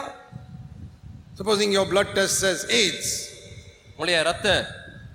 Supposing 1.38 1.74
your 1.76 1.90
blood 1.92 2.12
test 2.18 2.40
says 2.44 2.64
AIDS 2.80 3.14
உங்களுடைய 3.92 4.18
ரத்த 4.30 4.48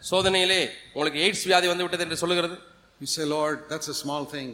சோதனையிலே 0.09 0.61
உங்களுக்கு 0.95 1.21
எய்ட்ஸ் 1.25 1.45
வியாதி 1.49 1.67
வந்து 1.71 1.85
விட்டது 1.85 2.05
என்று 2.05 2.19
சொல்லுகிறது. 2.23 2.55
You 3.01 3.07
say 3.17 3.25
Lord 3.35 3.61
that's 3.71 3.91
a 3.93 3.95
small 4.01 4.27
thing 4.35 4.51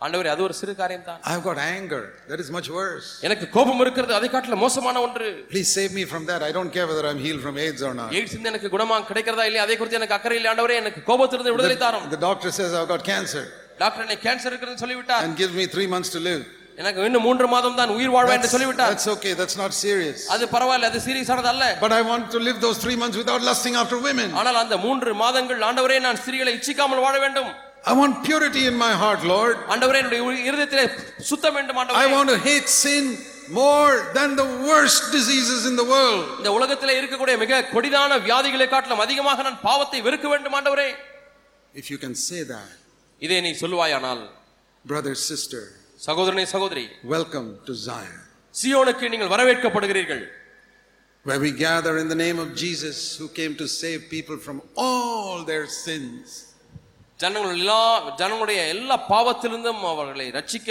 ஆண்டவரே 0.00 0.30
அது 0.32 0.42
ஒரு 0.46 0.54
சிறு 0.60 0.72
காரியம் 0.80 1.04
தான் 1.08 1.20
I've 1.30 1.44
got 1.48 1.58
anger. 1.74 2.00
That 2.30 2.40
is 2.44 2.48
much 2.56 2.68
worse. 2.78 3.06
எனக்கு 3.26 3.46
கோபம் 3.56 3.80
இருக்கிறது 3.84 4.12
அதை 4.18 4.28
காட்டிலும் 4.34 4.62
மோசமான 4.64 4.96
ஒன்று 5.06 5.28
Please 5.52 5.70
save 5.78 5.92
me 5.98 6.04
from 6.12 6.24
that. 6.30 6.40
I 6.48 6.52
don't 6.56 6.72
care 6.76 6.86
whether 6.90 7.04
I'm 7.10 7.20
healed 7.26 7.42
from 7.46 7.56
AIDS 7.66 7.82
or 7.88 7.92
not. 8.00 8.10
AIDS 8.18 8.34
இருந்து 8.36 8.52
எனக்கு 8.52 8.70
குணமா 8.74 8.96
கிடைக்கிறதா 9.10 9.46
இல்லையா 9.50 9.64
அதை 9.66 9.76
குறித்து 9.80 10.00
எனக்கு 10.00 10.16
அக்கறை 10.18 10.36
இல்லை 10.40 10.50
ஆண்டவரே 10.52 10.76
எனக்கு 10.82 11.02
கோபத்திலிருந்து 11.10 11.54
விடுதலை 11.56 11.78
தாரும் 11.86 12.04
The 12.16 12.22
doctor 12.28 12.52
says 12.58 12.74
I've 12.80 12.90
got 12.94 13.04
cancer. 13.12 13.44
Doctor 13.82 14.04
எனக்கு 14.06 14.24
கேன்சர் 14.28 14.52
இருக்குன்னு 14.52 14.82
சொல்லிவிட்டார் 14.84 15.24
and 15.26 15.36
gives 15.42 15.56
me 15.60 15.66
three 15.76 15.88
months 15.94 16.10
to 16.16 16.22
live. 16.28 16.42
எனக்கு 16.80 17.00
இன்னும் 17.08 17.24
மூன்று 17.28 17.46
மாதம் 17.54 17.76
தான் 17.80 17.90
உயிர் 17.96 18.12
வாழ்வேன் 18.14 18.36
என்று 18.36 18.42
That's, 18.42 18.54
சொல்லிவிட்டார் 18.56 18.92
that's 18.92 19.08
okay, 19.16 19.32
that's 19.40 19.56
not 19.62 19.72
serious. 19.84 20.20
அது 20.34 20.44
பரவாயில்ல 20.54 20.88
அது 20.92 21.00
சீரியஸானது 21.06 21.50
அல்ல 21.54 21.66
But 21.84 21.92
I 22.00 22.04
want 22.10 22.24
to 22.36 22.40
live 22.48 22.58
those 22.66 22.78
three 22.84 22.98
months 23.02 23.18
without 23.22 23.42
lusting 23.50 23.76
after 23.82 23.98
women. 24.08 24.28
ஆனால் 24.40 24.58
அந்த 24.64 24.76
மூன்று 24.86 25.12
மாதங்கள் 25.22 25.62
ஆண்டவரே 25.68 25.98
நான் 26.08 26.20
ஸ்திரீகளை 26.24 26.54
இச்சிக்காமல் 26.58 27.04
வாழ 27.06 27.16
வேண்டும் 27.26 27.52
I 27.86 27.92
want 28.00 28.14
purity 28.26 28.62
in 28.66 28.76
my 28.82 28.92
heart, 29.02 29.22
Lord. 29.32 29.56
ஆண்டவரே 29.72 29.98
என்னுடைய 30.02 30.20
உ- 30.26 30.44
இருதயத்திலே 30.50 30.84
சுத்தம் 31.30 31.54
வேண்டும் 31.56 31.78
I 31.78 31.82
ஆண்டவரே 31.82 32.12
want 32.16 32.28
to 32.34 32.38
hate 32.50 32.68
sin 32.84 33.04
more 33.62 33.94
than 34.16 34.30
the 34.42 34.46
worst 34.68 35.02
diseases 35.16 35.62
in 35.70 35.74
the 35.80 35.86
world. 35.94 36.22
இந்த 36.40 36.50
உலகத்திலே 36.58 36.94
இருக்கக்கூடிய 37.00 37.36
மிக 37.42 37.60
கொடிதான 37.74 38.18
வியாதிகளை 38.28 38.68
காட்டிலும் 38.68 39.02
அதிகமாக 39.06 39.42
நான் 39.48 39.60
பாவத்தை 39.68 40.00
வெறுக்க 40.08 40.28
வேண்டும் 40.34 40.56
ஆண்டவரே 40.60 40.88
If 41.74 41.86
you 41.92 41.98
can 42.04 42.14
say 42.28 42.40
that, 42.54 42.72
இதை 43.22 43.40
நீ 43.46 43.50
சொல்லுவாயானால் 43.62 44.22
brother, 44.84 45.14
sister, 45.30 45.62
சகோதரனே 46.06 46.44
சகோதரி 46.54 46.86
welcome 47.16 47.48
to 47.68 47.74
Zion, 47.86 48.18
சியோனுக்கு 48.54 49.08
நீங்கள் 49.14 49.32
வரவேற்கப்படுகிறீர்கள் 49.34 50.24
where 51.26 51.40
we 51.46 51.50
gather 51.66 51.92
in 52.02 52.08
the 52.12 52.18
name 52.24 52.38
of 52.38 52.48
Jesus 52.54 52.96
who 53.18 53.28
came 53.38 53.52
to 53.62 53.66
save 53.82 54.00
people 54.16 54.38
from 54.46 54.58
all 54.84 55.36
their 55.52 55.66
sins. 55.84 56.24
ஜனங்கள் 57.19 57.55
எல்லா 57.59 57.79
ஜனங்களுடைய 58.19 58.59
எல்லா 58.73 58.95
பாவத்திலிருந்தும் 59.11 59.81
அவர்களை 59.93 60.27
ரட்சிக்க 60.35 60.69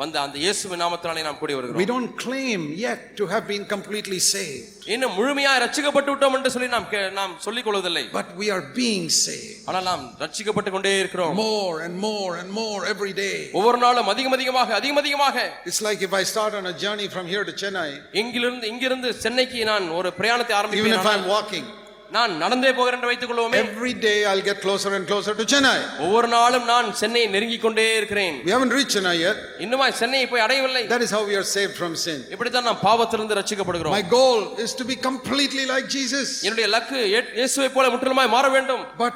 வந்த 0.00 0.16
அந்த 0.24 0.36
இயேசுவின் 0.42 0.80
நாமத்தினாலே 0.82 1.22
நாம் 1.26 1.38
கூடி 1.40 1.54
We 1.54 1.56
வருகிறோம் 1.56 1.88
don't 1.92 2.12
claim 2.24 2.60
yet 2.84 3.00
to 3.18 3.24
have 3.32 3.44
been 3.50 3.64
completely 3.72 4.20
saved, 4.34 4.68
இன்னும் 4.94 5.14
முழுமையாய் 5.18 5.60
ரட்சிக்கப்பட்டு 5.64 6.10
விட்டோம் 6.12 6.36
என்று 6.38 6.52
சொல்லி 6.54 6.68
நாம் 6.74 6.86
நாம் 7.18 7.34
சொல்லிக் 7.46 7.66
கொள்வதில்லை. 7.68 8.04
But 8.18 8.30
we 8.42 8.46
are 8.56 8.62
being 8.78 9.08
saved. 9.24 9.58
ஆனால் 9.70 9.86
நாம் 9.90 10.04
ரட்சிக்கப்பட்டு 10.22 10.72
கொண்டே 10.76 10.94
இருக்கிறோம். 11.02 11.34
More 11.42 11.74
and 11.86 11.96
more 12.06 12.30
and 12.42 12.50
more 12.60 12.80
every 12.92 13.12
day. 13.24 13.36
ஒவ்வொரு 13.58 13.80
நாளும் 13.84 14.10
அதிகம் 14.14 14.36
அதிகமாக 14.38 14.74
அதிகம் 14.80 15.02
அதிகமாக. 15.02 15.36
It's 15.70 15.82
like 15.88 16.02
if 16.08 16.14
I 16.22 16.24
start 16.32 16.54
on 16.60 16.66
a 16.72 16.76
journey 16.84 17.10
from 17.16 17.26
here 17.34 17.44
to 17.50 17.54
Chennai, 17.64 17.90
இங்கிலிருந்து 18.22 18.68
இங்கிருந்து 18.72 19.10
சென்னைக்கு 19.26 19.68
நான் 19.72 19.88
ஒரு 20.00 20.10
பிரயாணத்தை 20.20 20.54
even 20.54 20.62
ஆரம்பிப்பேன் 20.62 20.98
if 21.02 21.12
I'm 21.14 21.26
walking, 21.36 21.66
நான் 22.15 22.33
நடந்தே 22.41 22.71
போகிறேன் 22.77 22.97
என்று 22.97 23.09
வைத்துக் 23.09 23.29
கொள்வோமே 23.29 23.59
every 23.63 23.93
day 24.03 24.17
I'll 24.29 24.43
get 24.47 24.57
closer 24.65 24.89
and 24.97 25.05
closer 25.11 25.33
to 25.39 25.45
Chennai. 25.53 25.77
ஒவ்வொரு 26.05 26.27
நாளும் 26.35 26.65
நான் 26.71 26.87
சென்னையை 27.01 27.27
நெருங்கிக் 27.35 27.63
கொண்டே 27.65 27.85
இருக்கிறேன் 27.99 28.35
We 28.47 28.51
haven't 28.55 28.73
reached 28.77 28.93
Chennai 28.95 29.15
yet. 29.19 29.37
இன்னுமா 29.65 29.85
சென்னையை 30.01 30.27
போய் 30.33 30.43
அடையவில்லை 30.45 30.83
That 30.93 31.03
is 31.07 31.13
how 31.15 31.23
we 31.31 31.35
are 31.35 31.47
saved 31.55 31.75
from 31.81 31.93
sin. 32.05 32.19
இப்படித்தான் 32.35 32.67
நாம் 32.69 32.81
பாவத்திலிருந்து 32.87 33.37
ரட்சிக்கப்படுகிறோம் 33.41 33.95
My 33.99 34.05
goal 34.17 34.41
is 34.65 34.73
to 34.81 34.85
be 34.91 34.97
completely 35.09 35.65
like 35.73 35.87
Jesus, 35.97 36.27
என்னுடைய 36.47 36.67
லக்கு 36.75 36.99
இயே- 37.11 37.29
இயேசுவை 37.39 37.69
போல 37.77 37.87
முற்றிலுமாய் 37.95 38.33
மாற 38.37 38.49
வேண்டும் 38.57 38.85
but 39.03 39.15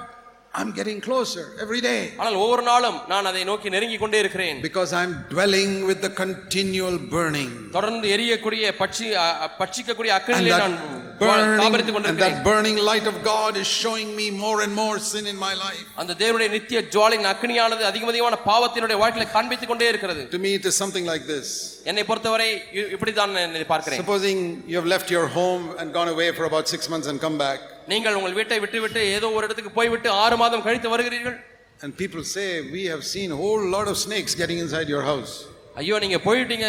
I'm 0.53 0.69
getting 0.77 0.99
closer 0.99 1.43
every 1.63 1.79
day 1.81 1.99
ஆனால் 2.21 2.37
ஒவ்வொரு 2.43 2.63
நாளும் 2.69 2.95
நான் 3.07 3.27
அதை 3.31 3.41
நோக்கி 3.49 3.67
நெருங்கிக் 3.73 4.01
கொண்டே 4.03 4.19
இருக்கிறேன் 4.23 4.57
because 4.67 4.91
I'm 4.99 5.11
dwelling 5.33 5.73
with 5.89 5.99
the 6.05 6.11
continual 6.21 6.95
burning. 7.13 7.51
தொடர்ந்து 7.75 8.07
எரியக்கூடிய 8.15 8.71
பட்சி 8.79 9.07
அ- 9.23 9.35
அ- 9.45 9.51
பட்சிக்கக்கூடிய 9.59 10.11
And 10.13 10.19
அக்கனிலே 10.19 10.51
நான் 10.63 10.75
that 10.79 11.21
burning, 11.21 11.53
தாபரித்துக் 11.61 11.89
and 11.91 11.97
கொண்டிருக்கிறேன் 11.97 12.35
that 12.35 12.47
burning 12.49 12.77
light 12.89 13.07
of 13.11 13.17
God 13.29 13.53
is 13.63 13.69
showing 13.83 14.09
me 14.19 14.27
more 14.43 14.57
and 14.65 14.73
more 14.81 14.97
sin 15.11 15.25
in 15.33 15.37
my 15.45 15.53
life. 15.65 15.85
அந்த 16.01 16.15
தேவனுடைய 16.23 16.49
நித்திய 16.57 16.81
ஜுவாலின் 16.95 17.29
அக்னியானது 17.33 17.85
அதிகம் 17.91 18.11
அதிகமான 18.13 18.39
பாவத்தினுடைய 18.49 18.99
வாழ்க்கையில 19.03 19.27
காண்பித்துக் 19.37 19.71
கொண்டே 19.73 19.89
இருக்கிறது 19.93 20.23
To 20.31 20.41
me, 20.45 20.53
it 20.59 20.65
is 20.65 20.77
something 20.83 21.05
like 21.05 21.25
this. 21.27 21.47
என்னை 21.85 22.05
பொறுத்தவரை 22.09 22.49
இ- 22.79 22.89
இப்படித்தான் 22.97 23.33
நான் 23.37 23.57
இதை 23.57 23.67
பார்க்கிறேன் 23.73 24.01
Supposing 24.03 24.41
you 24.71 24.77
have 24.81 24.89
left 24.95 25.11
your 25.17 25.27
home 25.39 25.65
and 25.79 25.93
gone 25.99 26.11
away 26.15 26.29
for 26.39 26.47
about 26.51 26.67
six 26.75 26.81
months 26.95 27.09
and 27.13 27.19
come 27.27 27.37
back, 27.47 27.61
நீங்கள் 27.92 28.16
உங்கள் 28.18 28.36
வீட்டை 28.38 28.58
விட்டு 28.62 28.78
விட்டு 28.84 29.00
ஏதோ 29.16 29.26
ஒரு 29.36 29.46
இடத்துக்கு 29.46 29.72
போய்விட்டு 29.78 30.08
ஆறு 30.24 30.36
மாதம் 30.42 30.66
கழித்து 30.68 30.90
வருகிறீர்கள் 30.94 31.36
and 31.80 31.92
people 31.96 32.22
say, 32.34 32.46
We 32.74 32.82
have 32.86 33.02
seen 33.04 33.30
a 33.30 33.38
whole 33.40 33.64
lot 33.74 33.86
of 33.92 33.96
snakes 34.04 34.32
getting 34.34 34.58
inside 34.64 34.88
your 34.94 35.02
house. 35.10 35.32
ஐயோ 35.80 35.96
நீங்க 36.04 36.18
போயிட்டீங்க 36.26 36.66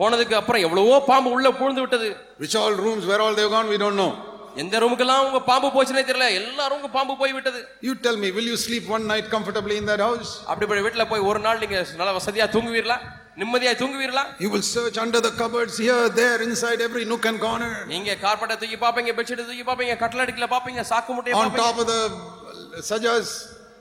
போனதுக்கு 0.00 0.34
அப்புறம் 0.40 0.64
எவ்வளவோ 0.66 0.98
பாம்பு 1.08 1.30
உள்ள 1.36 1.48
புழுந்து 1.60 1.82
விட்டது 1.84 2.08
Which 2.42 2.54
all 2.62 2.74
rooms, 2.84 3.04
where 3.10 3.22
all 3.24 3.34
they've 3.38 3.54
gone, 3.56 3.68
we 3.74 3.78
don't 3.84 3.98
know. 4.02 4.12
எந்த 4.62 4.78
ரூமுக்கெல்லாம் 4.82 5.24
உங்க 5.28 5.40
பாம்பு 5.50 5.68
போச்சுனே 5.74 6.02
தெரியல 6.08 6.26
எல்லா 6.38 6.64
ரூமுக்கும் 6.70 6.96
பாம்பு 6.98 7.14
போய் 7.22 7.34
விட்டது 7.36 7.60
You 7.88 7.94
tell 8.06 8.18
me, 8.24 8.30
will 8.38 8.48
you 8.52 8.58
sleep 8.66 8.86
one 8.96 9.04
night 9.12 9.26
comfortably 9.34 9.76
in 9.82 9.86
that 9.92 10.02
house? 10.08 10.30
அப்படிப்பட்ட 10.50 10.80
வீட்டுல 10.86 11.06
போய் 11.12 11.26
ஒரு 11.30 11.42
நாள் 11.46 11.62
நீங்க 11.64 11.78
நல்ல 12.00 12.12
வசதியா 12.18 12.46
தூங்குவீர்களா 12.54 12.98
நிம்மதியா 13.40 13.72
தூங்குவீர்களா? 13.80 14.22
You 14.44 14.48
will 14.54 14.64
search 14.74 14.96
under 15.04 15.20
the 15.26 15.30
cupboards, 15.40 15.76
here, 15.84 16.02
there, 16.20 16.38
inside 16.46 16.80
every 16.88 17.04
nook 17.12 17.24
and 17.30 17.38
corner, 17.46 17.70
நீங்க 17.92 18.10
கார்பெட்டை 18.24 18.56
தூக்கி 18.62 18.78
பாப்பீங்க 18.84 19.12
பெட்ஷீட் 19.18 19.42
தூக்கி 19.50 19.64
பாப்பீங்க 19.70 19.94
கட்டில் 20.02 20.22
அடிக்கல 20.24 20.48
பாப்பீங்க 20.56 20.82
சாக்கு 20.90 21.14
முட்டையை 21.16 21.36
on 21.42 21.50
top 21.62 21.78
of 21.82 21.86
the 21.92 22.00
sajas, 22.90 23.28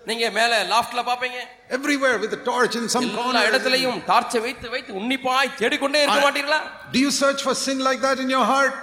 நீங்க 0.10 0.26
மேல 0.38 0.54
லாஃப்ட்ல 0.74 1.02
பாப்பீங்க 1.10 1.40
everywhere 1.78 2.16
with 2.24 2.32
a 2.40 2.42
torch 2.50 2.76
in 2.82 2.86
some 2.96 3.06
எல்லா 3.08 3.18
corner. 3.20 3.44
இடத்துலயும் 3.50 4.00
டார்ச்சை 4.12 4.42
வைத்து 4.48 4.70
வைத்து 4.76 4.92
உன்னிப்பாய் 5.02 5.52
தேடிக்கொண்டே 5.62 6.02
இருக்க 6.06 6.22
மாட்டீங்களா 6.28 6.60
Do 6.96 7.02
you 7.06 7.12
search 7.22 7.44
for 7.48 7.56
sin 7.66 7.80
like 7.90 8.02
that 8.08 8.20
in 8.26 8.32
your 8.38 8.46
heart? 8.54 8.74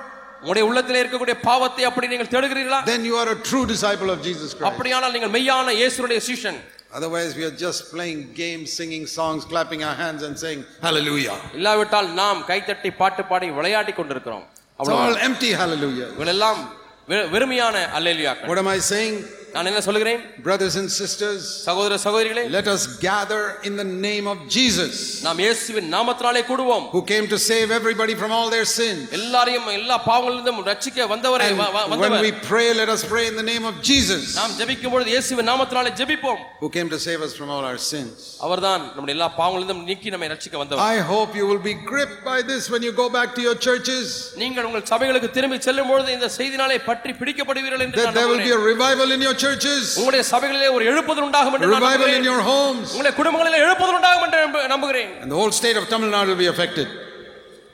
உங்களுடைய 0.43 0.65
உள்ளத்திலே 0.71 0.99
இருக்கக்கூடிய 1.03 1.37
பாவத்தை 1.51 1.85
அப்படி 1.91 2.07
நீங்கள் 2.15 2.31
தேடுகிறீர்களா? 2.35 2.81
Then 2.93 3.05
you 3.11 3.17
are 3.23 3.29
a 3.37 3.41
true 3.51 3.65
disciple 3.75 4.11
of 4.15 4.21
Jesus 4.29 4.51
Christ. 4.57 4.69
அப்படியானால் 4.71 5.15
நீங்கள் 5.17 5.33
மெய்யான 5.37 5.73
இயேசுடைய 5.81 6.21
சீஷன் 6.29 6.59
Otherwise, 6.93 7.37
we 7.37 7.45
are 7.45 7.51
just 7.53 7.93
playing 7.93 8.33
games, 8.35 8.73
singing 8.73 9.07
songs, 9.07 9.45
clapping 9.45 9.85
our 9.85 9.95
hands, 9.95 10.23
and 10.23 10.39
saying, 10.39 10.61
Hallelujah. 10.81 11.35
இல்லாவிட்டால் 11.55 12.09
நாம் 12.15 12.45
கைத்தட்டி 12.49 12.97
பாட்டு 12.97 13.25
பாடி 13.25 13.51
விளையாடி 13.51 13.93
கொண்டிருக்கிறோம் 13.93 14.45
It's 14.45 14.81
அவ்வளவுதான். 14.81 15.09
all 15.09 15.19
empty 15.29 15.51
hallelujah. 15.53 16.09
இவளெல்லாம் 16.19 16.61
வெ- 17.09 17.29
வெறுமையான 17.35 17.77
அல்லேலியாக்கள் 17.99 18.49
What 18.53 18.59
am 18.59 18.69
I 18.69 18.81
saying? 18.93 19.17
நான் 19.58 19.68
என்ன 19.70 19.82
சொல்கிறேன் 19.88 20.22
Brothers 20.46 20.76
and 20.80 20.88
sisters, 20.92 21.42
சகோதர 21.66 21.98
சகோதரிகளே 22.06 22.44
let 22.56 22.68
us 22.68 22.84
gather 23.04 23.42
in 23.68 23.74
the 23.76 23.88
name 24.06 24.26
of 24.32 24.38
Jesus, 24.56 24.94
நாம் 25.26 25.40
இயேசுவின் 25.44 25.90
நாமத்தினாலே 25.96 26.42
கூடுவோம் 26.48 26.86
who 26.94 27.02
came 27.12 27.26
to 27.34 27.40
save 27.50 27.68
everybody 27.72 28.16
from 28.22 28.32
all 28.38 28.48
their 28.56 28.68
sins. 28.78 29.04
எல்லாரையும் 29.20 29.68
எல்லா 29.80 29.98
பாவங்களிலிருந்தும் 30.08 30.62
ரட்சிக்க 30.72 31.08
வந்தவரே 31.14 31.48
And 31.50 31.60
வ- 31.62 31.72
வ- 31.76 31.86
when 31.86 31.94
வந்தவர் 31.96 32.26
we 32.28 32.34
pray, 32.50 32.68
let 32.82 32.92
us 32.96 33.04
pray 33.14 33.26
in 33.32 33.36
the 33.36 33.48
name 33.52 33.68
of 33.72 33.76
Jesus, 33.90 34.24
நாம் 34.40 34.56
ஜெபிக்கும் 34.62 34.94
பொழுது 34.96 35.12
இயேசுவின் 35.16 35.50
நாமத்தினாலே 35.52 35.92
ஜெபிப்போம் 36.02 36.42
who 36.62 36.70
came 36.70 36.90
to 36.96 37.00
save 37.08 37.22
us 37.28 37.36
from 37.40 37.52
all 37.56 37.64
our 37.72 37.80
sins. 37.92 38.18
அவர்தான் 38.48 38.84
நம்முடைய 38.96 39.16
எல்லா 39.18 39.30
பாவங்களிலிருந்தும் 39.40 39.86
நீக்கி 39.92 40.16
நம்மை 40.16 40.30
ரட்சிக்க 40.34 40.58
வந்தவர் 40.64 40.84
I 40.90 41.00
hope 41.12 41.32
you 41.42 41.48
will 41.52 41.64
be 41.70 41.76
gripped 41.92 42.20
by 42.26 42.40
this 42.52 42.64
when 42.74 42.84
you 42.88 42.94
go 43.04 43.08
back 43.20 43.32
to 43.38 43.44
your 43.48 43.58
churches, 43.68 44.06
நீங்கள் 44.44 44.68
உங்கள் 44.72 44.88
சபைகளுக்கு 44.94 45.32
திரும்பி 45.38 45.60
செல்லும் 45.70 45.92
பொழுது 45.94 46.12
இந்த 46.18 46.30
செய்தினாலே 46.40 46.80
பற்றி 46.90 47.14
பிடிக்கப்படுவீர்கள் 47.22 47.86
என்று 47.88 48.00
that 48.00 48.10
நான் 48.10 48.20
there 48.20 48.30
will 48.34 48.44
be 48.44 48.52
நம்புகிறேன். 48.52 48.68
a 48.68 48.74
revival 48.74 49.10
in 49.12 49.22
your 49.22 49.36
churches, 49.48 49.98
உங்களுடைய 49.98 50.30
சபைகளிலே 50.32 50.72
ஒரு 50.72 50.86
எழுப்புதல் 50.86 51.22
உண்டாகும் 51.22 51.54
என்று 51.54 51.68
நான் 51.68 51.82
revival 51.82 51.86
in 51.86 52.00
நம்புகிறேன். 52.00 52.24
your 52.24 52.42
homes, 52.42 52.92
உங்களுடைய 52.94 53.14
குடும்பங்களிலே 53.18 53.60
எழுப்புதல் 53.64 53.96
உண்டாகும் 53.96 54.24
என்று 54.24 54.48
நம்பு- 54.48 54.68
நம்புகிறேன் 54.68 55.22
and 55.22 55.32
the 55.32 55.38
whole 55.38 55.52
state 55.52 55.76
of 55.76 55.84
Tamil 55.84 56.10
Nadu 56.10 56.36
will 56.36 56.46
be 56.46 56.56
affected. 56.56 56.88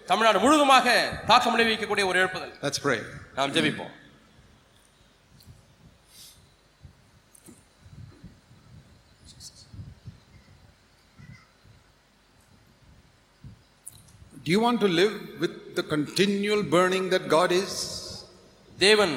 Tamil Nadu 0.06 0.40
முழுதுமாக 0.40 1.10
தாக்கம் 1.28 1.58
விளைவிக்கக்கூடிய 1.58 2.06
ஒரு 2.06 2.20
எழுப்புதல் 2.20 2.54
Let's 2.62 2.80
pray. 2.84 3.00
நாம் 3.36 3.54
ஜெபிப்போம் 3.54 3.92
Do 14.44 14.52
you 14.52 14.60
want 14.60 14.80
to 14.80 14.88
live 14.88 15.40
with 15.40 15.76
the 15.76 15.84
continual 15.84 16.64
burning 16.64 17.10
that 17.10 17.28
God 17.28 17.52
is? 17.52 17.74
தேவன் 18.78 19.16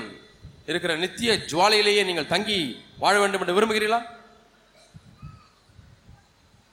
இருக்கிற 0.67 0.93
நித்திய 1.03 1.31
ஜுவாலையிலேயே 1.51 2.01
நீங்கள் 2.09 2.31
தங்கி 2.33 2.59
வாழ 3.03 3.15
வேண்டும் 3.23 3.43
என்று 3.45 3.57
விரும்புகிறீர்களா 3.59 4.01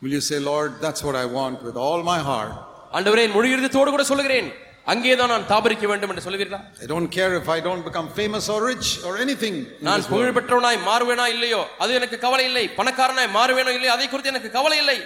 Will 0.03 0.13
you 0.13 0.21
say, 0.21 0.39
Lord, 0.49 0.71
that's 0.83 1.03
what 1.03 1.17
I 1.17 1.27
want 1.37 1.59
with 1.67 1.77
all 1.85 2.01
my 2.05 2.19
heart? 2.31 2.51
ஆண்டவரே 2.97 3.23
முழு 3.35 3.49
இருதயத்தோடு 3.53 3.93
கூட 3.95 4.05
சொல்லுகிறேன் 4.11 4.49
அங்கேதான் 4.93 5.31
நான் 5.33 5.47
தாபரிக்க 5.53 5.85
வேண்டும் 5.91 6.11
என்று 6.13 6.25
சொல்லுவீர்களா 6.27 6.59
I 6.85 6.89
don't 6.93 7.09
care 7.17 7.31
if 7.41 7.47
I 7.55 7.61
don't 7.67 7.83
become 7.89 8.09
famous 8.19 8.47
or 8.55 8.59
rich 8.73 8.89
or 9.07 9.13
anything. 9.25 9.55
in 9.61 9.85
நான் 9.87 10.01
this 10.01 10.09
world. 10.09 10.15
புகழ் 10.15 10.35
பெற்றவனாய் 10.39 10.79
மாறுவேனா 10.89 11.27
இல்லையோ 11.35 11.61
அது 11.85 11.95
எனக்கு 12.01 12.19
கவலை 12.27 12.45
இல்லை 12.51 12.65
பணக்காரனாய் 12.79 13.31
மாறுவேனோ 13.39 13.73
இல்லையோ 13.79 13.93
அதை 13.97 14.09
குறித்து 14.09 14.33
எனக்கு 14.35 14.51
கவலை 14.59 14.79
இல்லை 14.85 14.99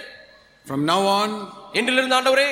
From 0.65 0.81
now 0.91 1.01
on, 1.19 1.29
என்றிலிருந்து 1.79 2.17
ஆண்டவரே 2.19 2.49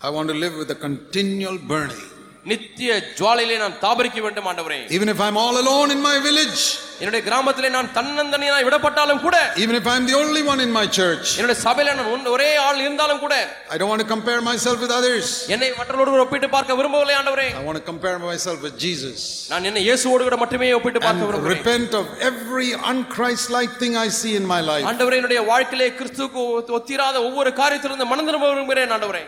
I 0.00 0.10
want 0.16 0.28
to 0.34 0.38
live 0.44 0.54
with 0.62 0.70
a 0.76 0.80
continual 0.88 1.58
burning. 1.72 2.02
நித்திய 2.45 2.89
ஜுவாலையிலே 3.17 3.55
நான் 3.61 3.79
தாபரிக்க 3.81 4.19
வேண்டும் 4.25 4.45
ஆண்டவரே 4.49 4.77
Even 4.97 5.07
if 5.13 5.19
I'm 5.25 5.37
all 5.41 5.55
alone 5.61 5.89
in 5.95 6.01
my 6.01 6.13
village, 6.27 6.59
என்னுடைய 7.01 7.21
கிராமத்திலே 7.25 7.69
நான் 7.69 7.89
தன்னந்தனியாய் 7.97 8.65
விடப்பட்டாலும் 8.67 9.19
கூட 9.25 9.37
even 9.63 9.75
if 9.79 9.87
I'm 9.93 10.03
the 10.11 10.15
only 10.21 10.43
one 10.51 10.59
in 10.65 10.71
my 10.77 10.85
church, 10.99 11.25
என்னுடைய 11.37 11.57
சபையில 11.65 11.95
நான் 11.97 12.09
ஒன்- 12.13 12.29
ஒரே 12.35 12.47
ஆள் 12.67 12.79
இருந்தாலும் 12.85 13.21
கூட 13.25 13.33
I 13.73 13.77
don't 13.79 13.91
want 13.93 14.03
to 14.05 14.09
compare 14.13 14.39
myself 14.49 14.77
with 14.85 14.93
others. 14.99 15.25
என்னை 15.55 15.69
மற்றவர்களோடு 15.79 16.23
ஒப்பிட்டு 16.25 16.49
பார்க்க 16.55 16.79
விரும்பவில்லை 16.79 17.15
ஆண்டவரே 17.19 17.47
I 17.59 17.65
want 17.69 17.79
to 17.81 17.87
compare 17.91 18.17
myself 18.25 18.59
with 18.67 18.75
Jesus 18.85 19.19
நான் 19.51 19.67
என்னை 19.71 19.83
இயேசுவோடு 19.89 20.27
கூட 20.29 20.39
மட்டுமே 20.45 20.69
ஒப்பிட்டு 20.79 21.01
பார்க்க 21.05 21.21
and 21.21 21.29
விரும்புகிறேன் 21.31 21.61
repent 21.61 21.93
of 22.01 22.07
every 22.31 22.69
unchrist-like 22.93 23.73
thing 23.83 23.95
I 24.05 24.11
see 24.21 24.35
in 24.41 24.47
my 24.55 24.61
life. 24.71 24.85
ஆண்டவரே 24.91 25.17
என்னுடைய 25.21 25.41
வாழ்க்கையிலே 25.53 25.89
கிறிஸ்துவுக்கு 26.01 26.43
ஒத்- 26.55 26.73
ஒத்திராத 26.79 27.17
ஒவ்வொரு 27.29 27.51
காரியத்திலிருந்து 27.61 28.11
மனம் 28.13 28.29
திரும்ப 28.31 28.47
விரும்புகிறேன் 28.53 28.93
ஆண்டவரே 28.97 29.25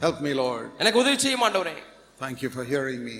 Help 0.00 0.20
me, 0.20 0.32
Lord. 0.36 0.64
எனக்கு 0.78 1.00
உதவி 1.02 1.18
செய்யும் 1.24 1.44
ஆண்டவரே 1.46 1.74
Thank 2.18 2.42
you 2.42 2.50
for 2.50 2.64
hearing 2.64 3.00
me. 3.04 3.18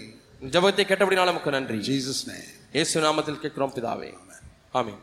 ஜெபத்தை 0.55 0.85
கேட்டபடினால 0.85 1.31
நமக்கு 1.31 1.51
நன்றி 1.51 1.77
In 1.77 1.87
Jesus' 1.91 2.23
name. 2.27 2.49
இயேசு 2.75 3.03
நாமத்தில் 3.07 3.43
கேட்கிறோம் 3.43 3.75
பிதாவே 3.77 4.11
ஆமென் 4.75 5.03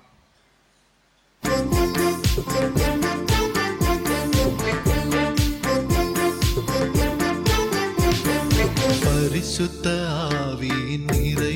பரிசுத்த 9.03 9.87
ஆவியின் 10.39 11.07
நிறைவு 11.11 11.54